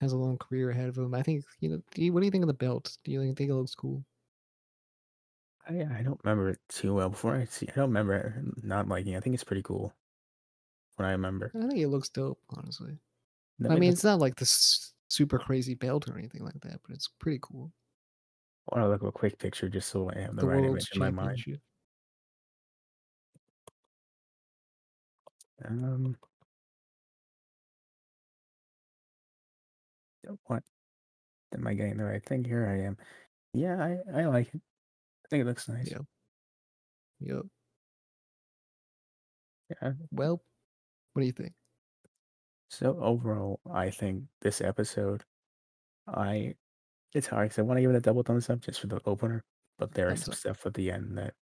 has 0.01 0.11
a 0.11 0.17
long 0.17 0.37
career 0.37 0.71
ahead 0.71 0.89
of 0.89 0.97
him. 0.97 1.13
I 1.13 1.21
think 1.23 1.45
you 1.59 1.69
know. 1.69 1.81
Do 1.93 2.03
you, 2.03 2.11
what 2.11 2.19
do 2.19 2.25
you 2.25 2.31
think 2.31 2.43
of 2.43 2.47
the 2.47 2.53
belt? 2.53 2.97
Do 3.03 3.11
you 3.11 3.21
think 3.33 3.49
it 3.49 3.55
looks 3.55 3.75
cool? 3.75 4.03
I 5.67 5.73
I 5.99 6.01
don't 6.03 6.19
remember 6.23 6.49
it 6.49 6.59
too 6.67 6.95
well. 6.95 7.09
Before 7.09 7.35
I 7.35 7.45
see, 7.45 7.67
I 7.69 7.73
don't 7.73 7.89
remember 7.89 8.15
it 8.15 8.63
not 8.65 8.87
liking. 8.87 9.13
it. 9.13 9.17
I 9.17 9.19
think 9.21 9.35
it's 9.35 9.43
pretty 9.43 9.61
cool. 9.61 9.93
When 10.97 11.07
I 11.07 11.11
remember. 11.11 11.51
I 11.55 11.67
think 11.67 11.79
it 11.79 11.87
looks 11.87 12.09
dope, 12.09 12.39
honestly. 12.49 12.97
No, 13.59 13.69
I 13.69 13.73
mean, 13.75 13.91
does- 13.91 13.99
it's 13.99 14.03
not 14.03 14.19
like 14.19 14.35
this 14.35 14.93
super 15.07 15.37
crazy 15.37 15.75
belt 15.75 16.09
or 16.09 16.17
anything 16.17 16.43
like 16.43 16.59
that, 16.61 16.79
but 16.85 16.95
it's 16.95 17.07
pretty 17.07 17.39
cool. 17.41 17.71
I 18.71 18.79
wanna 18.79 18.89
look 18.89 19.01
up 19.01 19.07
a 19.09 19.11
quick 19.11 19.37
picture 19.37 19.69
just 19.69 19.89
so 19.89 20.09
I 20.09 20.19
have 20.19 20.35
the 20.35 20.41
The 20.41 20.47
right 20.47 20.63
image 20.63 20.89
in 20.93 20.99
my 20.99 21.11
mind. 21.11 21.43
Um 25.65 26.17
what? 30.45 30.63
Am 31.53 31.67
I 31.67 31.73
getting 31.75 31.97
the 31.97 32.05
right 32.05 32.25
thing? 32.25 32.43
Here 32.45 32.67
I 32.67 32.81
am. 32.85 32.97
Yeah, 33.53 33.77
I 34.13 34.21
I 34.21 34.25
like 34.27 34.53
it. 34.55 34.61
I 35.25 35.29
think 35.29 35.41
it 35.43 35.45
looks 35.47 35.67
nice. 35.69 35.91
Yep. 35.91 36.05
Yep. 37.19 37.45
Yeah. 39.69 39.93
Well, 40.11 40.43
what 41.13 41.21
do 41.21 41.25
you 41.27 41.33
think? 41.33 41.53
So 42.69 42.97
overall, 43.01 43.59
I 43.71 43.89
think 43.91 44.25
this 44.41 44.61
episode, 44.61 45.25
I 46.07 46.55
it's 47.13 47.27
hard 47.27 47.49
'cause 47.51 47.59
I 47.59 47.63
wanna 47.63 47.81
give 47.81 47.91
it 47.91 47.97
a 47.97 48.01
double 48.01 48.23
thumbs 48.23 48.49
up 48.49 48.61
just 48.61 48.81
for 48.81 48.87
the 48.87 49.01
opener, 49.05 49.45
but 49.77 49.93
there 49.93 50.11
is 50.11 50.21
some 50.21 50.33
stuff 50.33 50.65
at 50.65 50.75
the 50.75 50.91
end 50.91 51.17
that 51.17 51.35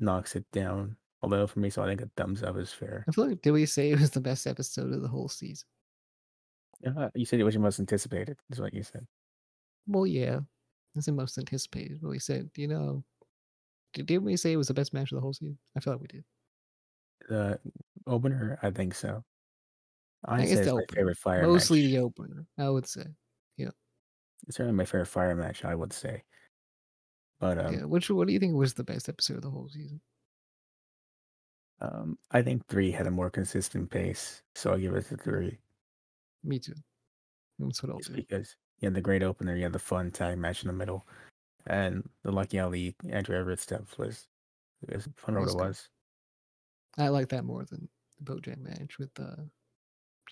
knocks 0.00 0.36
it 0.36 0.50
down 0.52 0.98
a 1.22 1.28
little 1.28 1.48
for 1.48 1.60
me, 1.60 1.70
so 1.70 1.82
I 1.84 1.88
think 1.88 2.02
a 2.02 2.10
thumbs 2.16 2.42
up 2.44 2.56
is 2.56 2.72
fair. 2.74 3.08
I 3.08 3.12
feel 3.12 3.28
like 3.28 3.42
did 3.42 3.52
we 3.52 3.66
say 3.66 3.90
it 3.90 4.00
was 4.00 4.10
the 4.10 4.20
best 4.20 4.46
episode 4.46 4.92
of 4.92 5.02
the 5.02 5.08
whole 5.08 5.28
season? 5.28 5.66
Uh, 6.86 7.10
you 7.14 7.24
said 7.26 7.40
it 7.40 7.44
was 7.44 7.54
your 7.54 7.62
most 7.62 7.80
anticipated, 7.80 8.38
is 8.50 8.60
what 8.60 8.72
you 8.74 8.82
said. 8.82 9.06
Well, 9.86 10.06
yeah. 10.06 10.40
It's 10.94 11.06
the 11.06 11.12
most 11.12 11.38
anticipated, 11.38 12.00
but 12.02 12.08
we 12.10 12.18
said, 12.18 12.50
you 12.56 12.68
know 12.68 13.04
Di 13.94 14.02
didn't 14.02 14.24
we 14.24 14.36
say 14.36 14.52
it 14.52 14.56
was 14.56 14.68
the 14.68 14.74
best 14.74 14.92
match 14.94 15.12
of 15.12 15.16
the 15.16 15.20
whole 15.22 15.32
season? 15.34 15.58
I 15.76 15.80
feel 15.80 15.92
like 15.94 16.02
we 16.02 16.08
did. 16.08 16.24
The 17.28 17.60
opener, 18.06 18.58
I 18.62 18.70
think 18.70 18.94
so. 18.94 19.24
I 20.24 20.44
say 20.44 20.46
guess 20.46 20.60
the 20.60 20.62
it's 20.62 20.72
my 20.74 20.82
opener. 20.82 20.96
favorite 20.96 21.18
fire 21.18 21.48
match. 21.48 21.48
Mostly 21.48 21.82
match. 21.82 21.90
the 21.92 21.98
opener, 21.98 22.46
I 22.58 22.68
would 22.70 22.86
say. 22.86 23.04
Yeah. 23.56 23.70
It's 24.46 24.56
certainly 24.56 24.76
my 24.76 24.84
favorite 24.84 25.06
fire 25.06 25.34
match, 25.36 25.64
I 25.64 25.74
would 25.74 25.92
say. 25.92 26.24
But, 27.40 27.58
Yeah, 27.70 27.82
um 27.82 27.90
which 27.90 28.10
what 28.10 28.26
do 28.26 28.32
you 28.32 28.38
think 28.40 28.54
was 28.54 28.74
the 28.74 28.84
best 28.84 29.08
episode 29.08 29.36
of 29.36 29.42
the 29.42 29.50
whole 29.50 29.68
season? 29.68 30.00
Um, 31.80 32.18
I 32.30 32.42
think 32.42 32.66
3 32.66 32.90
had 32.90 33.06
a 33.06 33.10
more 33.10 33.30
consistent 33.30 33.90
pace, 33.90 34.42
so 34.54 34.72
I'll 34.72 34.78
give 34.78 34.94
it 34.94 35.10
a 35.12 35.16
3. 35.16 35.58
Me 36.44 36.58
too. 36.58 36.74
That's 37.58 37.82
what 37.82 37.92
I'll 37.92 37.98
do. 37.98 38.14
because 38.14 38.54
you 38.78 38.86
had 38.86 38.94
the 38.94 39.00
great 39.00 39.22
opener, 39.22 39.56
you 39.56 39.64
had 39.64 39.72
the 39.72 39.78
fun 39.78 40.10
tag 40.10 40.38
match 40.38 40.62
in 40.62 40.68
the 40.68 40.72
middle, 40.72 41.06
and 41.66 42.08
the 42.22 42.30
Lucky 42.30 42.58
Ali, 42.60 42.94
Andrew 43.10 43.36
Everett 43.36 43.60
stuff 43.60 43.98
was 43.98 44.26
was 44.92 45.08
fun 45.16 45.34
what 45.34 45.48
it 45.48 45.56
was. 45.56 45.88
I 46.96 47.08
like 47.08 47.28
that 47.28 47.44
more 47.44 47.64
than 47.64 47.88
the 48.18 48.32
Bojack 48.32 48.58
match 48.58 48.98
with, 48.98 49.10
uh, 49.20 49.42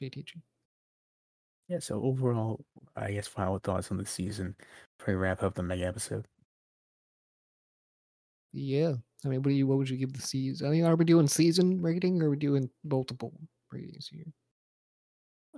JTG. 0.00 0.40
Yeah, 1.68 1.80
so 1.80 2.00
overall, 2.02 2.64
I 2.94 3.12
guess 3.12 3.26
final 3.26 3.58
thoughts 3.58 3.90
on 3.90 3.96
the 3.96 4.06
season 4.06 4.54
before 4.98 5.14
we 5.14 5.20
wrap 5.20 5.42
up 5.42 5.54
the 5.54 5.62
mega 5.64 5.86
episode. 5.86 6.26
Yeah. 8.52 8.94
I 9.24 9.28
mean, 9.28 9.42
what 9.42 9.50
do 9.50 9.54
you 9.54 9.66
what 9.66 9.78
would 9.78 9.90
you 9.90 9.96
give 9.96 10.12
the 10.12 10.22
season? 10.22 10.66
I 10.66 10.70
mean, 10.70 10.84
are 10.84 10.94
we 10.94 11.04
doing 11.04 11.26
season 11.26 11.82
rating 11.82 12.22
or 12.22 12.26
are 12.26 12.30
we 12.30 12.36
doing 12.36 12.70
multiple 12.84 13.32
ratings 13.72 14.08
here? 14.08 14.26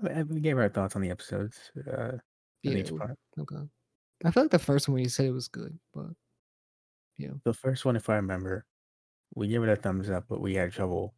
We 0.03 0.41
gave 0.41 0.59
our 0.59 0.69
thoughts 0.69 0.97
on 0.97 1.03
the 1.03 1.11
episodes, 1.11 1.73
uh, 1.91 2.19
in 2.63 2.73
Yeah, 2.73 2.79
each 2.79 2.97
part. 2.97 3.17
okay. 3.39 3.69
I 4.25 4.31
feel 4.31 4.45
like 4.45 4.51
the 4.51 4.59
first 4.59 4.89
one 4.89 4.99
you 4.99 5.09
said 5.09 5.27
it 5.27 5.33
was 5.33 5.49
good, 5.49 5.79
but 5.95 6.11
yeah. 7.17 7.33
The 7.45 7.55
first 7.55 7.85
one, 7.85 7.97
if 7.97 8.09
I 8.09 8.17
remember, 8.17 8.65
we 9.35 9.49
gave 9.49 9.63
it 9.63 9.69
a 9.69 9.77
thumbs 9.77 10.11
up, 10.11 10.25
but 10.29 10.41
we 10.41 10.55
had 10.55 10.73
trouble 10.73 11.15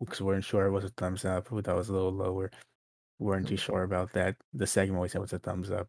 because 0.00 0.20
we 0.20 0.26
weren't 0.26 0.44
sure 0.44 0.66
it 0.66 0.70
was 0.70 0.84
a 0.84 0.88
thumbs 0.90 1.24
up. 1.24 1.50
We 1.50 1.62
thought 1.62 1.74
it 1.74 1.78
was 1.78 1.88
a 1.88 1.92
little 1.92 2.12
lower. 2.12 2.50
We 3.18 3.26
weren't 3.26 3.48
too 3.48 3.56
sure 3.56 3.82
about 3.82 4.12
that. 4.12 4.36
The 4.52 4.66
second 4.66 4.94
one 4.94 5.02
we 5.02 5.08
said 5.08 5.20
was 5.20 5.32
a 5.32 5.38
thumbs 5.38 5.70
up. 5.70 5.88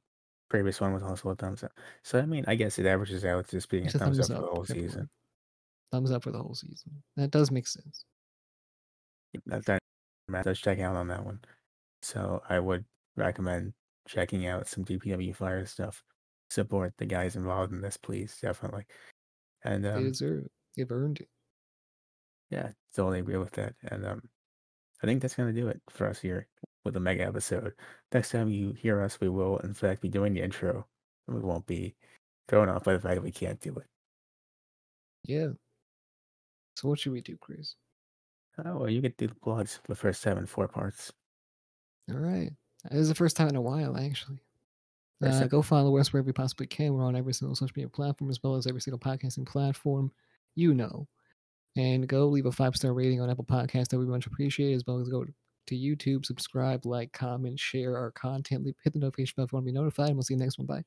Previous 0.50 0.80
one 0.80 0.94
was 0.94 1.04
also 1.04 1.30
a 1.30 1.36
thumbs 1.36 1.64
up. 1.64 1.72
So, 2.04 2.20
I 2.20 2.26
mean, 2.26 2.46
I 2.48 2.56
guess 2.56 2.78
it 2.78 2.86
averages 2.86 3.26
out 3.26 3.46
to 3.46 3.52
just 3.52 3.70
being 3.70 3.84
a 3.84 3.86
It's 3.88 3.96
a 3.96 4.00
thumbs 4.00 4.18
thumbs 4.18 4.30
up 4.32 4.38
for 4.38 4.42
the 4.44 4.48
whole 4.52 4.66
season. 4.66 5.10
Thumbs 5.92 6.12
up 6.12 6.24
for 6.24 6.32
the 6.32 6.40
whole 6.42 6.54
season. 6.56 7.04
That 7.16 7.32
does 7.32 7.52
make 7.52 7.68
sense. 7.68 8.06
That 9.46 9.66
that 10.30 10.46
does 10.46 10.60
check 10.60 10.80
out 10.80 10.96
on 10.96 11.08
that 11.08 11.26
one. 11.26 11.40
So, 12.06 12.44
I 12.48 12.60
would 12.60 12.86
recommend 13.16 13.74
checking 14.08 14.46
out 14.46 14.68
some 14.68 14.86
DPW 14.86 15.36
Fire 15.36 15.66
stuff. 15.66 16.04
Support 16.52 16.94
the 17.00 17.08
guys 17.08 17.36
involved 17.36 17.74
in 17.74 17.82
this, 17.82 17.98
please, 17.98 18.38
definitely. 18.40 18.86
And, 19.64 19.84
They 19.84 19.90
um 19.90 20.04
deserve 20.04 20.46
it. 20.46 20.52
They've 20.78 20.92
earned 20.92 21.22
it. 21.22 21.30
Yeah, 22.52 22.74
totally 22.96 23.22
agree 23.22 23.38
with 23.38 23.54
that, 23.54 23.74
and, 23.90 24.06
um, 24.06 24.30
I 25.02 25.08
think 25.08 25.20
that's 25.20 25.34
gonna 25.34 25.52
do 25.52 25.68
it 25.68 25.82
for 25.90 26.06
us 26.08 26.20
here 26.20 26.48
with 26.84 26.94
the 26.94 27.00
mega 27.00 27.24
episode. 27.24 27.74
Next 28.14 28.30
time 28.30 28.50
you 28.50 28.74
hear 28.74 29.02
us, 29.02 29.20
we 29.20 29.30
will, 29.30 29.58
in 29.58 29.74
fact, 29.74 30.04
be 30.04 30.10
doing 30.10 30.34
the 30.34 30.42
intro, 30.44 30.88
and 31.28 31.36
we 31.36 31.42
won't 31.42 31.66
be 31.66 31.96
thrown 32.48 32.70
off 32.70 32.84
by 32.84 32.94
the 32.94 33.00
fact 33.00 33.16
that 33.16 33.24
we 33.24 33.32
can't 33.32 33.60
do 33.60 33.76
it. 33.78 33.88
Yeah. 35.24 35.54
So 36.76 36.88
what 36.88 37.00
should 37.00 37.14
we 37.14 37.22
do, 37.22 37.36
Chris? 37.38 37.76
Oh, 38.64 38.78
well, 38.78 38.90
you 38.92 39.02
to 39.02 39.10
do 39.10 39.26
the 39.26 39.36
plugs 39.36 39.78
for 39.78 39.88
the 39.88 39.96
first 39.96 40.22
seven, 40.22 40.46
four 40.46 40.68
4 40.68 40.94
parts. 42.08 42.26
Alright. 42.26 42.54
This 42.92 43.02
is 43.02 43.10
the 43.10 43.16
first 43.16 43.36
time 43.36 43.50
in 43.50 43.56
a 43.56 43.62
while, 43.62 43.98
actually. 43.98 44.40
Uh, 45.24 45.46
go 45.46 45.62
follow 45.62 45.98
us 45.98 46.14
wherever 46.14 46.30
you 46.30 46.34
possibly 46.34 46.68
can. 46.68 46.94
We're 46.94 47.06
on 47.06 47.16
every 47.16 47.34
single 47.34 47.56
social 47.56 47.74
media 47.76 47.90
platform 47.90 48.30
as 48.30 48.40
well 48.44 48.56
as 48.56 48.68
every 48.68 48.82
single 48.82 49.00
podcasting 49.00 49.48
platform 49.48 50.12
you 50.56 50.74
know. 50.74 51.08
And 51.76 52.08
go 52.08 52.28
leave 52.28 52.46
a 52.46 52.52
five-star 52.52 52.94
rating 52.94 53.22
on 53.22 53.30
Apple 53.30 53.44
Podcasts 53.44 53.90
that 53.90 54.00
we 54.00 54.06
much 54.06 54.28
appreciate, 54.28 54.74
as 54.74 54.84
well 54.88 55.00
as 55.00 55.10
go 55.10 55.26
to 55.68 55.76
YouTube, 55.76 56.26
subscribe, 56.26 56.86
like, 56.86 57.12
comment, 57.12 57.60
share 57.60 57.98
our 57.98 58.12
content, 58.12 58.64
leave 58.64 58.76
hit 58.84 58.94
the 58.94 59.00
notification 59.00 59.34
bell 59.36 59.46
if 59.46 59.52
you 59.52 59.56
wanna 59.58 59.66
be 59.66 59.72
notified, 59.72 60.08
and 60.10 60.16
we'll 60.16 60.24
see 60.24 60.36
you 60.36 60.40
next 60.40 60.58
one. 60.58 60.68
Bye. 60.68 60.84